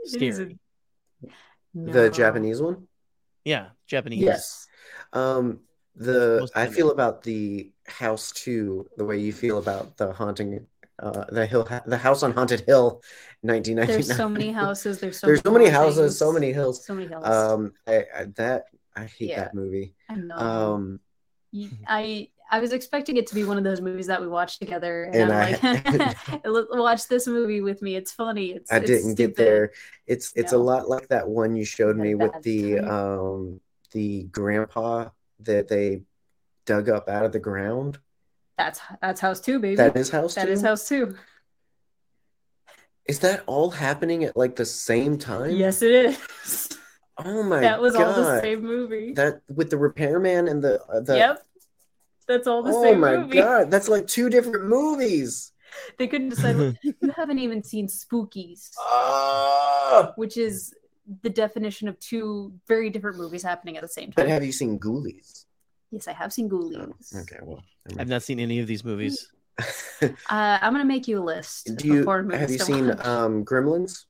[0.00, 0.58] It is scary.
[1.22, 1.30] the
[1.74, 2.08] No.
[2.10, 2.88] Japanese one.
[3.44, 4.22] Yeah, Japanese.
[4.22, 4.66] Yes.
[5.12, 5.60] Um,
[5.96, 10.66] the I feel about the House too, the way you feel about the haunting,
[10.98, 13.02] uh, the hill, the House on Haunted Hill,
[13.42, 14.02] nineteen ninety nine.
[14.02, 15.00] There's so many houses.
[15.00, 16.84] There's so There's so many hauntings, houses, so many hills.
[16.84, 17.24] So many hills.
[17.26, 19.40] Um, I, I that I hate Yeah.
[19.44, 19.94] that movie.
[20.08, 20.36] I know.
[20.36, 21.00] Um,
[21.86, 25.04] I I was expecting it to be one of those movies that we watched together,
[25.04, 27.96] and, And I'm I- like, watch this movie with me.
[27.96, 28.52] It's funny.
[28.52, 29.72] It's I it's didn't get there.
[30.06, 32.88] It's it's a lot like that one you showed That me with the time.
[32.90, 33.60] um
[33.92, 35.08] the grandpa
[35.40, 36.02] that they
[36.66, 37.98] dug up out of the ground.
[38.58, 39.76] That's that's House Two, baby.
[39.76, 40.52] That is House That Two.
[40.52, 41.16] is House Two.
[43.06, 45.50] Is that all happening at like the same time?
[45.56, 45.92] Yes, it
[46.44, 46.68] is.
[47.22, 49.12] Oh my that was all the same movie.
[49.12, 51.46] That with the repairman and the uh, the yep.
[52.26, 53.36] That's all the oh same Oh my movie.
[53.36, 55.52] god, that's like two different movies.
[55.98, 56.78] They couldn't decide.
[56.82, 60.12] you haven't even seen Spookies, Ah!
[60.16, 60.72] which is
[61.22, 64.30] the definition of two very different movies happening at the same But time.
[64.30, 65.44] have you seen Ghoulies?
[65.90, 67.14] yes, I have seen Oh, Ghoulies.
[67.22, 67.62] okay, well.
[67.98, 69.28] I've not seen any of these movies.
[70.02, 70.08] Uh,
[70.62, 71.76] I'm gonna make you a list.
[71.76, 74.06] Do you have you seen um Gremlins?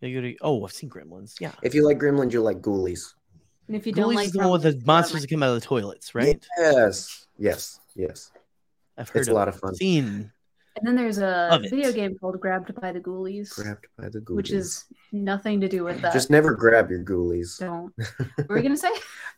[0.00, 1.34] Yeah, you gotta- Oh, I've seen Gremlins.
[1.40, 3.14] Yeah, If you like Gremlins, you'll like Ghoulies.
[3.68, 5.42] And if you don't Ghoulies like is the one with the Gremlins, monsters that come
[5.44, 6.44] out of the toilets, right?
[6.58, 8.32] Yes, yes, yes.
[8.96, 9.76] I've heard It's a lot of fun.
[9.76, 10.32] Seen.
[10.78, 14.36] And then there's a video game called Grabbed by the Ghoulies, Grabbed by the Ghoulies.
[14.36, 16.12] which is nothing to do with that.
[16.12, 17.58] just never grab your Ghoulies.
[17.58, 17.92] don't.
[17.96, 18.90] What were you gonna say?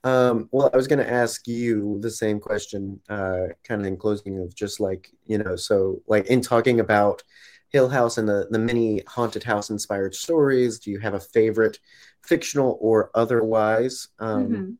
[0.04, 3.96] Um, well, I was going to ask you the same question, uh, kind of in
[3.98, 7.22] closing of just like, you know, so like in talking about
[7.68, 11.78] Hill House and the, the many haunted house inspired stories, do you have a favorite
[12.22, 14.78] fictional or otherwise um,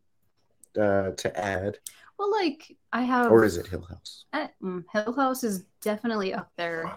[0.77, 1.11] Mhm.
[1.11, 1.79] uh, to add?
[2.19, 3.31] Well, like I have.
[3.31, 4.25] Or is it Hill House?
[4.33, 6.93] Eh, mm, Hill House is definitely up there.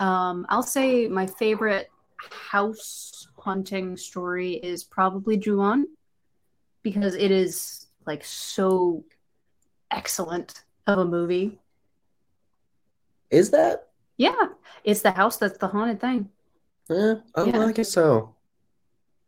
[0.00, 1.88] Um, I'll say my favorite
[2.30, 5.86] house haunting story is probably Ju-on
[6.82, 9.04] because it is like so
[9.90, 11.58] excellent of a movie.
[13.30, 13.88] Is that?
[14.16, 14.46] Yeah,
[14.84, 16.28] it's the house that's the haunted thing.
[16.90, 17.66] Eh, oh, Yeah.
[17.66, 18.34] I guess so.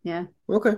[0.02, 0.74] Yeah, Okay.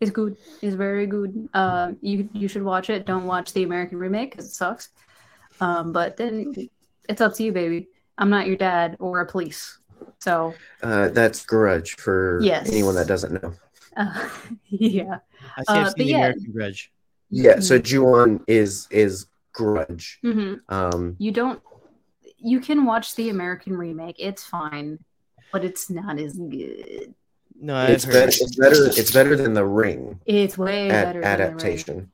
[0.00, 0.36] It's good.
[0.62, 1.48] It's very good.
[1.54, 3.06] Uh, you you should watch it.
[3.06, 4.88] Don't watch the American remake because it sucks.
[5.60, 6.54] Um, but then
[7.08, 7.88] it's up to you, baby.
[8.18, 9.78] I'm not your dad or a police,
[10.20, 12.70] so Uh, that's Grudge for Yes.
[12.70, 13.54] anyone that doesn't know.
[13.96, 14.28] uh,
[14.68, 15.18] yeah.
[15.56, 15.68] I see.
[15.68, 16.16] Uh, I've but seen the yeah.
[16.18, 16.90] American Grudge.
[17.30, 20.18] Yeah, so Ju-on is is Grudge.
[20.22, 21.60] hmm Um, You don't.
[22.38, 24.16] You can watch the American remake.
[24.18, 24.98] It's fine,
[25.52, 27.14] but it's not as good.
[27.60, 28.12] No, I've it's heard.
[28.12, 28.28] better.
[28.28, 28.86] It's better.
[29.00, 31.94] It's better than the Ring It's way ad- better than adaptation.
[31.94, 32.10] the ring.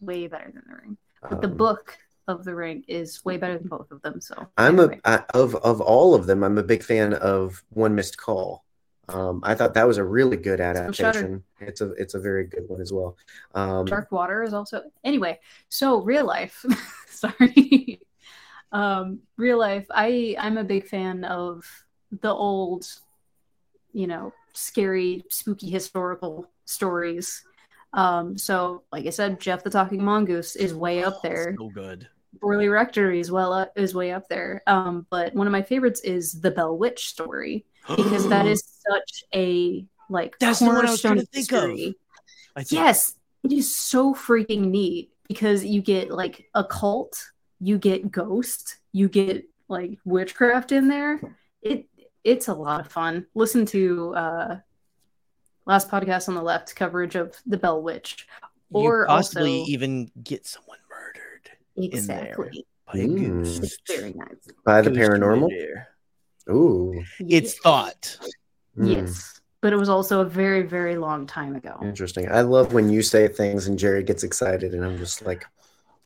[0.00, 0.96] Way better than the ring.
[1.28, 1.98] But the Um, book
[2.28, 4.20] of the ring is way better than both of them.
[4.20, 5.00] So I'm anyway.
[5.04, 6.42] a I, of of all of them.
[6.44, 8.64] I'm a big fan of One Missed Call.
[9.08, 11.42] Um, I thought that was a really good adaptation.
[11.60, 13.16] It's a it's a very good one as well.
[13.54, 15.40] Um, Dark Water is also anyway.
[15.68, 16.64] So real life,
[17.08, 18.00] sorry.
[18.72, 19.86] um, real life.
[19.90, 21.64] I I'm a big fan of
[22.22, 22.86] the old,
[23.92, 27.42] you know, scary, spooky historical stories.
[27.92, 31.54] Um, so like I said, Gef the Talking Mongoose is way up there.
[31.58, 32.08] So good.
[32.40, 34.62] Borley Rectory is well up, is way up there.
[34.66, 37.64] Um, but one of my favorites is the Bell Witch story
[37.96, 41.70] because that is such a like That's the one I was trying to think of.
[42.56, 48.10] I Yes, it is so freaking neat because you get like a cult, you get
[48.10, 51.20] ghost, you get like witchcraft in there.
[51.62, 51.86] It
[52.24, 53.26] it's a lot of fun.
[53.34, 54.56] Listen to uh
[55.66, 58.26] last podcast on the left coverage of the Bell Witch.
[58.72, 61.50] Or you possibly also- even get someone murdered.
[61.76, 62.66] Exactly.
[62.92, 63.16] by a Mm.
[63.44, 63.78] goose.
[63.88, 64.36] Very nice.
[64.64, 65.48] by the Goose paranormal.
[66.50, 68.18] Ooh, It's thought.
[68.76, 69.40] Mm, Yes.
[69.62, 71.78] But it was also a very, very long time ago.
[71.82, 72.30] interesting.
[72.30, 75.46] I love when you say things and Jerry gets excited, and I'm just like,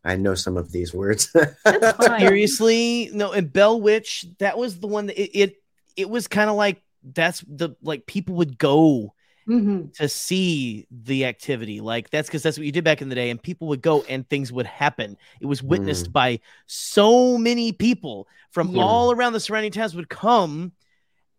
[0.04, 1.32] I know some of these words.
[1.32, 1.56] That's
[2.06, 2.20] fine.
[2.20, 3.32] Seriously, no.
[3.32, 5.62] And Bell Witch, that was the one that it it,
[5.98, 9.14] it was kind of like that's the like people would go
[9.48, 9.92] Mhm.
[9.94, 11.80] to see the activity.
[11.80, 14.02] Like that's because that's what you did back in the day, and people would go
[14.02, 15.16] and things would happen.
[15.40, 18.82] It was witnessed by so many people from Yeah.
[18.82, 20.72] all around the surrounding towns would come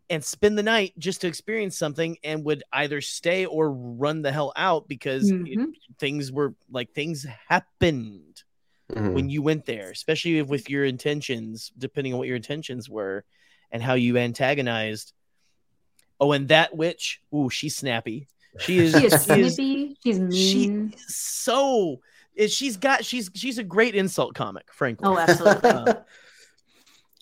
[0.10, 4.32] and spend the night just to experience something and would either stay or run the
[4.32, 5.74] hell out because it- Mhm.
[6.00, 8.44] things were like things happened
[8.92, 9.14] Mhm.
[9.14, 13.24] when you went there, especially with your intentions, depending on what your intentions were.
[13.72, 15.14] And how you antagonized.
[16.20, 18.28] Oh, and that witch, ooh, she's snappy.
[18.60, 19.98] She is, She is she is snippy.
[20.04, 20.94] She's she mean.
[20.96, 22.02] is so
[22.36, 25.08] is she's got she's she's a great insult comic, frankly.
[25.08, 25.70] Oh, absolutely.
[25.70, 25.84] Uh,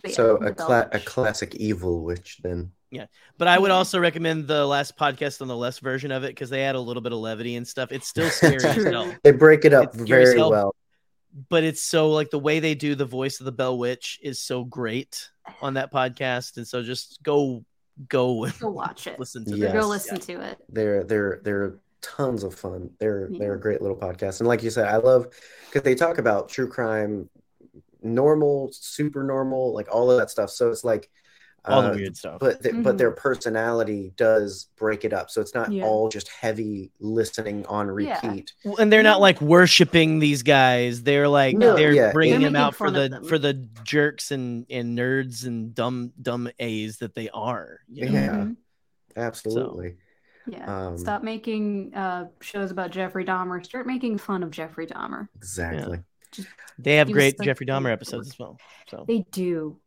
[0.03, 2.71] But yeah, so a, cla- a classic evil witch then.
[2.91, 3.07] Yeah,
[3.37, 6.49] but I would also recommend the last podcast on the left version of it because
[6.49, 7.91] they add a little bit of levity and stuff.
[7.91, 10.73] It's still scary as hell, They break it up It's very well.
[11.49, 14.41] But it's so like the way they do the voice of the Bell Witch is
[14.41, 15.29] so great
[15.61, 17.63] on that podcast, and so just go
[18.07, 19.19] go Go watch it.
[19.19, 19.73] listen to Yes.
[19.73, 20.57] Go listen to it.
[20.69, 22.89] They're they're they're tons of fun.
[22.99, 24.39] They're they're a great little podcast.
[24.39, 25.27] And like you said, I love
[25.65, 27.29] because they talk about true crime,
[28.01, 30.49] normal, super normal, like all of that stuff.
[30.51, 31.09] So it's like
[31.68, 32.39] all the uh, weird stuff.
[32.39, 32.98] but th- but Mhm.
[32.98, 35.30] their personality does break it up.
[35.30, 35.84] So it's not Yeah.
[35.85, 38.53] all just heavy listening on repeat.
[38.65, 41.03] Well, and they're not like worshiping these guys.
[41.03, 43.23] They're like No, they're yeah, bringing They're them out for the them.
[43.26, 43.53] for the
[43.84, 47.80] jerks and and nerds and dumb dumb A's that they are.
[47.89, 48.11] you know?
[48.11, 48.30] Yeah.
[48.31, 48.56] Mhm.
[49.15, 49.95] Absolutely.
[50.49, 50.88] Yeah.
[50.88, 53.64] Um, Stop making uh, shows about Jeffrey Dahmer.
[53.65, 55.27] Start making fun of Jeffrey Dahmer.
[55.35, 55.99] Exactly.
[56.80, 58.57] They have great Jeffrey Dahmer episodes as well.
[58.89, 59.77] So They do.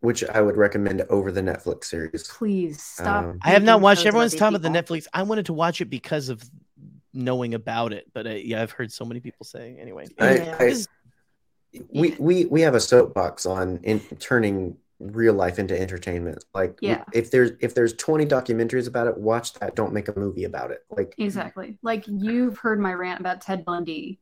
[0.00, 2.28] Which I would recommend over the Netflix series.
[2.28, 3.24] Please stop.
[3.24, 4.06] Um, I have not watched.
[4.06, 4.78] Everyone's these talking about the.
[4.94, 5.06] Netflix.
[5.12, 6.42] I wanted to watch it because of
[7.12, 10.06] knowing about it, but uh, yeah, I've heard so many people say anyway.
[10.20, 10.56] I- Yeah.
[10.60, 10.88] I- It's-
[11.92, 16.88] we we we have a soapbox on in turning real life into entertainment like we-
[16.88, 17.04] Yeah.
[17.12, 20.70] if there's if there's 20 documentaries about it watch that don't make a movie about
[20.70, 21.78] it like Exactly.
[21.82, 24.18] Like you've heard my rant about Ted Bundy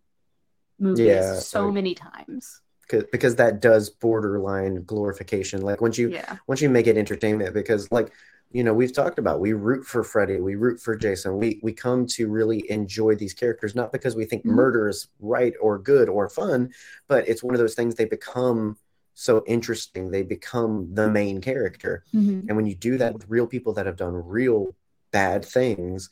[0.79, 2.61] movies Yeah, so I- many times.
[2.91, 6.37] Because that does borderline glorification like once you Yeah.
[6.47, 8.13] once you make it entertainment because like
[8.53, 11.73] you know we've talked about we root for freddy we root for jason we we
[11.73, 14.51] come to really enjoy these characters not because we think Mhm.
[14.53, 16.71] murder is right or good or fun
[17.09, 18.77] but it's one of those things they become
[19.15, 22.45] so interesting they become the main character Mhm.
[22.47, 24.75] and when you do that with real people that have done real
[25.11, 26.11] bad things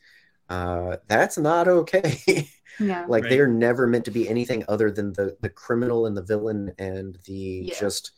[0.48, 2.18] uh that's not okay
[2.80, 3.04] Yeah.
[3.08, 3.30] like Right.
[3.30, 7.18] they're never meant to be anything other than the the criminal and the villain and
[7.26, 7.80] the Yeah.
[7.80, 8.12] just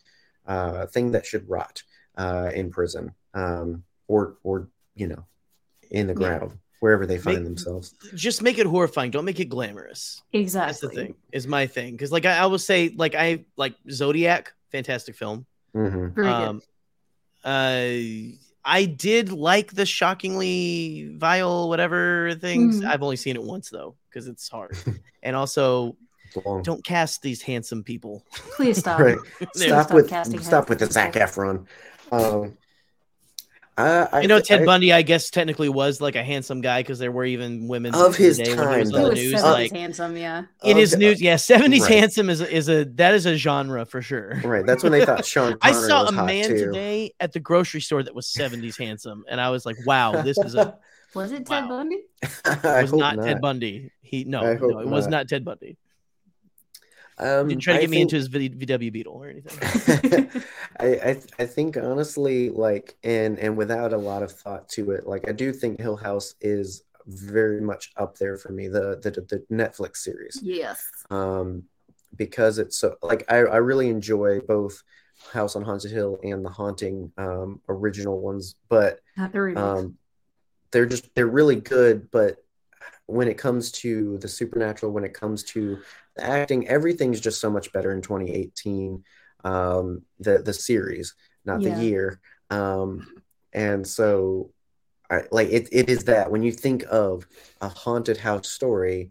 [0.46, 1.82] uh thing that should rot
[2.16, 5.24] uh in prison um or or you know
[5.90, 6.38] in the Yeah.
[6.38, 9.10] ground wherever they find Make- themselves just make it horrifying.
[9.10, 10.22] Don't make it glamorous.
[10.32, 10.68] exactly.
[10.68, 11.14] That's the thing.
[11.32, 15.46] Is my thing because like I, I will say like I like Zodiac, fantastic film.
[15.72, 16.62] hmm Very Um,
[17.44, 18.36] uh,
[18.68, 22.80] I did like the shockingly vile whatever things.
[22.80, 22.88] Mhm.
[22.88, 24.76] I've only seen it once though because it's hard.
[25.22, 25.97] and also,
[26.62, 28.24] don't cast these handsome people.
[28.56, 28.98] Please stop.
[29.01, 29.16] right
[29.55, 31.30] stop Stop with casting stop with the handsome Zac.
[31.30, 31.66] Efron
[32.12, 32.59] um
[33.78, 36.81] I, I you know, Ted I- Bundy, I guess technically was like a handsome guy
[36.81, 39.05] because there were even women Of back in the his day when he was time,
[39.05, 40.43] on He the was 70s Like handsome, yeah.
[40.65, 41.93] in his the- news, yeah, seventies Right.
[41.98, 44.40] handsome is is a that is a genre for sure.
[44.44, 46.57] right that's when they thought Sean I saw was a hot man too.
[46.66, 50.39] today at the grocery store that was 70s handsome, and I was like, wow, this
[50.39, 50.78] is a
[51.15, 51.69] Was it Ted Wow.
[51.69, 52.03] Bundy?
[52.23, 53.90] It was hope not, Ted Bundy.
[54.03, 55.11] He no, no, hope it was not.
[55.11, 55.77] not Ted Bundy.
[57.18, 60.30] Um, Didn't try to I get me into his VW Beetle or anything.
[60.80, 65.06] I, I I think honestly, like, and and without a lot of thought to it,
[65.06, 68.68] like, I do think Hill House is very much up there for me.
[68.68, 70.84] The the the Netflix series, Yes.
[71.10, 71.62] um,
[72.16, 74.82] because it's so like I I really enjoy both
[75.32, 79.97] House on Haunted Hill and the Haunting um original ones, but Not the um,
[80.70, 82.10] they're just they're really good.
[82.10, 82.44] But
[83.06, 85.82] when it comes to the supernatural, when it comes to the
[86.18, 89.05] acting, everything's just so much better in 2018.
[89.44, 91.14] Um, the the series,
[91.44, 91.70] not Yeah.
[91.70, 92.20] the year.
[92.51, 93.06] Um,
[93.52, 94.52] and so,
[95.10, 95.68] I like it.
[95.72, 97.26] It is that when you think of
[97.60, 99.10] a haunted house story,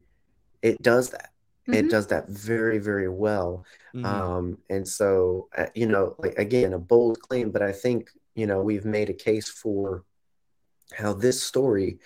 [0.61, 1.29] it does that.
[1.67, 1.89] It Mhm.
[1.89, 3.65] does that very very well.
[3.93, 4.05] Mhm.
[4.05, 8.45] Um, and so, uh, you know, like again, a bold claim, but I think, you
[8.47, 10.03] know, we've made a case for
[10.93, 11.99] how this story,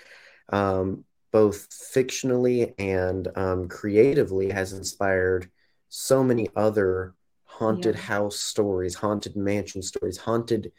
[0.50, 5.50] um, both fictionally and um, creatively, has inspired
[5.90, 7.14] so many other
[7.46, 8.02] haunted Yeah.
[8.02, 10.72] house stories, haunted mansion stories, haunted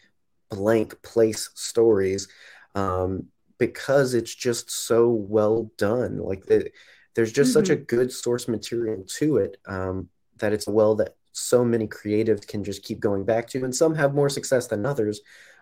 [0.51, 2.29] blank place stories,
[2.75, 3.27] um,
[3.59, 6.19] because it's just so well done.
[6.19, 6.71] Like the,
[7.15, 10.09] there's just such a good source material to it um,
[10.39, 13.75] that it's a well that so many creatives can just keep going back to, and
[13.75, 15.21] some have more success than others.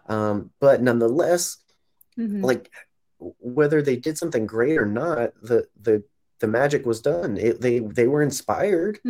[0.09, 1.59] Um, but nonetheless,
[2.17, 2.43] Mhm.
[2.43, 2.71] like
[3.19, 6.03] whether they did something great or not, the the
[6.41, 7.37] the magic was done.
[7.37, 9.01] It, they they were inspired.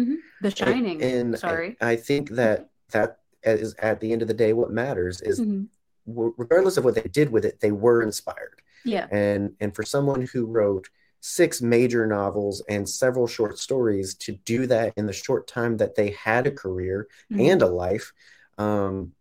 [0.40, 1.02] The Shining.
[1.02, 1.76] and Sorry.
[1.80, 5.40] I, I think that that is at the end of the day what matters is
[5.40, 5.66] Mhm.
[6.06, 8.62] w- regardless of what they did with it, they were inspired.
[8.84, 9.06] Yeah.
[9.10, 10.88] And and for someone who wrote
[11.20, 15.96] six major novels and several short stories to do that in the short time that
[15.96, 17.50] they had a career Mhm.
[17.52, 18.12] and a life,
[18.56, 19.12] um,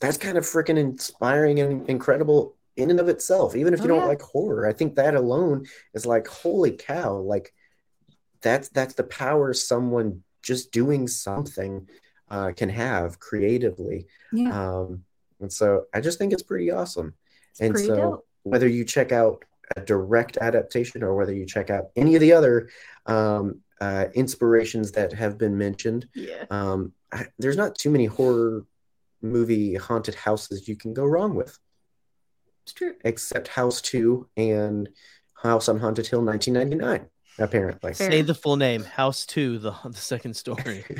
[0.00, 3.56] that's kind of freaking inspiring and incredible in and of itself.
[3.56, 4.06] Even if you Oh, don't yeah.
[4.06, 7.16] like horror, I think that alone is like, holy cow!
[7.16, 7.52] Like
[8.42, 11.88] that's that's the power someone just doing something
[12.30, 14.06] uh, can have creatively.
[14.32, 14.50] Yeah,
[14.80, 15.04] Um,
[15.40, 17.14] and so I just think it's pretty awesome.
[17.60, 18.26] and pretty so dope.
[18.44, 19.44] whether you check out
[19.76, 22.68] a direct adaptation or whether you check out any of the other
[23.06, 26.44] um, uh, inspirations that have been mentioned, yeah.
[26.50, 28.64] um, I, there's not too many horror
[29.22, 31.58] movie haunted houses you can go wrong with, It's.
[33.04, 34.88] Except House 2 and
[35.34, 37.94] House on Haunted Hill 1999, apparently.
[37.94, 38.10] Fair.
[38.10, 38.82] Say the full name.
[38.84, 40.84] House Two, the the second story.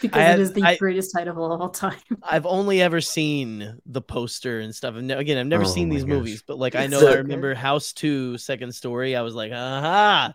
[0.00, 1.98] Because I it had- is the I- greatest title of all time.
[2.22, 4.94] I've only ever seen the poster and stuff.
[4.94, 6.08] And again, I've never Oh seen these gosh.
[6.10, 7.18] movies, but like I know so I good.
[7.24, 9.16] remember House Two, second story.
[9.16, 10.34] I was like, aha,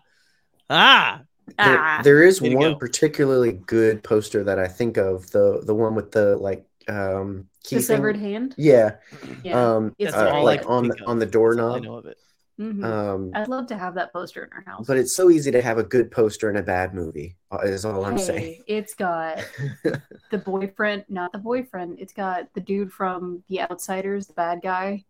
[0.68, 2.74] ah, There, Ah, there is one go.
[2.74, 7.76] particularly good poster that I think of the the one with the like um key
[7.76, 7.96] the thing.
[7.96, 8.54] severed hand.
[8.58, 8.96] Yeah,
[9.42, 9.74] Yeah.
[9.76, 11.82] um, It's uh, all like on the on the doorknob I doorknob.
[11.84, 12.18] know of it.
[12.60, 12.84] Mhm.
[12.84, 14.86] Um, I'd love to have that poster in our house.
[14.86, 17.36] but it's so easy to have a good poster in a bad movie.
[17.50, 18.62] uh, Is all I'm Hey, saying.
[18.68, 19.44] It's got
[20.30, 21.98] the boyfriend, not the boyfriend.
[21.98, 25.04] It's got the dude from The Outsiders, the bad guy,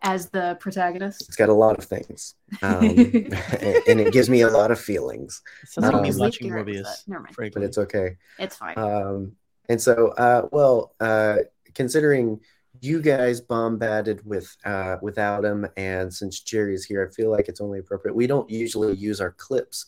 [0.00, 1.20] as the protagonist.
[1.28, 5.42] It's got a lot of things, um, and it gives me a lot of feelings.
[5.62, 6.82] It sounds like Um, me watching Garrett was Morbius.
[6.84, 6.98] that.
[7.06, 7.34] Never mind.
[7.34, 8.16] Frankly, But it's okay.
[8.38, 8.78] It's fine.
[8.78, 9.32] Um,
[9.72, 11.36] and so, uh, well, uh,
[11.74, 12.38] considering
[12.82, 17.60] you guys bombarded with uh, without him, and since Jerry's here, I feel like it's
[17.62, 18.14] only appropriate.
[18.14, 19.86] We don't usually use our clips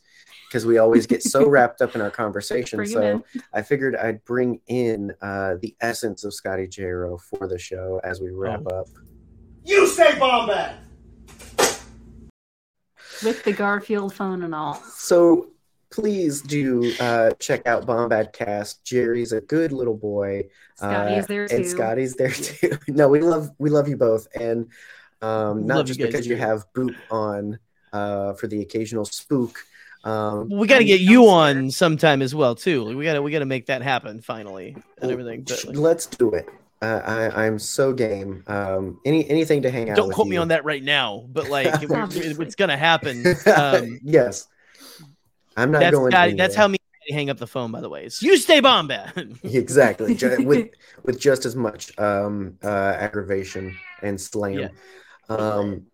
[0.49, 2.79] because we always get so wrapped up in our conversation.
[2.79, 3.23] Bring so.
[3.53, 8.21] I figured I'd bring in uh, the essence of Scotty Jero for the show as
[8.21, 8.79] we wrap Oh.
[8.81, 8.87] up.
[9.65, 10.77] You say Bombay!
[13.23, 14.75] With the Garfield phone and all.
[14.75, 15.51] So
[15.95, 18.83] please do uh, check out Bombadcast.
[18.85, 20.45] Jerry's a good little boy.
[20.77, 21.57] Scotty Uh, there too.
[21.57, 22.73] and Scotty's there too.
[22.89, 24.69] no, we love we love you both, and
[25.23, 27.59] um, not Love you just guys because you have Boop on
[27.93, 29.59] uh, for the occasional spook.
[30.03, 31.33] Um, we got to get you dumpster.
[31.33, 32.85] on sometime as well too.
[32.97, 35.45] We got to we got to make that happen finally and everything.
[35.45, 36.47] But, like, let's do it.
[36.83, 37.01] Uh,
[37.33, 38.43] I, I'm so game.
[38.47, 39.97] Um, any anything to hang out.
[39.97, 40.43] don't with quote me you.
[40.43, 42.45] on that right now, but like it- Obviously.
[42.45, 43.25] it's gonna happen.
[43.47, 44.49] Um, yes,
[45.57, 46.11] I'm not that's going.
[46.13, 46.79] Scotty, that's how me
[47.11, 47.71] hang up the phone.
[47.71, 49.39] By the way, it's you stay Bombad.
[49.55, 50.15] exactly
[50.45, 50.69] with
[51.05, 52.69] with just as much um, uh,
[52.99, 54.59] aggravation and slam.
[54.59, 54.69] Yeah.
[55.29, 55.87] Um,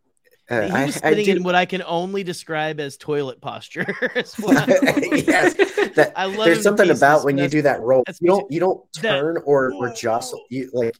[0.48, 3.40] uh, he I, was I sitting did- in what I can only describe as toilet
[3.40, 3.86] posture.
[4.16, 4.66] as well.
[4.68, 5.54] yes,
[5.94, 8.02] that, I love there's something about when you do that roll.
[8.20, 10.42] You don't you don't that- turn or or jostle.
[10.50, 10.96] You like,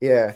[0.00, 0.34] yeah.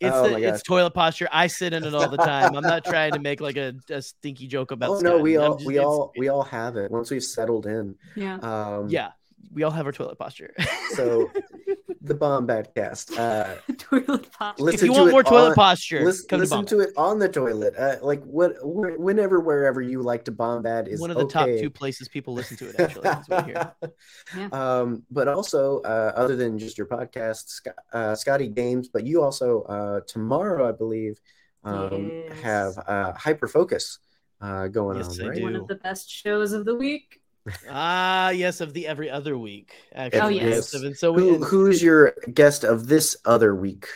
[0.00, 1.28] It's Oh the, my it's toilet posture.
[1.30, 2.56] I sit in it all the time.
[2.56, 4.90] I'm not trying to make like a, a stinky joke about.
[4.90, 7.66] Oh no, we I'm all just- we all we all have it once we've settled
[7.66, 7.96] in.
[8.16, 8.36] yeah.
[8.36, 9.10] Um, yeah,
[9.52, 10.54] we all have our toilet posture.
[10.94, 11.30] So
[12.02, 13.16] the Bombadcast.
[13.16, 14.56] Uh, Toilet pop.
[14.58, 17.28] if you want more toilet on- posture, Listen, come listen to, to it on the
[17.28, 17.74] toilet.
[17.76, 21.46] Uh, like what, wh- whenever, wherever you like to bombad is One of the top
[21.46, 22.80] two places people listen to it.
[22.80, 23.72] Actually, that's what I hear.
[24.36, 24.48] Yeah.
[24.52, 29.22] um, but also, uh, other than just your podcast, Sc- uh, Scotty Games, but you
[29.22, 31.20] also uh, tomorrow, I believe,
[31.64, 32.40] um, Yes.
[32.40, 33.98] have uh, Hyper Focus
[34.40, 35.36] uh, going Yes, on, I right?
[35.36, 35.42] do.
[35.44, 37.19] One of the best shows of the week.
[37.68, 39.72] Ah, yes, of the every other week.
[39.94, 40.74] Actually, Oh, yes.
[40.74, 43.86] And so, Who, who's your guest of this other week?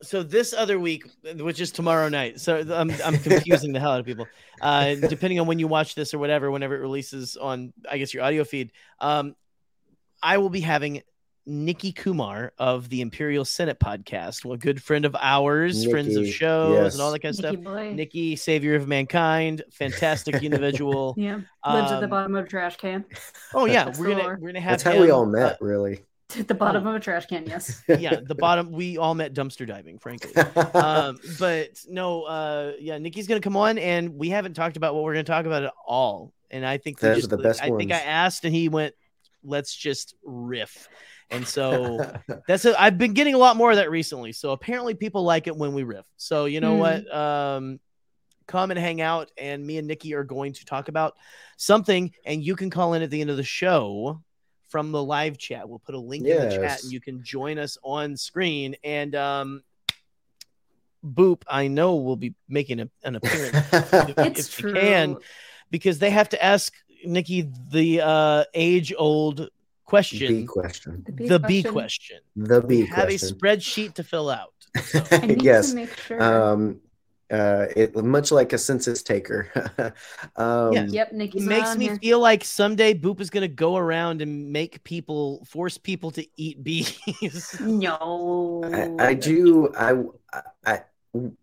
[0.00, 2.40] so this other week, which is tomorrow night.
[2.40, 4.28] So I'm I'm confusing the hell out of people.
[4.60, 8.14] Uh, depending on when you watch this or whatever, whenever it releases on, I guess
[8.14, 8.70] your audio feed.
[9.00, 9.34] Um,
[10.22, 11.02] I will be having
[11.48, 16.26] Nikki Kumar of the Imperial Senate podcast, well, a good friend of ours, friends of
[16.28, 16.92] shows, yes.
[16.94, 17.64] and all that kind of Nikki stuff.
[17.74, 17.92] boy.
[17.94, 21.14] Nikki, savior of mankind, fantastic individual.
[21.18, 21.40] Yeah.
[21.66, 23.04] Lives at the Um, bottom of a trash can.
[23.54, 24.38] Oh yeah, That's we're gonna Thor.
[24.40, 26.04] we're gonna have That's how we him, all uh, met, really.
[26.38, 26.90] At the bottom Oh.
[26.90, 27.82] of a trash can, yes.
[27.88, 28.70] yeah, the bottom.
[28.70, 30.34] We all met dumpster diving, frankly.
[30.74, 35.04] um, but no, uh, yeah, Nikki's gonna come on, and we haven't talked about what
[35.04, 36.34] we're gonna talk about at all.
[36.50, 38.68] And I think we Those are just, the best I think I asked, and he
[38.68, 38.94] went,
[39.42, 40.88] "Let's just riff."
[41.30, 42.00] And so
[42.46, 42.74] that's it.
[42.78, 44.32] I've been getting a lot more of that recently.
[44.32, 46.06] So apparently, people like it when we riff.
[46.16, 46.80] So you know Hmm.
[46.80, 47.14] what?
[47.14, 47.80] Um,
[48.46, 51.16] come and hang out, and me and Nikki are going to talk about
[51.58, 54.22] something, and you can call in at the end of the show
[54.68, 55.68] from the live chat.
[55.68, 58.74] We'll put a link in the chat, and you can join us on screen.
[58.84, 59.62] And um,
[61.04, 63.54] Boop, I know will be making a, an appearance
[63.92, 64.70] if, It's if true.
[64.70, 65.16] you can,
[65.70, 66.72] because they have to ask
[67.04, 69.48] Nikki the uh, age-old B
[69.88, 71.04] question, question.
[71.06, 72.20] the B question.
[72.36, 72.96] The B have question.
[72.96, 74.52] Have a spreadsheet to fill out.
[74.84, 75.70] So, I need yes.
[75.70, 76.22] to make sure.
[76.22, 76.80] Um,
[77.30, 79.52] Uh, it much like a census taker.
[80.36, 80.86] um, Yeah.
[80.88, 81.98] Yep, Nikki's not makes me here.
[82.00, 86.64] feel like someday Boop is gonna go around and make people force people to eat
[86.64, 86.96] bees.
[87.60, 88.62] No.
[88.64, 89.68] I, I do.
[89.76, 89.90] I,
[90.64, 90.74] I,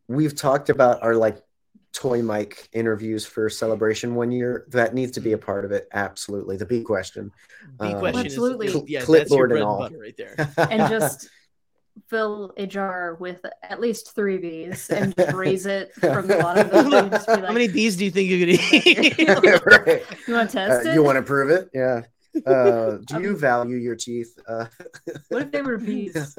[0.08, 1.38] we've talked about our like
[1.96, 4.66] toy mic interviews for celebration one year.
[4.70, 5.88] That needs to be a part of it.
[5.94, 7.32] Absolutely, the big question.
[7.80, 8.68] Bee Um, question Absolutely.
[8.68, 9.80] is Cl- yeah, that's your clipboard and and all.
[9.80, 10.36] butter right there.
[10.70, 11.30] and just
[12.10, 16.86] fill a jar with at least three bees and raise it from the bottom of
[16.86, 17.10] the thing.
[17.10, 19.18] Just be like, How many bees do you think you could eat?
[19.66, 20.04] Right.
[20.28, 20.94] You want to Uh, test it?
[20.94, 21.70] you want to prove it?
[21.74, 22.02] Yeah.
[22.46, 24.38] Uh, do you value your teeth?
[24.46, 24.66] Uh,
[25.30, 26.38] What if they were bees?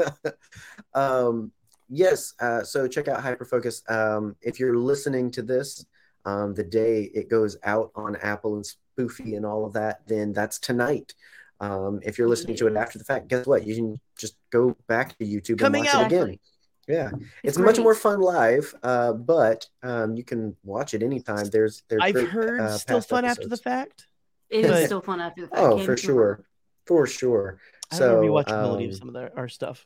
[0.92, 1.52] um,
[1.88, 2.34] yes.
[2.40, 3.88] Uh, so check out Hyperfocus.
[3.90, 5.84] Um, if you're listening to this
[6.24, 10.32] um, the day it goes out on Apple and Spoofy and all of that, then
[10.32, 11.14] that's tonight.
[11.60, 13.66] Um, if you're listening to it after the fact, guess what?
[13.66, 16.12] You can just go back to YouTube Coming and watch out.
[16.12, 16.38] it again.
[16.88, 17.10] Yeah,
[17.42, 21.46] it's, It's much more fun live, uh, but um, you can watch it anytime.
[21.46, 24.06] There's, there's I've great, heard uh, still past fun after the fact.
[24.50, 25.60] It is still fun after the fact.
[25.60, 26.16] Oh, for get me wrong.
[26.16, 26.44] sure,
[26.86, 27.58] for sure.
[27.90, 29.84] I So remember rewatchability um, of some of their, our stuff.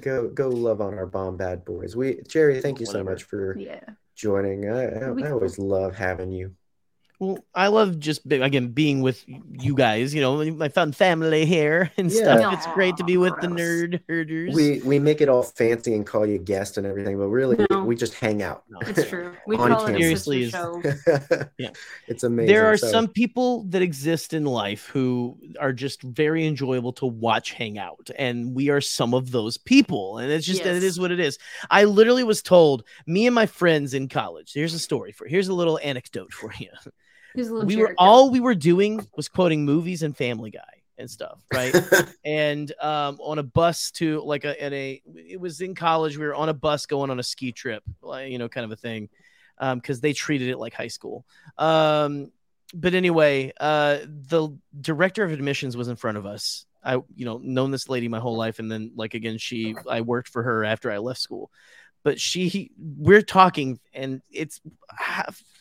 [0.00, 1.96] Go go love on our bomb bad boys.
[1.96, 3.80] We Jerry, thank you so much for Yeah.
[4.16, 4.70] joining.
[4.70, 6.54] I, I, I always love having you.
[7.20, 10.14] Well, I love just again being with you guys.
[10.14, 12.16] You know, my fun family here and Yeah.
[12.38, 12.54] stuff.
[12.54, 14.54] It's great to be with the nerd herders.
[14.54, 17.84] We we make it all fancy and call you guest and everything, but really No.
[17.84, 18.64] we just hang out.
[18.70, 18.78] No.
[18.88, 19.34] It's true.
[19.46, 20.24] We call it a campus.
[20.24, 20.82] sister Seriously show.
[21.58, 21.70] Yeah.
[22.08, 22.54] It's amazing.
[22.54, 27.06] there are So, some people that exist in life who are just very enjoyable to
[27.06, 30.82] watch hang out and we are some of those people and it's just it Yes.
[30.82, 31.38] is what it is
[31.70, 35.48] i literally was told me and my friends in college here's a story for here's
[35.48, 36.68] a little anecdote for you
[37.34, 40.60] He's a little we were all we were doing was quoting movies and family guy
[40.98, 41.74] and stuff right?
[42.24, 46.26] And um, on a bus to like a, in a it was in college we
[46.26, 48.76] were on a bus going on a ski trip like you know kind of a
[48.76, 49.08] thing
[49.74, 51.26] because they treated it like high school.
[51.58, 52.30] Um,
[52.72, 56.66] but anyway uh, the director of admissions was in front of us.
[56.82, 60.00] I you know known this lady my whole life and then like again she i
[60.00, 61.50] worked for her after i left school
[62.02, 64.60] but she we're talking and it's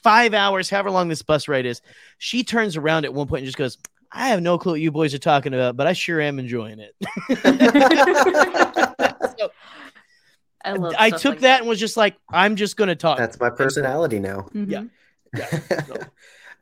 [0.04, 1.82] five hours however long this bus ride is
[2.18, 3.78] she turns around at one point and just goes
[4.12, 6.80] I have no clue what you boys are talking about, but I sure am enjoying
[6.80, 6.96] it.
[9.38, 9.52] So
[10.66, 10.94] I love.
[10.98, 13.18] I took like that and was just like, I'm just going to talk.
[13.18, 14.50] That's my personality now.
[14.54, 14.70] Mhm.
[14.70, 14.84] yeah.
[15.38, 15.50] Yeah,
[15.88, 15.96] so-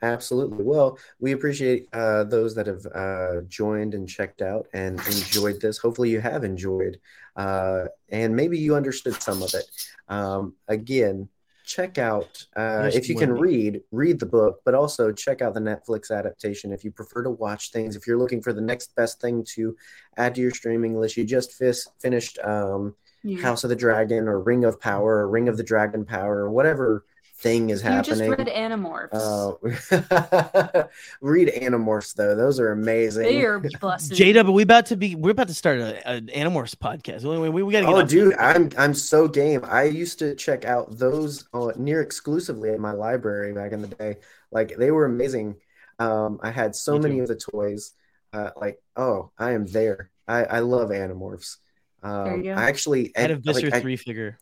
[0.02, 0.64] Absolutely.
[0.64, 5.78] Well, we appreciate uh, those that have uh, joined and checked out and enjoyed this.
[5.78, 6.99] Hopefully, you have enjoyed,
[7.36, 9.65] uh, and maybe you understood some of it.
[10.07, 11.30] Um, again,
[11.65, 15.60] check out uh, if you can read, read the book, but also check out the
[15.60, 17.95] Netflix adaptation if you prefer to watch things.
[17.95, 19.76] If you're looking for the next best thing to
[20.15, 22.38] add to your streaming list, you just fis- finished.
[22.44, 26.06] Um, You, House of the Dragon or Ring of Power or Ring of the Dragon
[26.06, 27.03] Power or whatever
[27.39, 29.14] thing is you just read Animorphs.
[29.14, 30.84] Uh,
[31.22, 33.23] read Animorphs though; those are amazing.
[33.23, 34.18] they are busted.
[34.18, 35.15] J Dub, are we about to be?
[35.15, 37.23] We're about to start an Animorphs podcast.
[37.23, 37.93] We, we, we got to get.
[37.93, 39.61] Oh, off- dude, I'm I'm so game.
[39.65, 43.88] I used to check out those uh, near exclusively at my library back in the
[43.88, 44.18] day.
[44.51, 45.55] Like they were amazing.
[45.99, 47.22] Um, I had so Me many too.
[47.23, 47.93] of the toys.
[48.34, 50.09] Uh, like, oh, I am there.
[50.27, 51.57] I I love Animorphs.
[52.03, 52.59] There Um, you go.
[52.59, 54.38] I actually I had a like, Visser I- three figure.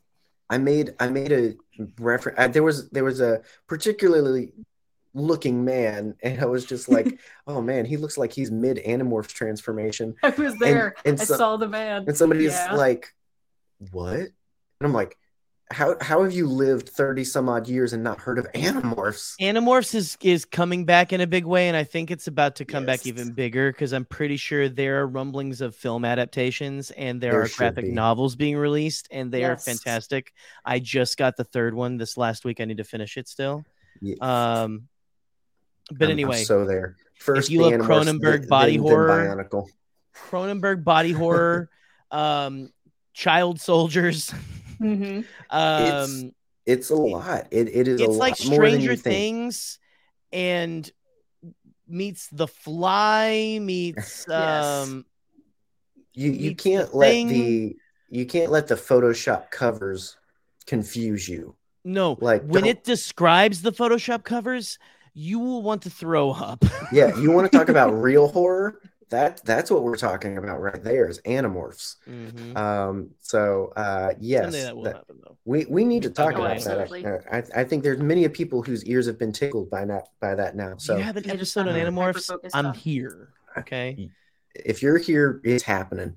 [0.50, 1.56] I made I made a
[2.00, 2.54] reference.
[2.54, 4.54] There was there was a particularly
[5.14, 9.30] looking man, and I was just like, oh man, he looks like he's mid Animorphs
[9.30, 10.16] transformation.
[10.24, 10.96] I was there.
[11.06, 12.06] and I so- saw the man.
[12.08, 12.74] And somebody's Yeah.
[12.76, 13.14] like,
[13.92, 14.20] what?
[14.20, 14.32] And
[14.82, 15.18] I'm like,
[15.72, 19.36] how how have you lived thirty some odd years and not heard of Animorphs?
[19.42, 22.66] Animorphs is is coming back in a big way, and I think it's about to
[22.66, 27.20] come back even bigger because I'm pretty sure there are rumblings of film adaptations and
[27.20, 27.92] there, There are graphic be.
[27.92, 30.34] novels being released, and they are fantastic.
[30.64, 32.62] I just got the third one this last week.
[32.62, 33.66] I need to finish it still.
[34.02, 34.88] Yeah, Um,
[35.90, 36.96] but I'm- I'm anyway, so there.
[37.16, 39.10] First, you the love Cronenberg then- body then- then horror,
[39.50, 39.68] Bionicle.
[40.16, 41.70] Cronenberg body horror,
[42.12, 42.72] um,
[43.14, 44.32] child soldiers.
[44.80, 45.26] Mhm.
[45.50, 46.32] Um,
[46.66, 47.48] It's a lot.
[47.52, 49.04] It it is a it's lot like more than Stranger you think.
[49.16, 49.80] Things
[50.34, 50.92] and
[51.88, 54.88] meets The Fly meets Yes.
[54.88, 55.06] um
[56.14, 57.28] You you meets can't let Thing.
[57.28, 57.76] the
[58.10, 60.18] you can't let the Photoshop covers
[60.66, 61.56] confuse you.
[61.84, 64.80] no Like, when don't- it describes the Photoshop covers,
[65.14, 66.64] you will want to throw up.
[66.92, 68.82] Yeah, you want to talk about real horror?
[69.10, 71.98] That that's what we're talking about right there is Animorphs.
[72.10, 72.58] Mhm.
[72.58, 75.38] Um, so uh, yes, that will that- happen though.
[75.46, 77.04] we we need to talk Oh, about absolutely.
[77.04, 77.24] that.
[77.32, 80.34] Uh, I I think there's many people whose ears have been tickled by that by
[80.34, 80.72] that now.
[80.78, 82.50] So So you have an just episode on haven't Animorphs.
[82.54, 83.30] I'm on- here.
[83.58, 84.10] Okay.
[84.56, 86.16] if you're here, it's happening.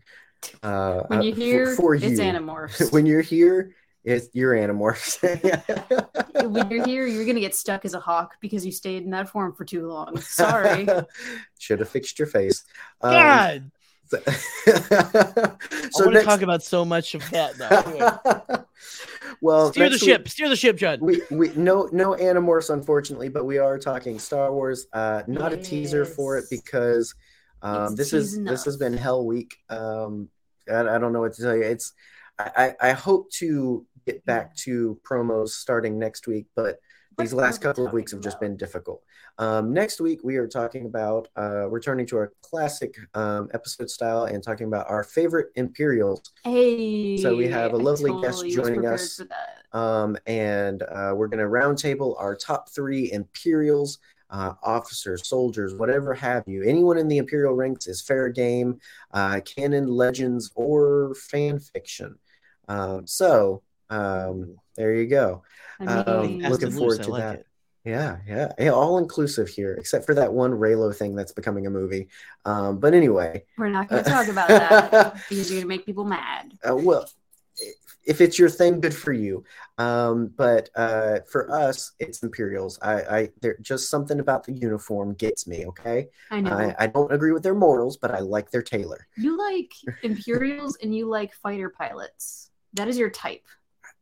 [0.63, 2.93] Uh, When uh, you hear for, it's you, Animorphs.
[2.93, 3.75] when you're here,
[4.05, 5.21] It's you're Animorphs.
[6.51, 9.29] when you're here, you're gonna get stuck as a hawk because you stayed in that
[9.29, 10.19] form for too long.
[10.21, 10.87] Sorry.
[11.59, 12.65] Should have fixed your face.
[13.01, 13.71] Um, God,
[14.09, 15.57] so I
[16.01, 17.59] want to talk about so much of that.
[17.59, 17.69] Now.
[17.69, 18.65] Anyway,
[19.41, 20.21] well, steer the next ship.
[20.23, 21.01] week- Steer the ship, Judd.
[21.01, 24.87] we, we no no Animorphs unfortunately, but we are talking Star Wars.
[24.93, 27.15] Uh, not a teaser for it because
[27.63, 29.57] um, this is teasing this has been Hell Week.
[29.69, 30.29] Um,
[30.71, 31.63] I, I don't know what to tell you.
[31.63, 31.93] It's
[32.39, 36.79] I, I hope to get back to promos starting next week, but
[37.19, 39.03] these last couple of weeks have just been difficult.
[39.39, 44.25] Um, next week we are talking about uh, returning to our classic um, episode style
[44.25, 46.23] and talking about our favorite Imperials.
[46.45, 47.19] Hey.
[47.19, 49.21] So we have a lovely guest totally was joining us.
[49.73, 53.99] Um, and uh, we're going to roundtable our top three Imperials,
[54.31, 56.63] uh, officers, soldiers, whatever have you.
[56.63, 58.79] Anyone in the Imperial ranks is fair game,
[59.13, 62.17] uh, canon, legends, or fan fiction.
[62.69, 65.43] Um, so um, there you go.
[65.81, 67.35] I Um, mean, looking forward to like that.
[67.41, 67.47] it.
[67.85, 71.71] Yeah, yeah, yeah, all inclusive here, except for that one Reylo thing that's becoming a
[71.71, 72.09] movie.
[72.45, 75.87] Um, but anyway, we're not going to talk about that because you're going to make
[75.87, 76.53] people mad.
[76.69, 77.09] uh, well,
[78.05, 79.45] if it's your thing, good for you.
[79.79, 82.79] Um, but uh, for us, it's Imperials.
[82.83, 85.67] I, I, there just something about the uniform gets me.
[85.67, 86.53] Okay, I know.
[86.53, 89.07] I, I don't agree with their morals, but I like their tailor.
[89.17, 89.73] You like
[90.03, 92.51] Imperials and you like fighter pilots.
[92.79, 93.43] That is your type.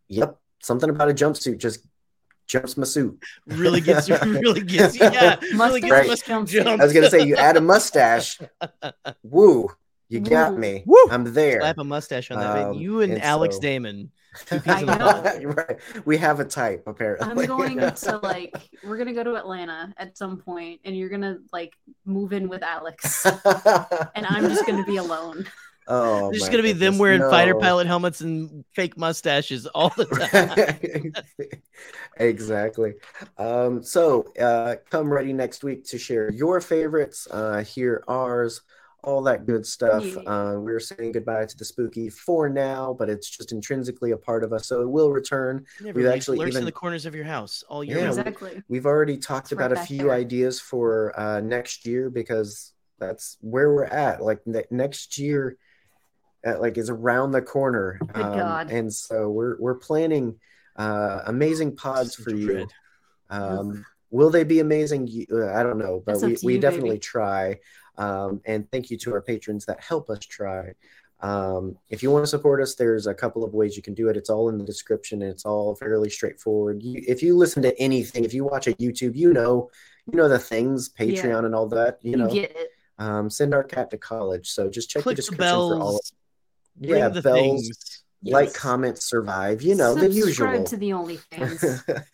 [0.09, 1.87] Yep, something about a jumpsuit just
[2.47, 3.21] jumps my suit.
[3.47, 4.17] Really gets you.
[4.23, 5.03] Really gets you.
[5.03, 5.37] Yeah.
[5.41, 6.23] Really Mustache gets Right.
[6.27, 6.81] jumps Jump.
[6.81, 8.39] I was gonna say you add a mustache.
[9.23, 9.69] Woo,
[10.09, 10.85] you got me.
[10.87, 10.97] Woo.
[11.11, 11.61] I'm there.
[11.61, 12.69] Slap a mustache on that.
[12.69, 14.13] Um, you and, and Alex so- Damon.
[14.51, 15.49] I peas in a know.
[15.49, 15.79] right.
[16.05, 17.27] We have a type apparently.
[17.27, 18.55] I'm going to like
[18.85, 21.73] we're gonna go to Atlanta at some point and you're gonna like
[22.05, 25.47] move in with Alex and I'm just gonna be alone.
[25.89, 29.91] Oh, There's my gonna be them goodness, wearing fighter pilot helmets and fake mustaches all
[29.91, 30.05] the
[31.13, 31.13] time.
[32.19, 32.95] exactly.
[33.39, 38.63] Um, so uh, come ready next week to share your favorites, uh, hear ours,
[39.03, 40.05] all that good stuff.
[40.05, 40.21] Yeah.
[40.23, 44.43] Uh, we're saying goodbye to the spooky for now, but it's just intrinsically a part
[44.43, 45.65] of us, so it will return.
[45.81, 48.17] Never We've actually lurks in even- the corners of your house all year Yeah, round.
[48.17, 48.63] we- exactly.
[48.69, 50.13] We've already talked It's about right a few there.
[50.13, 54.23] ideas for uh, next year because that's where we're at.
[54.23, 55.57] Like ne- next year,
[56.47, 58.71] uh, like is around the corner, Um, Good God.
[58.71, 60.39] and so we're we're planning
[60.77, 62.67] uh, amazing pods for you.
[63.31, 65.09] Um, will they be amazing?
[65.33, 67.01] Uh, I don't know, but we, to we you, definitely baby.
[67.01, 67.59] try.
[67.99, 70.75] Um, and thank you to our patrons that help us try.
[71.21, 74.09] Um, if you want to support us, there's a couple of ways you can do
[74.11, 74.17] it.
[74.19, 75.23] It's all in the description.
[75.23, 76.83] And it's all fairly straightforward.
[76.83, 79.71] You, if you listen to anything, if you watch a YouTube, you know,
[80.13, 81.39] you know the things, Patreon Yeah.
[81.47, 81.99] and all that.
[82.03, 82.69] You You, know, get it.
[82.99, 84.51] um, send our cat to college.
[84.51, 85.69] So just check Click the the description for all.
[85.93, 86.13] bells.
[86.81, 88.03] Yeah, the bells, things.
[88.23, 88.57] like, Yes.
[88.57, 89.63] comment, survive.
[89.63, 90.65] You know the Subscribe usual.
[90.65, 92.05] to the OnlyFans.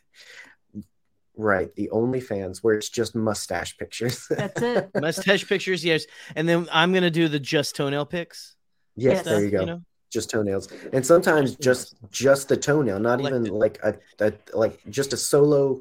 [1.36, 4.26] right, the OnlyFans where it's just mustache pictures.
[4.30, 4.90] That's it.
[5.01, 6.05] Mustache pictures, yes.
[6.36, 8.56] And then I'm gonna do the just toenail pics.
[8.97, 9.24] yes, Yes.
[9.24, 9.64] there you stuff, go.
[9.66, 9.82] know?
[10.12, 13.80] just toenails and sometimes just just the toenail not even Collected.
[13.82, 15.80] like a, a like just a solo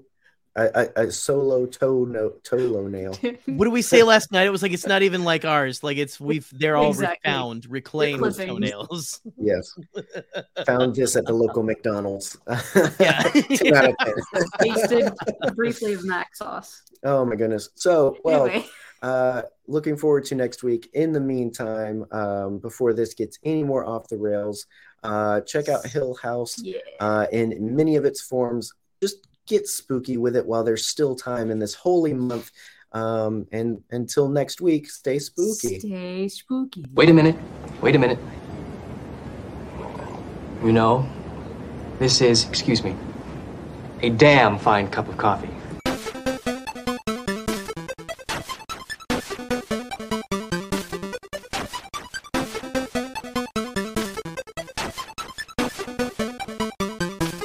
[0.56, 3.14] a, a, a solo toe no toe nail
[3.46, 4.46] What did we say last night?
[4.48, 5.82] It was like it's not even like ours.
[5.84, 7.32] Like it's we've they're all Exactly.
[7.32, 8.38] found, reclaimed clippings.
[8.50, 9.22] toenails.
[9.38, 9.74] yes
[10.66, 12.38] found this at the local mcdonald's
[13.00, 13.22] Yeah.
[13.24, 14.14] Two out of ten.
[14.62, 15.14] Tasted
[15.56, 16.82] briefly of mac sauce.
[17.04, 18.66] oh my goodness so well anyway,
[19.02, 23.86] uh looking forward to next week in the meantime um before this gets any more
[23.86, 24.68] off the rails
[25.04, 26.78] uh check out hill house yeah.
[27.00, 28.74] uh, in many of its forms.
[29.02, 32.52] Just get spooky with it while there's still time in this holy month.
[32.94, 35.80] Um, and until next week, stay spooky.
[35.80, 36.86] Stay spooky.
[36.94, 37.38] Wait a minute.
[37.82, 38.20] Wait a minute.
[40.64, 41.10] You know,
[42.00, 42.96] this is, excuse me,
[44.02, 45.50] a damn fine cup of coffee.